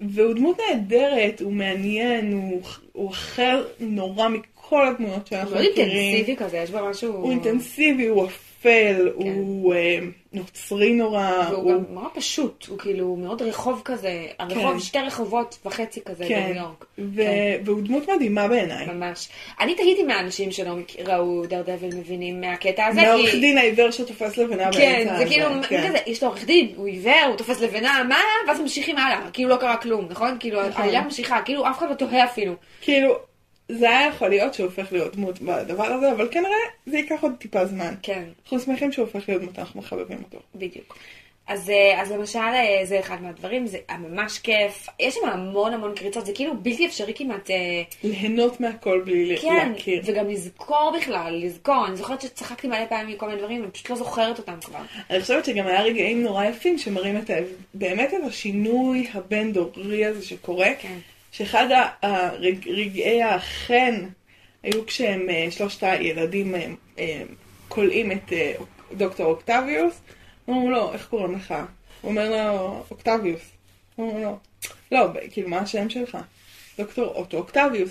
והוא 0.00 0.34
דמות 0.34 0.58
נהדרת, 0.68 1.40
הוא 1.40 1.52
מעניין, 1.52 2.32
הוא, 2.32 2.62
הוא 2.92 3.10
אחר 3.10 3.64
נורא 3.80 4.28
מכל 4.28 4.88
הדמויות 4.88 5.16
הוא 5.16 5.26
שאנחנו 5.26 5.56
מכירים. 5.56 6.14
אינטנסיבי 6.14 6.36
כזה, 6.36 6.56
יש 6.56 6.70
בו 6.70 6.78
משהו... 6.90 7.12
הוא 7.12 7.30
אינטנסיבי, 7.30 8.06
הוא 8.06 8.26
אפל, 8.64 9.08
הוא 9.14 9.74
אה, 9.74 9.98
נוצרי 10.32 10.92
נורא. 10.92 11.30
והוא 11.50 11.62
הוא- 11.62 11.72
גם 11.72 11.94
נורא 11.94 12.08
פשוט, 12.14 12.66
הוא 12.68 12.78
כאילו 12.78 13.16
מאוד 13.16 13.42
רחוב 13.42 13.82
כזה, 13.84 14.26
הרחוב, 14.38 14.72
כן. 14.72 14.80
שתי 14.80 14.98
רחובות 14.98 15.58
וחצי 15.64 16.00
כזה 16.04 16.24
כן, 16.28 16.46
בניו 16.50 16.62
יורק. 16.62 16.84
ו- 16.98 17.16
כן. 17.22 17.60
והוא 17.64 17.80
דמות 17.82 18.08
מדהימה 18.08 18.48
בעיניי. 18.48 18.86
ממש. 18.86 19.28
אני 19.60 19.74
תהיתי 19.74 20.02
מהאנשים 20.02 20.52
שלא 20.52 20.72
ראו 21.04 21.46
דר 21.46 21.62
דביל 21.62 21.96
מבינים 21.96 22.40
מהקטע 22.40 22.86
הזה, 22.86 23.00
מהעורך 23.02 23.30
כי... 23.30 23.40
דין 23.40 23.58
העיוור 23.58 23.90
שתופס 23.90 24.36
לבנה 24.36 24.72
כן, 24.72 24.78
באמצע 24.78 25.10
זה 25.10 25.14
הזה, 25.24 25.26
כאילו, 25.26 25.46
כן. 25.68 25.88
כזה, 25.88 25.98
יש 26.06 26.22
לו 26.22 26.28
עורך 26.28 26.44
דין, 26.44 26.72
הוא 26.76 26.86
עיוור, 26.86 27.24
הוא 27.28 27.36
תופס 27.36 27.60
לבנה, 27.60 28.02
מה? 28.08 28.18
ואז 28.48 28.60
ממשיכים 28.60 28.96
הלאה, 28.98 29.30
כאילו 29.32 29.48
לא 29.48 29.56
קרה 29.56 29.76
כלום, 29.76 30.06
נכון? 30.10 30.36
כאילו, 30.40 30.68
נכון. 30.68 30.82
העלילה 30.82 31.00
ממשיכה, 31.00 31.40
כאילו 31.44 31.66
אף 31.68 31.78
אחד 31.78 31.86
לא 31.90 31.94
תוהה 31.94 32.24
אפילו. 32.24 32.52
כאילו, 32.80 33.14
זה 33.68 33.90
היה 33.90 34.08
יכול 34.08 34.28
להיות 34.28 34.54
שהוא 34.54 34.66
הופך 34.66 34.92
להיות 34.92 35.16
דמות 35.16 35.40
בדבר 35.40 35.84
הזה, 35.84 36.12
אבל 36.12 36.28
כנראה 36.30 36.56
זה 36.86 36.96
ייקח 36.96 37.22
עוד 37.22 37.32
טיפה 37.38 37.66
זמן. 37.66 37.94
כן, 38.02 38.24
אנחנו 38.42 38.60
שמחים 38.60 38.92
שהוא 38.92 39.04
הופך 39.04 39.28
להיות 39.28 39.42
דמות, 39.42 39.58
אנחנו 39.58 39.80
מחבבים 39.80 40.18
אותו. 40.24 40.38
בדיוק. 40.54 40.96
אז, 41.46 41.70
אה, 41.70 42.02
אז 42.02 42.12
למשל, 42.12 42.38
אה, 42.38 42.80
זה 42.84 43.00
אחד 43.00 43.22
מהדברים, 43.22 43.66
זה 43.66 43.78
ממש 43.98 44.38
כיף. 44.38 44.88
יש 45.00 45.14
שם 45.14 45.28
המון 45.28 45.72
המון 45.72 45.94
קריצות, 45.94 46.26
זה 46.26 46.32
כאילו 46.34 46.56
בלתי 46.62 46.86
אפשרי 46.86 47.12
כמעט, 47.14 47.50
אה, 47.50 47.82
ליהנות 48.04 48.60
מהכל 48.60 49.02
בלי 49.04 49.36
כן, 49.36 49.72
להכיר. 49.72 50.02
וגם 50.04 50.28
לזכור 50.28 50.92
בכלל, 50.96 51.40
לזכור. 51.44 51.86
אני 51.86 51.96
זוכרת 51.96 52.20
שצחקתי 52.20 52.68
מלא 52.68 52.86
פעמים 52.88 53.14
מכל 53.14 53.26
מיני 53.26 53.38
דברים, 53.38 53.60
ואני 53.60 53.72
פשוט 53.72 53.90
לא 53.90 53.96
זוכרת 53.96 54.38
אותם 54.38 54.58
כבר. 54.64 54.78
אני 55.10 55.20
חושבת 55.20 55.44
שגם 55.44 55.66
היה 55.66 55.82
רגעים 55.82 56.22
נורא 56.22 56.44
יפים 56.44 56.78
שמראים 56.78 57.16
את 57.16 57.30
ה... 57.30 57.34
באמת 57.74 58.14
את 58.14 58.24
השינוי 58.26 59.06
הבין-דורי 59.14 60.04
הזה 60.04 60.26
שקורה. 60.26 60.68
כן. 60.78 60.98
שאחד 61.34 61.66
ה- 61.70 61.88
הרג- 62.06 62.68
רגעי 62.68 63.22
החן 63.22 63.94
היו 64.62 64.86
כשהם, 64.86 65.30
אה, 65.30 65.46
שלושת 65.50 65.82
הילדים 65.82 66.54
אה, 66.54 66.66
אה, 66.98 67.22
כולאים 67.68 68.12
את 68.12 68.32
דוקטור 68.92 69.26
אוקטביוס. 69.26 70.00
אומרים 70.48 70.70
לו, 70.70 70.92
איך 70.92 71.06
קוראים 71.06 71.34
לך? 71.34 71.54
הוא 72.00 72.10
אומר 72.10 72.30
לו, 72.30 72.84
אוקטביוס. 72.90 73.40
הוא 73.96 74.10
אומר 74.10 74.20
לו, 74.22 74.38
לא, 74.92 75.06
כאילו, 75.30 75.48
מה 75.48 75.58
השם 75.58 75.90
שלך? 75.90 76.18
דוקטור 76.78 77.06
אוטו 77.06 77.36
אוקטביוס. 77.36 77.90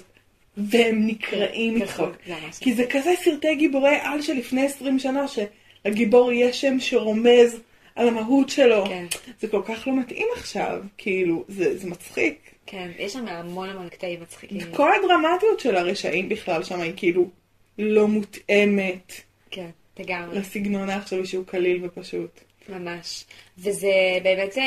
והם 0.58 1.08
נקראים. 1.08 1.80
זה 2.28 2.34
ממש 2.34 2.60
כי 2.60 2.74
זה 2.74 2.86
כזה 2.90 3.12
סרטי 3.24 3.56
גיבורי 3.56 3.96
על 4.02 4.22
של 4.22 4.34
לפני 4.34 4.66
20 4.66 5.00
שנה, 5.00 5.26
שלגיבור 5.28 6.32
יש 6.32 6.62
שם 6.62 6.80
שרומז 6.80 7.60
על 7.96 8.08
המהות 8.08 8.50
שלו. 8.50 8.86
כן. 8.86 9.06
זה 9.42 9.48
כל 9.48 9.62
כך 9.66 9.88
לא 9.88 10.00
מתאים 10.00 10.28
עכשיו, 10.36 10.82
כאילו, 10.98 11.44
זה, 11.48 11.78
זה 11.78 11.88
מצחיק. 11.90 12.53
כן, 12.66 12.92
יש 13.00 13.14
שם 13.14 13.28
המון 13.28 13.70
המון 13.70 13.90
קטעים 13.90 14.22
מצחיקים. 14.22 14.72
כל 14.76 14.90
הדרמטיות 14.96 15.60
של 15.60 15.76
הרשעים 15.76 16.30
בכלל 16.30 16.64
שם 16.64 16.82
היא 16.82 16.94
כאילו 16.96 17.30
לא 17.78 18.08
מותאמת 18.08 19.14
כן, 19.52 19.70
לגמרי. 20.00 20.40
לסגנון 20.40 20.90
העכשווי 20.90 21.26
שהוא 21.26 21.46
קליל 21.46 21.86
ופשוט. 21.86 22.40
ממש. 22.70 23.26
וזה 23.58 23.92
באמת, 24.24 24.58
אה, 24.58 24.64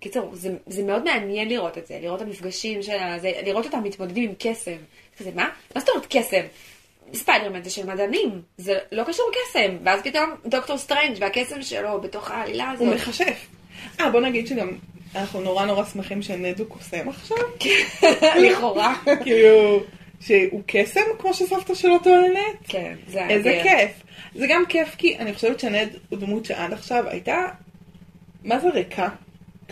קיצור, 0.00 0.34
זה, 0.34 0.56
זה 0.66 0.82
מאוד 0.82 1.04
מעניין 1.04 1.48
לראות 1.48 1.78
את 1.78 1.86
זה, 1.86 1.98
לראות 2.02 2.22
את 2.22 2.26
המפגשים 2.26 2.82
של 2.82 2.96
זה, 3.18 3.32
לראות 3.46 3.66
אותם 3.66 3.82
מתמודדים 3.84 4.28
עם 4.28 4.34
קסם. 4.38 4.76
כזה, 5.18 5.30
מה? 5.34 5.48
מה 5.74 5.80
זאת 5.80 5.88
אומרת 5.88 6.06
קסם? 6.10 6.42
ספיידרמן 7.14 7.62
זה 7.62 7.70
של 7.70 7.86
מדענים, 7.86 8.42
זה 8.56 8.78
לא 8.92 9.04
קשור 9.04 9.30
קסם. 9.32 9.76
ואז 9.84 10.00
פתאום 10.02 10.30
דוקטור 10.46 10.78
סטרנג' 10.78 11.16
והקסם 11.20 11.62
שלו 11.62 12.00
בתוך 12.00 12.30
העלילה 12.30 12.70
הזאת. 12.70 12.86
הוא 12.86 12.94
מכשף. 12.94 13.46
אה, 14.00 14.10
בוא 14.10 14.20
נגיד 14.20 14.46
שגם 14.46 14.70
אנחנו 15.14 15.40
נורא 15.40 15.66
נורא 15.66 15.84
שמחים 15.84 16.22
שנדו 16.22 16.66
קוסם 16.66 17.08
עכשיו. 17.08 17.36
לכאורה. 18.42 18.94
כאילו, 19.24 19.82
שהוא 20.20 20.62
קסם 20.66 21.00
כמו 21.18 21.34
שסבתא 21.34 21.74
שלו 21.74 21.98
טוענת. 21.98 22.56
כן, 22.68 22.94
זה 23.08 23.26
איזה 23.28 23.50
אדיר. 23.50 23.62
כיף. 23.62 23.90
זה 24.34 24.46
גם 24.48 24.62
כיף 24.68 24.94
כי 24.98 25.18
אני 25.18 25.34
חושבת 25.34 25.60
שנד 25.60 25.88
הוא 26.08 26.18
דמות 26.18 26.44
שעד 26.44 26.72
עכשיו 26.72 27.04
הייתה, 27.08 27.46
מה 28.44 28.58
זה 28.58 28.68
ריקה? 28.70 29.08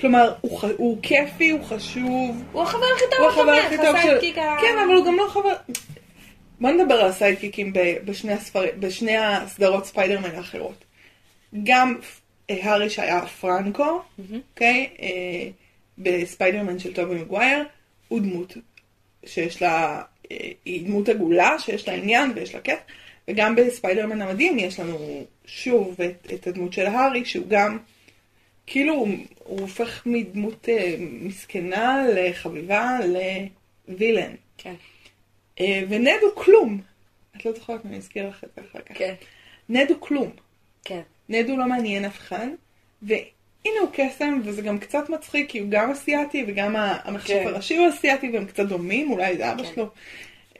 כלומר, 0.00 0.34
הוא, 0.40 0.58
ח... 0.58 0.64
הוא 0.76 0.98
כיפי, 1.02 1.50
הוא 1.50 1.64
חשוב, 1.64 2.42
הוא 2.52 2.62
החבר 2.62 2.86
הכי 2.96 3.04
טוב, 3.10 3.20
הוא 3.20 3.28
החבר 3.28 3.52
הכי 3.52 3.76
טוב 3.76 3.96
של... 4.02 4.32
כן, 4.34 4.78
אבל 4.86 4.94
הוא 4.94 5.06
גם 5.06 5.16
לא 5.16 5.26
חבר... 5.28 5.54
בוא 6.60 6.70
נדבר 6.70 6.94
על 6.94 7.08
הסיידקיקים 7.08 7.72
ב- 7.72 7.96
בשני, 8.04 8.32
הספר... 8.32 8.62
בשני 8.78 9.16
הסדרות 9.16 9.86
ספיידרמן 9.86 10.30
האחרות. 10.34 10.84
גם 11.64 11.96
הארי 12.48 12.90
שהיה 12.90 13.26
פרנקו, 13.26 14.00
אוקיי? 14.52 14.90
אה, 15.00 15.48
בספיידרמן 15.98 16.78
של 16.78 16.94
טובי 16.94 17.14
מגווייר, 17.14 17.64
הוא 18.08 18.20
דמות 18.20 18.56
שיש 19.26 19.62
לה... 19.62 20.02
אה, 20.32 20.50
היא 20.64 20.86
דמות 20.86 21.08
עגולה, 21.08 21.58
שיש 21.58 21.88
לה 21.88 21.94
עניין 21.94 22.32
ויש 22.34 22.54
לה 22.54 22.60
כיף. 22.60 22.78
וגם 23.28 23.56
בספיידרמן 23.56 24.22
המדהים 24.22 24.58
יש 24.58 24.80
לנו 24.80 25.24
שוב 25.46 26.00
את, 26.00 26.32
את 26.34 26.46
הדמות 26.46 26.72
של 26.72 26.86
הארי, 26.86 27.24
שהוא 27.24 27.46
גם... 27.48 27.78
כאילו 28.66 28.94
הוא, 28.94 29.08
הוא 29.38 29.60
הופך 29.60 30.02
מדמות 30.06 30.68
אה, 30.68 30.96
מסכנה 30.98 32.04
וחביבה 32.14 32.98
ל 33.88 33.93
villain. 33.93 34.34
כן, 34.58 34.74
אה, 35.60 35.82
ונד 35.88 36.18
הוא 36.22 36.30
כלום. 36.34 36.80
את 37.36 37.44
לא 37.44 37.52
זוכרת, 37.52 37.86
אני 37.86 37.96
אזכיר 37.96 38.28
לך 38.28 38.44
את 38.44 38.48
זה 38.56 38.62
אחר 38.70 38.80
כך. 38.80 38.98
כן, 38.98 39.14
נד 39.68 39.90
הוא 39.90 39.96
כלום. 40.00 40.30
כן. 40.84 41.02
נד 41.28 41.48
הוא 41.48 41.58
לא 41.58 41.64
מעניין 41.64 42.04
אף 42.04 42.18
אחד, 42.18 42.46
הנה 43.64 43.80
הוא 43.80 43.88
קסם, 43.92 44.40
וזה 44.44 44.62
גם 44.62 44.78
קצת 44.78 45.10
מצחיק, 45.10 45.50
כי 45.50 45.58
הוא 45.58 45.68
גם 45.70 45.90
אסיאתי, 45.90 46.44
וגם 46.48 46.76
המכשף 46.76 47.34
כן. 47.34 47.46
הראשי 47.46 47.76
הוא 47.76 47.88
אסיאתי, 47.88 48.30
והם 48.32 48.44
קצת 48.44 48.64
דומים, 48.64 49.10
אולי 49.10 49.36
זה 49.36 49.52
אבא 49.52 49.62
כן. 49.62 49.68
שלו, 49.74 49.88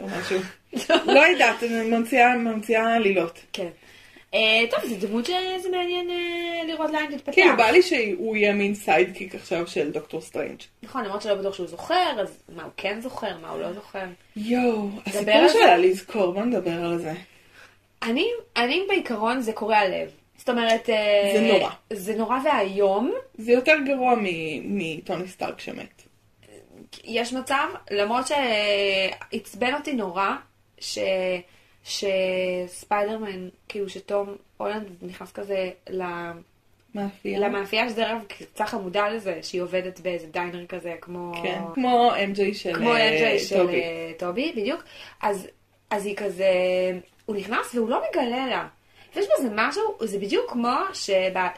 או 0.00 0.06
משהו. 0.06 0.40
לא 1.14 1.20
יודעת, 1.20 1.62
אני 1.62 1.90
ממציאה 1.90 2.36
ממציאה 2.36 2.94
עלילות. 2.94 3.38
כן. 3.52 3.68
אה, 4.34 4.64
טוב, 4.70 4.80
זו 4.84 5.06
דמות 5.06 5.26
שזה 5.26 5.70
מעניין 5.70 6.10
אה, 6.10 6.64
לראות 6.66 6.90
לאן 6.90 7.16
תתפתח. 7.16 7.32
כאילו, 7.32 7.56
בא 7.56 7.70
לי 7.70 7.82
שהוא 7.82 8.36
יהיה 8.36 8.52
מין 8.52 8.74
sidekick 8.74 9.34
עכשיו 9.34 9.66
של 9.66 9.90
דוקטור 9.90 10.20
סטרנג'. 10.20 10.60
נכון, 10.82 11.04
למרות 11.04 11.22
שלא 11.22 11.34
בטוח 11.34 11.54
שהוא 11.54 11.66
זוכר, 11.66 12.20
אז 12.20 12.42
מה 12.56 12.62
הוא 12.62 12.72
כן 12.76 13.00
זוכר, 13.00 13.38
מה 13.42 13.50
הוא 13.50 13.60
לא 13.60 13.72
זוכר. 13.72 14.04
יואו, 14.36 14.88
הסיפור? 15.06 15.48
שלה 15.48 15.76
לזכור, 15.76 16.32
בוא 16.32 16.42
נדבר 16.42 16.84
על 16.84 16.98
זה. 16.98 17.12
אני, 18.02 18.26
אני 18.56 18.84
בעיקרון 18.88 19.40
זה 19.40 19.52
קורע 19.52 19.88
לב. 19.88 20.10
זאת 20.38 20.48
אומרת... 20.48 20.90
אה, 20.90 21.30
זה 21.34 21.52
נורא. 21.52 21.70
זה 21.92 22.16
נורא 22.16 22.38
ואיום. 22.44 23.12
זה 23.34 23.52
יותר 23.52 23.74
גרוע 23.86 24.14
מטוני 24.64 25.28
סטארק 25.28 25.60
שמת. 25.60 26.02
יש 27.04 27.32
מצב, 27.32 27.68
למרות 27.90 28.24
שעצבן 28.26 29.74
אותי 29.74 29.92
נורא, 29.92 30.30
ש... 30.80 30.98
שספיידרמן, 31.84 33.48
כאילו 33.68 33.88
שתום 33.88 34.36
הולנד 34.56 34.88
נכנס 35.02 35.32
כזה 35.32 35.70
ל... 35.90 36.02
מאפייה. 36.94 37.38
למאפייה 37.38 37.88
שזה 37.88 38.12
אגב 38.12 38.24
קצת 38.28 38.66
חמודה 38.66 39.08
לזה, 39.08 39.38
שהיא 39.42 39.62
עובדת 39.62 40.00
באיזה 40.00 40.26
דיינר 40.26 40.66
כזה, 40.66 40.94
כמו... 41.00 41.32
כן, 41.42 41.60
כמו 41.74 42.10
MJ 42.12 42.54
של 42.54 42.74
כמו 42.74 42.94
אה, 42.94 43.08
אנג'י 43.08 43.38
של 43.38 43.58
טובי. 43.58 43.80
אה, 43.80 44.12
טובי, 44.18 44.52
בדיוק. 44.56 44.82
אז, 45.22 45.48
אז 45.90 46.06
היא 46.06 46.16
כזה, 46.16 46.50
הוא 47.26 47.36
נכנס 47.36 47.74
והוא 47.74 47.88
לא 47.88 48.02
מגלה 48.10 48.46
לה. 48.46 48.68
ויש 49.16 49.26
בזה 49.38 49.48
משהו, 49.54 49.82
זה 50.00 50.18
בדיוק 50.18 50.50
כמו 50.50 50.76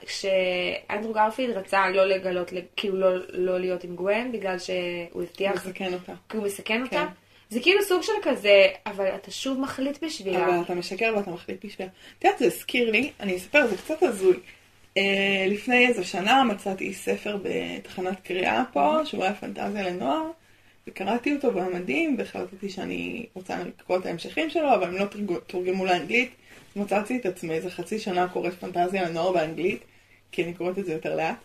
שאנדרו 0.07 1.13
גרפילד 1.13 1.57
רצה 1.57 1.89
לא 1.91 2.07
לגלות, 2.07 2.53
כאילו 2.77 2.97
לא, 2.97 3.11
לא 3.29 3.61
להיות 3.61 3.85
עם 3.85 3.97
גווין, 3.97 4.33
בגלל 4.33 4.59
שהוא 4.59 5.23
הבטיח, 5.23 5.67
מסכן 5.67 5.95
אותה. 5.95 6.13
כי 6.29 6.37
הוא 6.37 6.45
מסכן 6.45 6.83
אותה. 6.83 6.97
כן. 6.97 7.07
זה 7.51 7.61
כאילו 7.61 7.83
סוג 7.83 8.03
של 8.03 8.13
כזה, 8.23 8.67
אבל 8.87 9.09
אתה 9.15 9.31
שוב 9.31 9.61
מחליט 9.61 10.05
בשבילה. 10.05 10.47
אבל 10.47 10.61
אתה 10.65 10.75
משקר 10.75 11.13
ואתה 11.17 11.31
מחליט 11.31 11.65
בשבילה. 11.65 11.91
את 12.19 12.25
יודעת, 12.25 12.39
זה 12.39 12.47
הזכיר 12.47 12.91
לי, 12.91 13.11
אני 13.21 13.37
אספר, 13.37 13.67
זה 13.67 13.77
קצת 13.77 14.03
הזוי. 14.03 14.37
אה, 14.97 15.47
לפני 15.49 15.87
איזו 15.87 16.05
שנה 16.05 16.45
מצאתי 16.45 16.95
ספר 16.95 17.39
בתחנת 17.43 18.21
קריאה 18.21 18.63
פה, 18.73 18.97
שהוא 19.05 19.25
היה 19.25 19.35
פנטזיה 19.35 19.83
לנוער, 19.83 20.27
וקראתי 20.87 21.35
אותו 21.35 21.55
והיה 21.55 21.69
מדהים, 21.69 22.15
והחלטתי 22.19 22.69
שאני 22.69 23.27
רוצה 23.35 23.57
לקרוא 23.65 23.99
את 23.99 24.07
ההמשכים 24.07 24.51
שלו, 24.51 24.75
אבל 24.75 24.85
הם 24.85 24.97
לא 24.97 25.05
תורגמו 25.47 25.85
לאנגלית. 25.85 26.31
מצאתי 26.77 27.17
את 27.17 27.27
עצמי 27.27 27.55
איזה 27.55 27.71
חצי 27.71 27.99
שנה 27.99 28.29
קוראת 28.29 28.55
פנטזיה 28.55 29.09
לנוער 29.09 29.33
באנגלית, 29.33 29.85
כי 30.33 30.45
אני 30.45 30.55
קוראת 30.55 30.79
את 30.79 30.87
זה 30.87 30.93
יותר 30.93 31.17
לאט. 31.17 31.37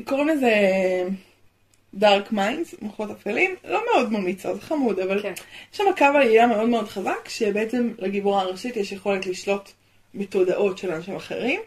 וקוראים 0.00 0.28
לזה 0.28 0.52
Dark 1.94 2.32
Minds, 2.32 2.74
מוחות 2.80 3.10
אפלים, 3.10 3.56
לא 3.64 3.82
מאוד 3.92 4.12
ממליצה, 4.12 4.54
זה 4.54 4.60
חמוד, 4.60 4.98
אבל 4.98 5.22
כן. 5.22 5.32
יש 5.72 5.78
שם 5.78 5.84
קו 5.98 6.04
עלילה 6.04 6.46
מאוד 6.46 6.68
מאוד 6.68 6.88
חזק, 6.88 7.28
שבעצם 7.28 7.92
לגיבורה 7.98 8.42
הראשית 8.42 8.76
יש 8.76 8.92
יכולת 8.92 9.26
לשלוט 9.26 9.70
בתודעות 10.14 10.78
של 10.78 10.92
אנשים 10.92 11.16
אחרים, 11.16 11.60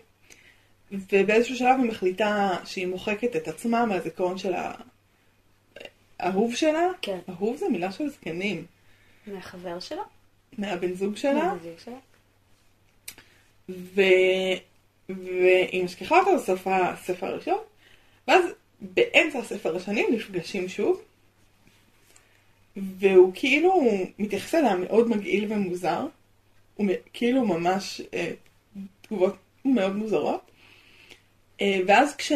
ובאיזשהו 0.91 1.55
שלב 1.55 1.75
היא 1.79 1.89
מחליטה 1.89 2.57
שהיא 2.65 2.87
מוחקת 2.87 3.35
את 3.35 3.47
עצמה 3.47 3.85
מהזיכרון 3.85 4.37
של 4.37 4.53
האהוב 6.19 6.55
שלה. 6.55 6.87
כן. 7.01 7.17
אהוב 7.29 7.57
זה 7.57 7.69
מילה 7.69 7.91
של 7.91 8.09
זקנים. 8.09 8.65
מהחבר 9.27 9.79
שלה? 9.79 10.01
מהבן 10.57 10.93
זוג 10.93 11.17
שלה? 11.17 11.53
ו... 13.69 14.01
והיא 15.09 15.83
משכיחה 15.83 16.19
אותו 16.19 16.35
לסוף 16.35 16.67
הספר 16.67 17.25
הראשון, 17.27 17.57
ואז 18.27 18.45
באמצע 18.81 19.39
הספר 19.39 19.75
השני 19.75 20.05
נפגשים 20.11 20.69
שוב, 20.69 21.01
והוא 22.77 23.31
כאילו 23.35 23.81
מתייחס 24.19 24.55
אליה 24.55 24.75
מאוד 24.75 25.09
מגעיל 25.09 25.53
ומוזר, 25.53 26.05
הוא 26.75 26.87
כאילו 27.13 27.45
ממש 27.45 28.01
אה, 28.13 28.31
תגובות 29.01 29.35
מאוד 29.65 29.95
מוזרות, 29.95 30.51
אה, 31.61 31.79
ואז 31.87 32.15
כש... 32.15 32.31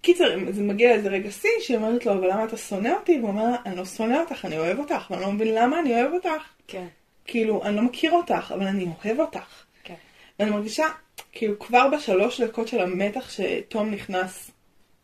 קיצר, 0.00 0.38
זה 0.50 0.62
מגיע 0.62 0.90
לאיזה 0.90 1.08
רגע 1.08 1.30
שיא, 1.30 1.50
שהיא 1.60 1.76
אומרת 1.76 2.06
לו, 2.06 2.12
אבל 2.12 2.30
למה 2.30 2.44
אתה 2.44 2.56
שונא 2.56 2.88
אותי? 2.88 3.18
והוא 3.18 3.28
אומר, 3.28 3.44
אני 3.66 3.76
לא 3.76 3.84
שונא 3.84 4.16
אותך, 4.16 4.44
אני 4.44 4.58
אוהב 4.58 4.78
אותך, 4.78 5.06
ואני 5.10 5.22
לא 5.22 5.32
מבין 5.32 5.54
למה 5.54 5.80
אני 5.80 6.02
אוהב 6.02 6.12
אותך. 6.12 6.42
כן. 6.66 6.86
כאילו, 7.24 7.64
אני 7.64 7.76
לא 7.76 7.82
מכיר 7.82 8.12
אותך, 8.12 8.52
אבל 8.54 8.66
אני 8.66 8.86
אוהב 9.04 9.20
אותך. 9.20 9.64
כן. 9.84 9.94
ואני 10.38 10.50
מרגישה, 10.50 10.86
כאילו, 11.32 11.58
כבר 11.58 11.88
בשלוש 11.88 12.40
דקות 12.40 12.68
של 12.68 12.80
המתח 12.80 13.30
שתום 13.30 13.90
נכנס, 13.90 14.50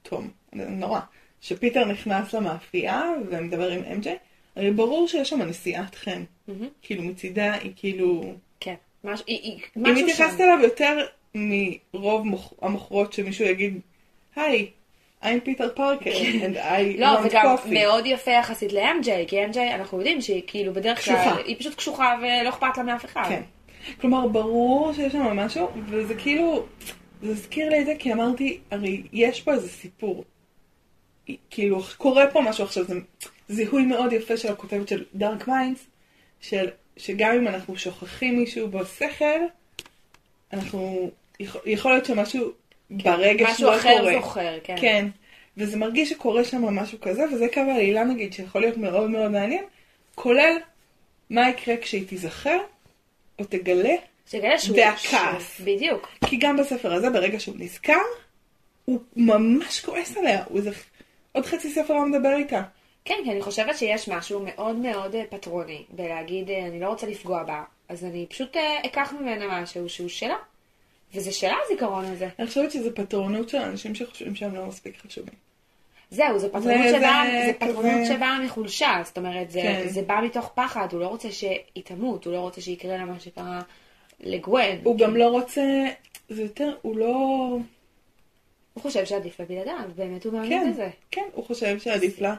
תום, 0.02 0.30
נורא, 0.52 1.00
שפיטר 1.40 1.84
נכנס 1.84 2.34
למאפייה 2.34 3.02
ומדבר 3.30 3.70
עם 3.70 3.82
אמג'יי, 3.92 4.16
הרי 4.56 4.70
ברור 4.70 5.08
שיש 5.08 5.28
שם 5.28 5.42
נשיאת 5.42 5.94
חן. 5.94 6.24
מהמם. 6.48 6.68
כאילו, 6.82 7.02
מצידה 7.02 7.52
היא 7.52 7.72
כאילו... 7.76 8.34
כן. 8.60 8.74
משהו, 9.04 9.26
היא, 9.28 9.40
היא, 9.42 9.52
היא 9.52 9.82
משהו 9.82 9.96
שם. 9.96 10.04
מתייחסת 10.04 10.40
אליו 10.40 10.58
יותר 10.62 11.06
מרוב 11.34 12.26
מוכ... 12.26 12.52
המוכרות 12.62 13.12
שמישהו 13.12 13.44
יגיד, 13.44 13.80
היי, 14.36 14.70
I'm 15.24 15.44
פיטר 15.44 15.68
פארקר, 15.74 16.10
and 16.10 16.56
I 16.56 17.00
לא, 17.00 17.18
want 17.18 17.26
וגם. 17.26 17.56
מאוד 17.70 18.06
יפה 18.06 18.30
יחסית 18.30 18.72
ל-MJ, 18.72 19.08
כי 19.26 19.44
MJ 19.46 19.58
אנחנו 19.74 19.98
יודעים 19.98 20.20
שהיא 20.20 20.42
כאילו 20.46 20.72
בדרך 20.72 21.04
כלל, 21.04 21.14
קשוחה. 21.14 21.36
היא 21.44 21.56
פשוט 21.58 21.74
קשוחה 21.74 22.16
ולא 22.22 22.48
אכפת 22.48 22.76
לה 22.76 22.82
מאף 22.82 23.04
אחד. 23.04 23.24
כן. 23.28 23.42
כלומר, 24.00 24.28
ברור 24.28 24.92
שיש 24.92 25.12
שם 25.12 25.36
משהו, 25.36 25.68
וזה 25.86 26.14
כאילו, 26.14 26.66
זה 27.22 27.30
הזכיר 27.30 27.68
לי 27.68 27.80
את 27.80 27.86
זה, 27.86 27.94
כי 27.98 28.12
אמרתי, 28.12 28.58
הרי 28.70 29.02
יש 29.12 29.40
פה 29.42 29.52
איזה 29.52 29.68
סיפור. 29.68 30.24
כאילו, 31.50 31.82
קורה 31.96 32.26
פה 32.26 32.40
משהו 32.40 32.64
עכשיו, 32.64 32.84
זה 32.84 32.94
זיהוי 33.48 33.82
מאוד 33.82 34.12
יפה 34.12 34.36
של 34.36 34.52
הכותבת 34.52 34.88
של 34.88 35.04
Dark 35.14 35.48
Minds, 35.48 35.86
של, 36.40 36.68
שגם 36.96 37.34
אם 37.34 37.48
אנחנו 37.48 37.76
שוכחים 37.76 38.38
מישהו 38.38 38.68
בשכל, 38.68 39.40
אנחנו, 40.52 41.10
יכול 41.66 41.92
להיות 41.92 42.04
שמשהו 42.04 42.50
ברגע 42.90 43.44
משהו 43.44 43.56
שלא 43.56 43.76
אחר 43.76 43.98
קורה. 43.98 44.12
זוכר, 44.12 44.58
כן. 44.64 44.76
כן. 44.80 45.06
וזה 45.56 45.76
מרגיש 45.76 46.10
שקורה 46.10 46.44
שם 46.44 46.64
משהו 46.64 47.00
כזה, 47.00 47.24
וזה 47.32 47.46
קו 47.54 47.60
העלילה 47.60 48.04
נגיד, 48.04 48.32
שיכול 48.32 48.60
להיות 48.60 48.76
מאוד 48.76 49.10
מאוד 49.10 49.30
מעניין, 49.30 49.64
כולל 50.14 50.56
מה 51.30 51.48
יקרה 51.48 51.76
כשהיא 51.76 52.08
תיזכר, 52.08 52.58
או 53.38 53.44
תגלה, 53.44 53.94
שכאלה 54.28 54.58
שהוא... 54.58 54.78
והכעס. 54.78 55.60
בדיוק. 55.60 56.08
כי 56.26 56.36
גם 56.36 56.56
בספר 56.56 56.92
הזה, 56.92 57.10
ברגע 57.10 57.40
שהוא 57.40 57.54
נזכר, 57.58 58.00
הוא 58.84 59.00
ממש 59.16 59.80
כועס 59.80 60.16
עליה, 60.16 60.44
הוא 60.48 60.58
איזה... 60.58 60.70
עוד 61.32 61.46
חצי 61.46 61.70
ספר 61.70 61.94
לא 61.94 62.06
מדבר 62.06 62.36
איתה. 62.36 62.62
כן, 63.04 63.20
כי 63.24 63.30
אני 63.30 63.42
חושבת 63.42 63.78
שיש 63.78 64.08
משהו 64.08 64.40
מאוד 64.44 64.76
מאוד 64.76 65.14
אה, 65.14 65.24
פטרוני 65.30 65.84
בלהגיד, 65.90 66.50
אה, 66.50 66.66
אני 66.66 66.80
לא 66.80 66.88
רוצה 66.88 67.06
לפגוע 67.06 67.42
בה, 67.42 67.62
אז 67.88 68.04
אני 68.04 68.26
פשוט 68.30 68.56
אה, 68.56 68.80
אקח 68.86 69.12
ממנה 69.20 69.62
משהו 69.62 69.88
שהוא 69.88 70.08
שלה. 70.08 70.36
וזה 71.14 71.32
שלה 71.32 71.54
הזיכרון 71.64 72.04
הזה. 72.04 72.28
אני 72.38 72.46
חושבת 72.46 72.70
שזה 72.72 72.90
פטרונות 72.94 73.48
של 73.48 73.58
אנשים 73.58 73.94
שחושבים 73.94 74.34
שהם 74.34 74.54
לא 74.54 74.66
מספיק 74.66 74.94
חשובים. 75.06 75.34
זהו, 76.10 76.38
זה 76.38 76.48
פטרונות 76.48 76.88
זה- 76.88 76.96
שבאה 76.98 77.22
זה 77.30 77.46
זה 77.46 77.52
פטרונות 77.58 77.92
כזה- 78.04 78.14
שבאה 78.14 78.38
מחולשה, 78.44 79.00
זאת 79.04 79.18
אומרת, 79.18 79.50
זה, 79.50 79.60
כן. 79.62 79.88
זה 79.88 80.02
בא 80.02 80.20
מתוך 80.24 80.52
פחד, 80.54 80.88
הוא 80.92 81.00
לא 81.00 81.06
רוצה 81.06 81.30
שהיא 81.32 81.58
תמות, 81.84 82.24
הוא 82.24 82.32
לא 82.34 82.38
רוצה 82.38 82.60
שיקרה 82.60 82.96
לה 82.96 83.04
מה 83.04 83.20
שקרה 83.20 83.60
לגווין. 84.20 84.80
הוא 84.84 84.98
גם 84.98 85.16
לא 85.16 85.28
רוצה... 85.28 85.62
זה 86.28 86.42
יותר, 86.42 86.74
הוא 86.82 86.96
לא... 86.96 87.14
הוא 88.74 88.82
חושב 88.82 89.04
שעדיף 89.04 89.40
לה 89.40 89.46
בלעדיו, 89.46 89.74
באמת 89.96 90.24
הוא 90.24 90.32
מאמין 90.32 90.50
כן, 90.64 90.70
בזה. 90.72 90.88
כן, 91.10 91.24
הוא 91.34 91.44
חושב 91.44 91.78
שעדיף 91.78 92.20
לה. 92.20 92.34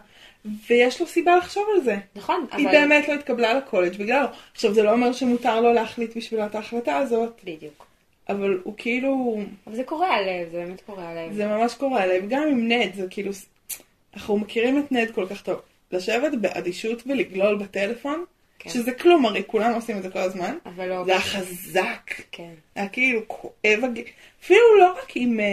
ויש 0.70 1.02
לו 1.02 1.08
סיבה 1.08 1.36
לחשוב 1.38 1.64
על 1.76 1.82
זה. 1.84 1.98
נכון, 2.16 2.46
היא 2.52 2.66
אבל... 2.68 2.72
באמת 2.78 3.08
לא 3.08 3.14
התקבלה 3.14 3.54
לקולג' 3.54 3.98
בגללו. 3.98 4.28
עכשיו, 4.54 4.74
זה 4.74 4.84
לא 4.84 4.92
אומר 4.92 5.14
שמותר 5.14 5.62
לו 5.62 5.74
להחליט 5.74 6.18
בשבילה 6.18 6.46
את 6.46 6.56
ההחלטה 6.56 6.98
הזאת, 6.98 7.40
בדיוק. 7.44 7.86
אבל 8.30 8.60
הוא 8.64 8.74
כאילו... 8.78 9.40
אבל 9.68 9.76
זה 9.76 9.84
קורע 9.84 10.22
לב, 10.22 10.52
זה 10.52 10.58
באמת 10.58 10.82
קורע 10.82 11.14
לב. 11.14 11.34
זה 11.34 11.48
ממש 11.48 11.74
קורה 11.74 12.04
עליהם. 12.04 12.26
גם 12.30 12.44
עם 12.52 12.72
נד, 12.72 12.94
זה 12.96 13.08
כאילו... 13.10 13.32
אנחנו 14.14 14.38
מכירים 14.38 14.80
את 14.80 14.92
נד 14.92 15.12
כל 15.12 15.26
כך 15.30 15.42
טוב. 15.42 15.62
לשבת 15.92 16.34
באדישות 16.42 17.04
ולגלול 17.08 17.56
בטלפון, 17.56 18.26
כן. 18.60 18.70
שזה 18.70 18.92
כלום, 18.92 19.26
הרי 19.26 19.44
כולם 19.48 19.74
עושים 19.74 19.98
את 19.98 20.04
זה 20.04 20.10
כל 20.10 20.20
הזמן. 20.20 20.58
אבל 20.66 20.90
לא... 20.90 21.06
זה 21.06 21.12
היה 21.12 21.22
חזק. 21.22 22.12
כן. 22.32 22.54
היה 22.76 22.90
כאילו 22.90 23.22
כואב, 23.28 23.80
אפילו 24.44 24.78
לא 24.80 24.94
רק 25.04 25.12
עם, 25.16 25.40
אה, 25.40 25.46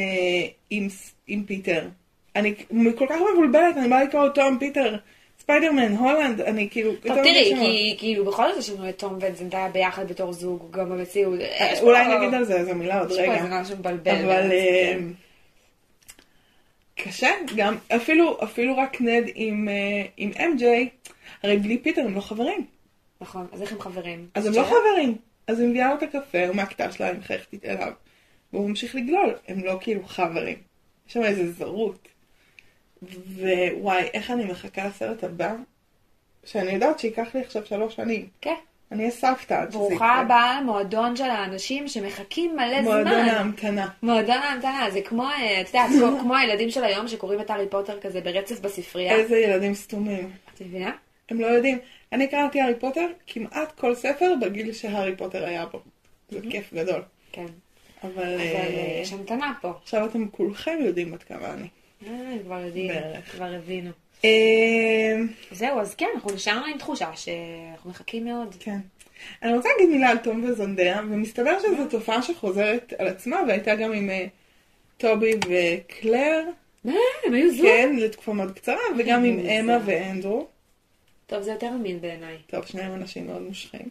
עם, 0.71 0.89
עם 1.27 1.45
פיטר. 1.45 1.89
אני 2.37 2.55
כל 2.99 3.07
כך 3.09 3.17
מבולבלת, 3.33 3.77
אני 3.77 3.89
באה 3.89 4.05
לקרוא 4.05 4.29
תום, 4.29 4.59
פיטר, 4.59 4.97
ספיידרמן, 5.43 5.93
הולנד, 5.97 6.41
אני 6.41 6.69
כאילו... 6.71 6.93
טוב, 6.97 7.17
תראי. 7.17 7.53
כי 7.61 7.95
כאילו 7.99 8.25
בכל 8.25 8.49
זאת 8.51 8.59
יש 8.59 8.71
לנו 8.71 8.89
את 8.89 8.99
תום 8.99 9.19
וזנדיה 9.21 9.69
ביחד 9.69 10.09
בתור 10.09 10.33
זוג, 10.33 10.71
גם 10.71 10.91
במציאות. 10.91 11.39
יש 11.41 11.81
פה- 11.81 11.87
אולי 11.87 12.17
נגיד 12.17 12.35
על 12.35 12.45
זה 12.45 12.57
איזה 12.57 12.75
מילה 12.75 13.01
עוד 13.01 13.11
יש 13.11 13.17
פה 13.17 13.23
רגע. 13.23 13.35
איזה 13.35 13.49
משהו 13.61 13.77
מבלבל. 13.77 14.25
אבל 14.25 14.53
אה, 14.53 14.93
כן. 14.97 15.03
קשה, 16.95 17.29
גם 17.57 17.77
אפילו, 17.97 18.39
אפילו 18.45 18.77
רק 18.77 19.01
נד 19.01 19.25
עם, 19.35 19.69
אה, 19.69 20.03
עם 20.17 20.31
MJ, 20.31 20.63
הרי 21.43 21.57
בלי 21.59 21.79
פיטר 21.79 22.01
הם 22.01 22.15
לא 22.15 22.21
חברים. 22.21 22.67
נכון, 23.21 23.47
אז 23.53 23.63
איך 23.63 23.73
הם 23.73 23.81
חברים? 23.81 24.27
אז 24.35 24.47
הם 24.47 24.53
לא? 24.53 24.63
חברים. 24.63 25.17
אז 25.47 25.61
היא 25.61 25.69
מביאה 25.69 25.89
לו 25.89 25.95
את 25.95 26.03
הקפה, 26.03 26.47
הוא 26.47 26.57
מהכיתה 26.57 26.93
שלה, 26.93 27.07
היא 27.07 27.19
מחייכת 27.19 27.65
אליו, 27.65 27.93
והוא 28.53 28.69
ממשיך 28.69 28.95
לגלול, 28.95 29.35
הם 29.49 29.65
לא 29.65 29.79
כאילו 29.81 30.03
חברים. 30.07 30.57
יש 31.09 31.13
שם 31.15 31.23
איזה 31.23 31.53
זרות. 31.53 32.09
ווואי, 33.03 34.09
איך 34.15 34.31
אני 34.31 34.45
מחכה 34.45 34.87
לסרט 34.87 35.25
הבא, 35.25 35.55
שאני 36.45 36.73
יודעת 36.73 36.99
שייקח 36.99 37.35
לי 37.35 37.41
עכשיו 37.41 37.67
שלוש 37.67 37.97
שנים. 37.97 38.27
כן. 38.41 38.55
אני 38.93 39.01
אהיה 39.01 39.11
סבתא 39.11 39.55
עד 39.55 39.71
שזה 39.71 39.79
ברוכה 39.79 40.15
הבאה 40.15 40.61
למועדון 40.61 41.17
של 41.17 41.25
האנשים 41.31 41.89
שמחכים 41.89 42.57
מלא 42.57 42.83
זמן. 42.83 42.85
מועדון 42.85 43.13
ההמתנה. 43.29 43.89
מועדון 44.03 44.37
ההמתנה, 44.37 44.87
זה 44.91 45.01
כמו, 45.03 45.23
אה, 45.25 45.61
את 45.61 45.67
יודעת, 45.67 45.91
כמו- 46.21 46.37
הילדים 46.37 46.71
של 46.71 46.85
היום 46.85 47.09
שקוראים 47.09 47.41
את 47.41 47.51
הארי 47.51 47.69
פוטר 47.69 48.01
כזה 48.01 48.21
ברצף 48.21 48.61
בספרייה. 48.61 49.15
איזה 49.17 49.39
ילדים 49.39 49.75
סתומים. 49.75 50.31
את 50.55 50.61
מבינה? 50.61 50.91
הם 51.31 51.41
לא 51.41 51.47
יודעים. 51.47 51.79
אני 52.13 52.29
קראתי 52.29 52.61
הארי 52.61 52.75
פוטר 52.75 53.07
כמעט 53.27 53.73
כל 53.79 53.95
ספר 53.95 54.35
בגיל 54.41 54.73
שהארי 54.73 55.17
פוטר 55.17 55.45
היה 55.45 55.67
בו. 55.67 55.81
זה 56.31 56.39
כיף 56.51 56.73
גדול. 56.75 57.03
כן. 57.33 57.47
אבל 58.05 58.13
אבל 58.13 58.23
אה, 58.23 58.55
אה, 58.57 58.99
יש 59.03 59.13
המתנה 59.13 59.53
פה. 59.61 59.73
עכשיו 59.83 60.07
אתם 60.07 60.29
כולכם 60.29 60.79
יודעים 60.81 61.15
עד 61.15 61.23
כמה 61.23 61.53
אני. 61.55 61.69
אה, 62.07 62.37
כבר 62.45 62.59
יודעים, 62.59 62.89
בערך. 62.89 63.33
כבר 63.33 63.55
הבינו. 63.55 63.91
אה, 64.25 65.17
זהו, 65.51 65.81
אז 65.81 65.95
כן, 65.95 66.07
אנחנו 66.15 66.31
נשארנו 66.35 66.67
עם 66.67 66.79
תחושה 66.79 67.11
שאנחנו 67.17 67.91
מחכים 67.91 68.25
מאוד. 68.25 68.57
כן. 68.61 68.79
אני 69.43 69.57
רוצה 69.57 69.69
להגיד 69.77 69.91
מילה 69.91 70.11
על 70.11 70.19
תום 70.19 70.45
וזנדיה, 70.45 71.01
ומסתבר 71.11 71.59
שזו 71.59 71.89
תופעה 71.91 72.23
שחוזרת 72.23 72.93
על 72.99 73.09
עצמה, 73.09 73.37
והייתה 73.49 73.75
גם 73.75 73.93
עם 73.93 74.11
אה, 74.11 74.27
טובי 74.97 75.33
וקלר, 75.35 76.43
מה? 76.85 76.95
הם 77.27 77.35
היו 77.35 77.51
זוג? 77.51 77.67
כן, 77.67 77.97
לתקופה 77.99 78.33
מאוד 78.33 78.53
קצרה, 78.53 78.81
וגם 78.99 79.25
עם. 79.25 79.39
אמה 79.39 79.79
ואנדרו. 79.85 80.47
טוב, 81.27 81.43
זה 81.43 81.53
יותר 81.53 81.69
אמין 81.69 82.01
בעיניי. 82.01 82.37
טוב, 82.47 82.67
שניהם 82.67 82.95
אנשים 82.95 83.27
מאוד 83.27 83.43
מושכים. 83.43 83.89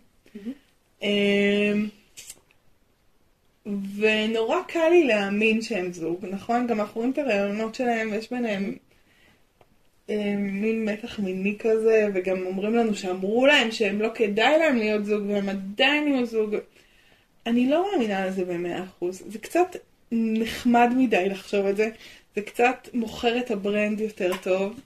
ונורא 3.65 4.57
קל 4.67 4.89
לי 4.89 5.03
להאמין 5.03 5.61
שהם 5.61 5.93
זוג, 5.93 6.25
נכון? 6.25 6.67
גם 6.67 6.79
אנחנו 6.79 6.95
רואים 6.95 7.11
את 7.11 7.17
הרעיונות 7.17 7.75
שלהם, 7.75 8.11
ויש 8.11 8.29
ביניהם 8.31 8.75
אמ, 10.09 10.61
מין 10.61 10.85
מתח 10.85 11.19
מיני 11.19 11.55
כזה, 11.59 12.07
וגם 12.13 12.45
אומרים 12.45 12.75
לנו 12.75 12.95
שאמרו 12.95 13.45
להם 13.45 13.71
שהם 13.71 14.01
לא 14.01 14.09
כדאי 14.15 14.59
להם 14.59 14.77
להיות 14.77 15.05
זוג, 15.05 15.23
והם 15.29 15.49
עדיין 15.49 16.07
יהיו 16.07 16.25
זוג. 16.25 16.55
אני 17.45 17.69
לא 17.69 17.85
מאמינה 17.91 18.27
לזה 18.27 18.45
במאה 18.45 18.83
אחוז. 18.83 19.23
זה 19.27 19.39
קצת 19.39 19.75
נחמד 20.11 20.89
מדי 20.97 21.29
לחשוב 21.29 21.65
את 21.65 21.77
זה. 21.77 21.89
זה 22.35 22.41
קצת 22.41 22.87
מוכר 22.93 23.37
את 23.37 23.51
ה 23.51 23.59
brand 23.59 23.99
יותר 23.99 24.31
טוב. 24.43 24.79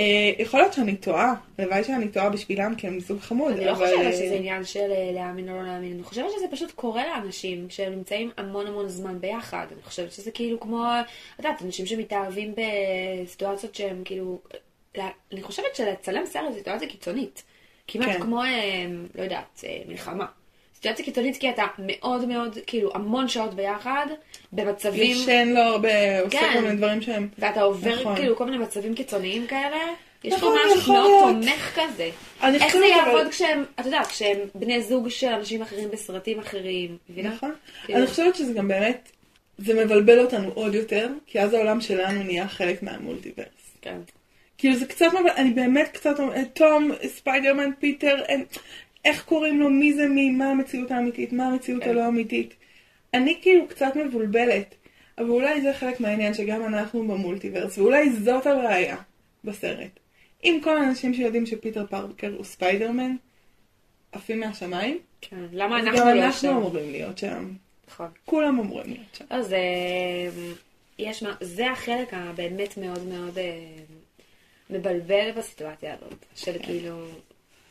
אה, 0.00 0.32
יכול 0.38 0.60
להיות 0.60 0.72
שאני 0.72 0.96
טועה, 0.96 1.34
הלוואי 1.58 1.84
שאני 1.84 2.08
טועה 2.08 2.30
בשבילם 2.30 2.74
כי 2.74 2.86
הם 2.86 3.00
זוג 3.00 3.20
חמוד, 3.20 3.52
אני 3.52 3.64
לא 3.64 3.70
אבל, 3.70 3.86
חושבת 3.86 4.06
אה, 4.06 4.12
שזה 4.12 4.34
עניין 4.34 4.64
של 4.64 4.90
אה, 4.90 5.10
להאמין 5.14 5.48
או 5.48 5.56
לא 5.56 5.62
להאמין, 5.62 5.92
אני 5.92 6.02
חושבת 6.02 6.30
שזה 6.36 6.44
פשוט 6.50 6.70
קורה 6.70 7.06
לאנשים 7.06 7.68
כשהם 7.68 7.92
נמצאים 7.92 8.30
המון 8.36 8.66
המון 8.66 8.88
זמן 8.88 9.20
ביחד. 9.20 9.66
אני 9.72 9.82
חושבת 9.82 10.12
שזה 10.12 10.30
כאילו 10.30 10.60
כמו, 10.60 10.84
את 11.34 11.44
יודעת, 11.44 11.62
אנשים 11.62 11.86
שמתאהבים 11.86 12.54
בסיטואציות 13.24 13.74
שהם 13.74 14.02
כאילו, 14.04 14.40
אני 15.32 15.42
חושבת 15.42 15.74
שלצלם 15.74 16.26
סרט 16.26 16.52
זו 16.52 16.58
סיטואציה 16.58 16.88
קיצונית. 16.88 17.42
כמעט 17.88 18.08
כן. 18.08 18.20
כמו, 18.20 18.42
אה, 18.42 18.86
לא 19.14 19.22
יודעת, 19.22 19.64
מלחמה. 19.88 20.26
סיטואציה 20.78 21.04
קיצונית 21.04 21.36
כי 21.36 21.50
אתה 21.50 21.66
מאוד 21.78 22.24
מאוד, 22.28 22.58
כאילו, 22.66 22.90
המון 22.94 23.28
שעות 23.28 23.54
ביחד, 23.54 24.06
במצבים... 24.52 25.16
ישן 25.16 25.48
לו 25.48 25.60
הרבה, 25.60 26.20
עושה 26.20 26.38
כן. 26.40 26.50
כל 26.54 26.60
מיני 26.60 26.76
דברים 26.76 27.02
שהם... 27.02 27.28
ואתה 27.38 27.62
עובר 27.62 28.00
נכון. 28.00 28.16
כאילו 28.16 28.36
כל 28.36 28.44
מיני 28.44 28.58
מצבים 28.58 28.94
קיצוניים 28.94 29.46
כאלה, 29.46 29.76
יש 30.24 30.34
פה 30.34 30.36
נכון, 30.36 30.58
משהו 30.78 30.92
מאוד. 30.92 31.34
תומך 31.34 31.74
כזה. 31.74 32.10
איך 32.42 32.72
זה 32.72 32.78
אבל- 32.78 32.86
יעבוד 32.86 33.28
כשהם, 33.30 33.64
את 33.80 33.84
יודעת, 33.86 34.06
כשהם 34.06 34.38
בני 34.54 34.82
זוג 34.82 35.08
של 35.08 35.26
אנשים 35.26 35.62
אחרים 35.62 35.90
בסרטים 35.90 36.38
אחרים? 36.38 36.96
נכון. 37.16 37.54
כאילו- 37.84 37.98
אני 37.98 38.06
חושבת 38.06 38.36
שזה 38.36 38.52
גם 38.52 38.68
באמת, 38.68 39.10
זה 39.58 39.84
מבלבל 39.84 40.20
אותנו 40.20 40.50
עוד 40.54 40.74
יותר, 40.74 41.08
כי 41.26 41.40
אז 41.40 41.54
העולם 41.54 41.80
שלנו 41.80 42.22
נהיה 42.22 42.48
חלק 42.48 42.82
מה 42.82 42.92
multiverse. 42.92 43.46
כן. 43.82 43.96
כאילו 44.58 44.76
זה 44.76 44.86
קצת 44.86 45.06
אני 45.36 45.50
באמת 45.50 45.88
קצת, 45.92 46.20
אומרת, 46.20 46.48
תום, 46.52 46.90
ספיידרמן, 47.06 47.70
פיטר, 47.78 48.16
איך 49.08 49.24
קוראים 49.24 49.60
לו, 49.60 49.70
מי 49.70 49.92
זה 49.92 50.06
מי, 50.08 50.30
מה 50.30 50.50
המציאות 50.50 50.90
האמיתית, 50.90 51.32
מה 51.32 51.46
המציאות 51.46 51.82
כן. 51.82 51.90
הלא 51.90 52.08
אמיתית. 52.08 52.54
אני 53.14 53.38
כאילו 53.42 53.68
קצת 53.68 53.92
מבולבלת, 53.96 54.74
אבל 55.18 55.28
אולי 55.30 55.60
זה 55.62 55.72
חלק 55.72 56.00
מהעניין 56.00 56.34
שגם 56.34 56.64
אנחנו 56.64 57.08
במולטיברס, 57.08 57.78
ואולי 57.78 58.12
זאת 58.12 58.46
הבעיה 58.46 58.96
בסרט. 59.44 59.90
אם 60.44 60.60
כל 60.64 60.76
האנשים 60.76 61.14
שיודעים 61.14 61.46
שפיטר 61.46 61.86
פארקר 61.86 62.34
הוא 62.36 62.44
ספיידרמן, 62.44 63.16
עפים 64.12 64.40
מהשמיים, 64.40 64.98
כן. 65.20 65.36
למה 65.52 65.80
אנחנו 65.80 65.98
גם 66.00 66.06
לא 66.06 66.24
אנחנו 66.24 66.40
שם? 66.40 66.56
אמורים 66.56 66.90
להיות 66.92 67.18
שם. 67.18 67.50
נכון. 67.88 68.08
כולם 68.24 68.58
אמורים 68.60 68.86
להיות 68.90 69.14
שם. 69.14 69.24
אז 69.30 69.52
אה, 69.52 69.58
יש, 70.98 71.22
מה- 71.22 71.36
זה 71.40 71.70
החלק 71.70 72.08
הבאמת 72.14 72.76
מאוד 72.78 73.06
מאוד 73.06 73.38
אה, 73.38 73.58
מבלבל 74.70 75.30
בסיטואציה 75.36 75.94
הזאת, 75.94 76.24
של 76.36 76.56
כאילו, 76.62 77.06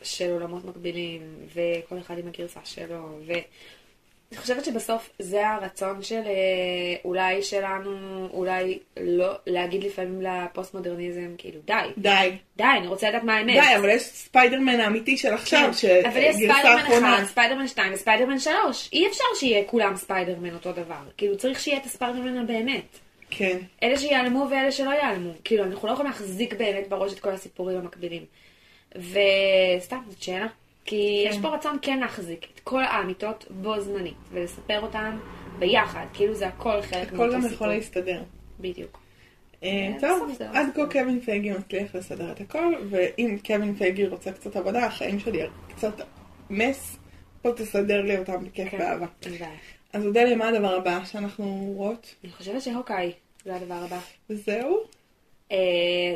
של 0.02 0.30
עולמות 0.30 0.64
מקבילים, 0.64 1.22
וכל 1.54 1.98
אחד 1.98 2.18
עם 2.18 2.28
הגרסה 2.28 2.60
שלו, 2.64 3.18
ואני 3.26 4.36
חושבת 4.36 4.64
שבסוף 4.64 5.10
זה 5.18 5.48
הרצון 5.48 6.02
של 6.02 6.22
אה, 6.26 6.96
אולי 7.04 7.42
שלנו, 7.42 7.90
אולי 8.32 8.78
לא, 9.00 9.32
להגיד 9.46 9.84
לפעמים 9.84 10.22
לפוסט 10.22 10.74
מודרניזם, 10.74 11.34
כאילו 11.38 11.60
די, 11.64 11.72
די. 11.98 12.30
די, 12.56 12.64
אני 12.78 12.86
רוצה 12.86 13.08
לדעת 13.08 13.22
מה 13.22 13.36
האמת. 13.36 13.54
די, 13.54 13.76
אבל 13.76 13.88
יש 13.88 14.02
ספיידרמן 14.02 14.80
האמיתי 14.80 15.16
של 15.16 15.34
עכשיו, 15.34 15.70
כן, 15.80 16.02
אבל 16.08 16.20
יש 16.20 16.36
שגרסה 16.36 16.58
ספיידרמן 16.58 16.80
האחרונה. 16.80 17.18
1, 17.18 17.26
ספיידרמן 17.26 17.68
2 17.68 17.92
וספיידרמן 17.92 18.38
3. 18.38 18.90
אי 18.92 19.08
אפשר 19.08 19.24
שיהיה 19.38 19.64
כולם 19.64 19.96
ספיידרמן 19.96 20.54
אותו 20.54 20.72
דבר. 20.72 21.02
כאילו 21.16 21.36
צריך 21.36 21.60
שיהיה 21.60 21.78
את 21.78 21.86
הספיידרמן 21.86 22.36
הבאמת. 22.36 22.98
כן. 23.30 23.58
אלה 23.82 23.98
שיעלמו 23.98 24.46
ואלה 24.50 24.72
שלא 24.72 24.90
יעלמו. 24.90 25.30
כאילו, 25.44 25.64
אנחנו 25.64 25.88
לא 25.88 25.92
יכולים 25.92 26.12
להחזיק 26.12 26.54
באמת 26.54 26.88
בראש 26.88 27.12
את 27.12 27.20
כל 27.20 27.30
הסיפורים 27.30 27.78
המקבילים. 27.78 28.24
וסתם, 28.96 30.00
זאת 30.08 30.22
שאלה. 30.22 30.46
כי 30.84 31.24
כן. 31.24 31.30
יש 31.30 31.38
פה 31.42 31.48
רצון 31.48 31.78
כן 31.82 31.98
להחזיק 31.98 32.46
את 32.54 32.60
כל 32.60 32.84
האמיתות 32.84 33.44
בו 33.50 33.80
זמנית, 33.80 34.16
ולספר 34.32 34.80
אותן 34.80 35.18
ביחד. 35.58 36.04
כאילו 36.14 36.34
זה 36.34 36.46
הכל 36.46 36.82
חלק 36.82 37.12
הכל 37.12 37.32
גם 37.34 37.46
יכול 37.46 37.68
להסתדר. 37.68 38.22
בדיוק. 38.60 39.00
אה, 39.62 39.68
אה, 39.68 40.00
טוב, 40.00 40.30
עד 40.52 40.66
כה. 40.74 40.86
קווין 40.86 41.20
פייגי 41.20 41.50
מצליח 41.50 41.94
לסדר 41.94 42.32
את 42.32 42.40
הכל, 42.40 42.74
ואם 42.90 43.36
קווין 43.46 43.74
פייגי 43.74 44.06
רוצה 44.06 44.32
קצת 44.32 44.56
עבודה, 44.56 44.86
החיים 44.86 45.18
שלי 45.18 45.42
קצת 45.68 45.94
מס, 46.50 46.96
פה 47.42 47.52
תסדר 47.52 48.02
לי 48.02 48.18
אותם 48.18 48.44
בכיף 48.44 48.68
כן. 48.70 48.80
אין 48.80 49.38
בעיה. 49.38 49.50
אז 49.92 50.06
אודליה, 50.06 50.36
מה 50.36 50.48
הדבר 50.48 50.74
הבא 50.74 51.04
שאנחנו 51.04 51.72
רואות? 51.76 52.14
אני 52.24 52.32
חושבת 52.32 52.62
שהוקאי 52.62 53.12
זה 53.44 53.56
הדבר 53.56 53.74
הבא. 53.74 53.98
וזהו? 54.30 54.78
אה, 55.52 55.56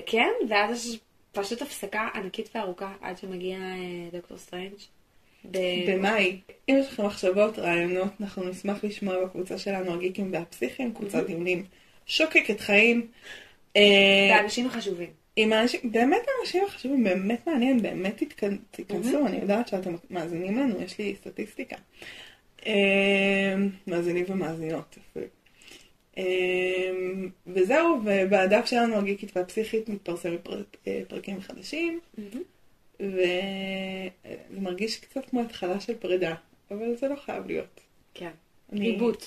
כן, 0.06 0.30
ואז 0.48 0.86
יש 0.86 0.98
פשוט 1.32 1.62
הפסקה 1.62 2.08
ענקית 2.14 2.50
וארוכה 2.54 2.92
עד 3.00 3.18
שמגיע 3.18 3.56
אה, 3.56 4.08
דוקטור 4.12 4.38
סטרנג'. 4.38 4.72
ב- 5.50 5.90
במאי. 5.90 6.40
אם 6.68 6.76
יש 6.78 6.86
לכם 6.86 7.06
מחשבות, 7.06 7.58
רעיונות, 7.58 8.12
אנחנו 8.20 8.48
נשמח 8.48 8.84
לשמוע 8.84 9.24
בקבוצה 9.24 9.58
שלנו, 9.58 9.94
הגיקים 9.94 10.32
והפסיכים, 10.32 10.94
קבוצת 10.94 11.26
דיונים 11.26 11.64
שוקקת 12.06 12.60
חיים. 12.60 13.06
אה, 13.76 13.82
והאנשים 14.30 14.66
החשובים. 14.66 15.10
עם 15.36 15.52
האנשים, 15.52 15.80
באמת 15.92 16.22
האנשים 16.38 16.64
החשובים, 16.64 17.04
באמת 17.04 17.46
מעניין, 17.46 17.82
באמת 17.82 18.22
תיכנסו, 18.70 19.26
אני 19.26 19.36
יודעת 19.36 19.68
שאתם 19.68 19.94
מאזינים 20.10 20.58
לנו, 20.58 20.82
יש 20.82 20.98
לי 20.98 21.14
סטטיסטיקה. 21.20 21.76
אה, 22.66 23.54
מאזינים 23.86 24.24
ומאזינות. 24.28 24.98
אה, 26.18 26.22
וזהו, 27.46 28.00
ובדף 28.04 28.66
שלנו 28.66 28.96
הגיקית 28.96 29.36
והפסיכית 29.36 29.88
מתפרסמים 29.88 30.38
פר- 30.42 30.62
אה, 30.86 31.02
פרקים 31.08 31.40
חדשים, 31.40 32.00
וזה 33.00 33.40
מרגיש 34.50 34.96
קצת 35.00 35.24
כמו 35.30 35.40
התחלה 35.40 35.80
של 35.80 35.96
פרידה, 35.96 36.34
אבל 36.70 36.96
זה 36.96 37.08
לא 37.08 37.16
חייב 37.16 37.46
להיות. 37.46 37.80
כן. 38.14 38.30
ריבוט. 38.72 39.24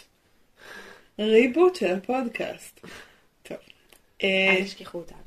ריבוט 1.19 1.75
של 1.75 1.93
הפודקאסט. 1.93 2.79
טוב. 3.43 3.57
אה, 4.23 4.55
אל 4.57 4.63
תשכחו 4.63 4.97
אותנו. 4.97 5.17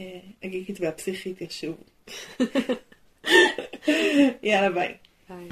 אה, 0.00 0.20
הגיקית 0.42 0.80
והפסיכית 0.80 1.40
ישובו. 1.40 1.82
יאללה 4.42 4.70
ביי. 4.70 4.94
ביי. 5.28 5.48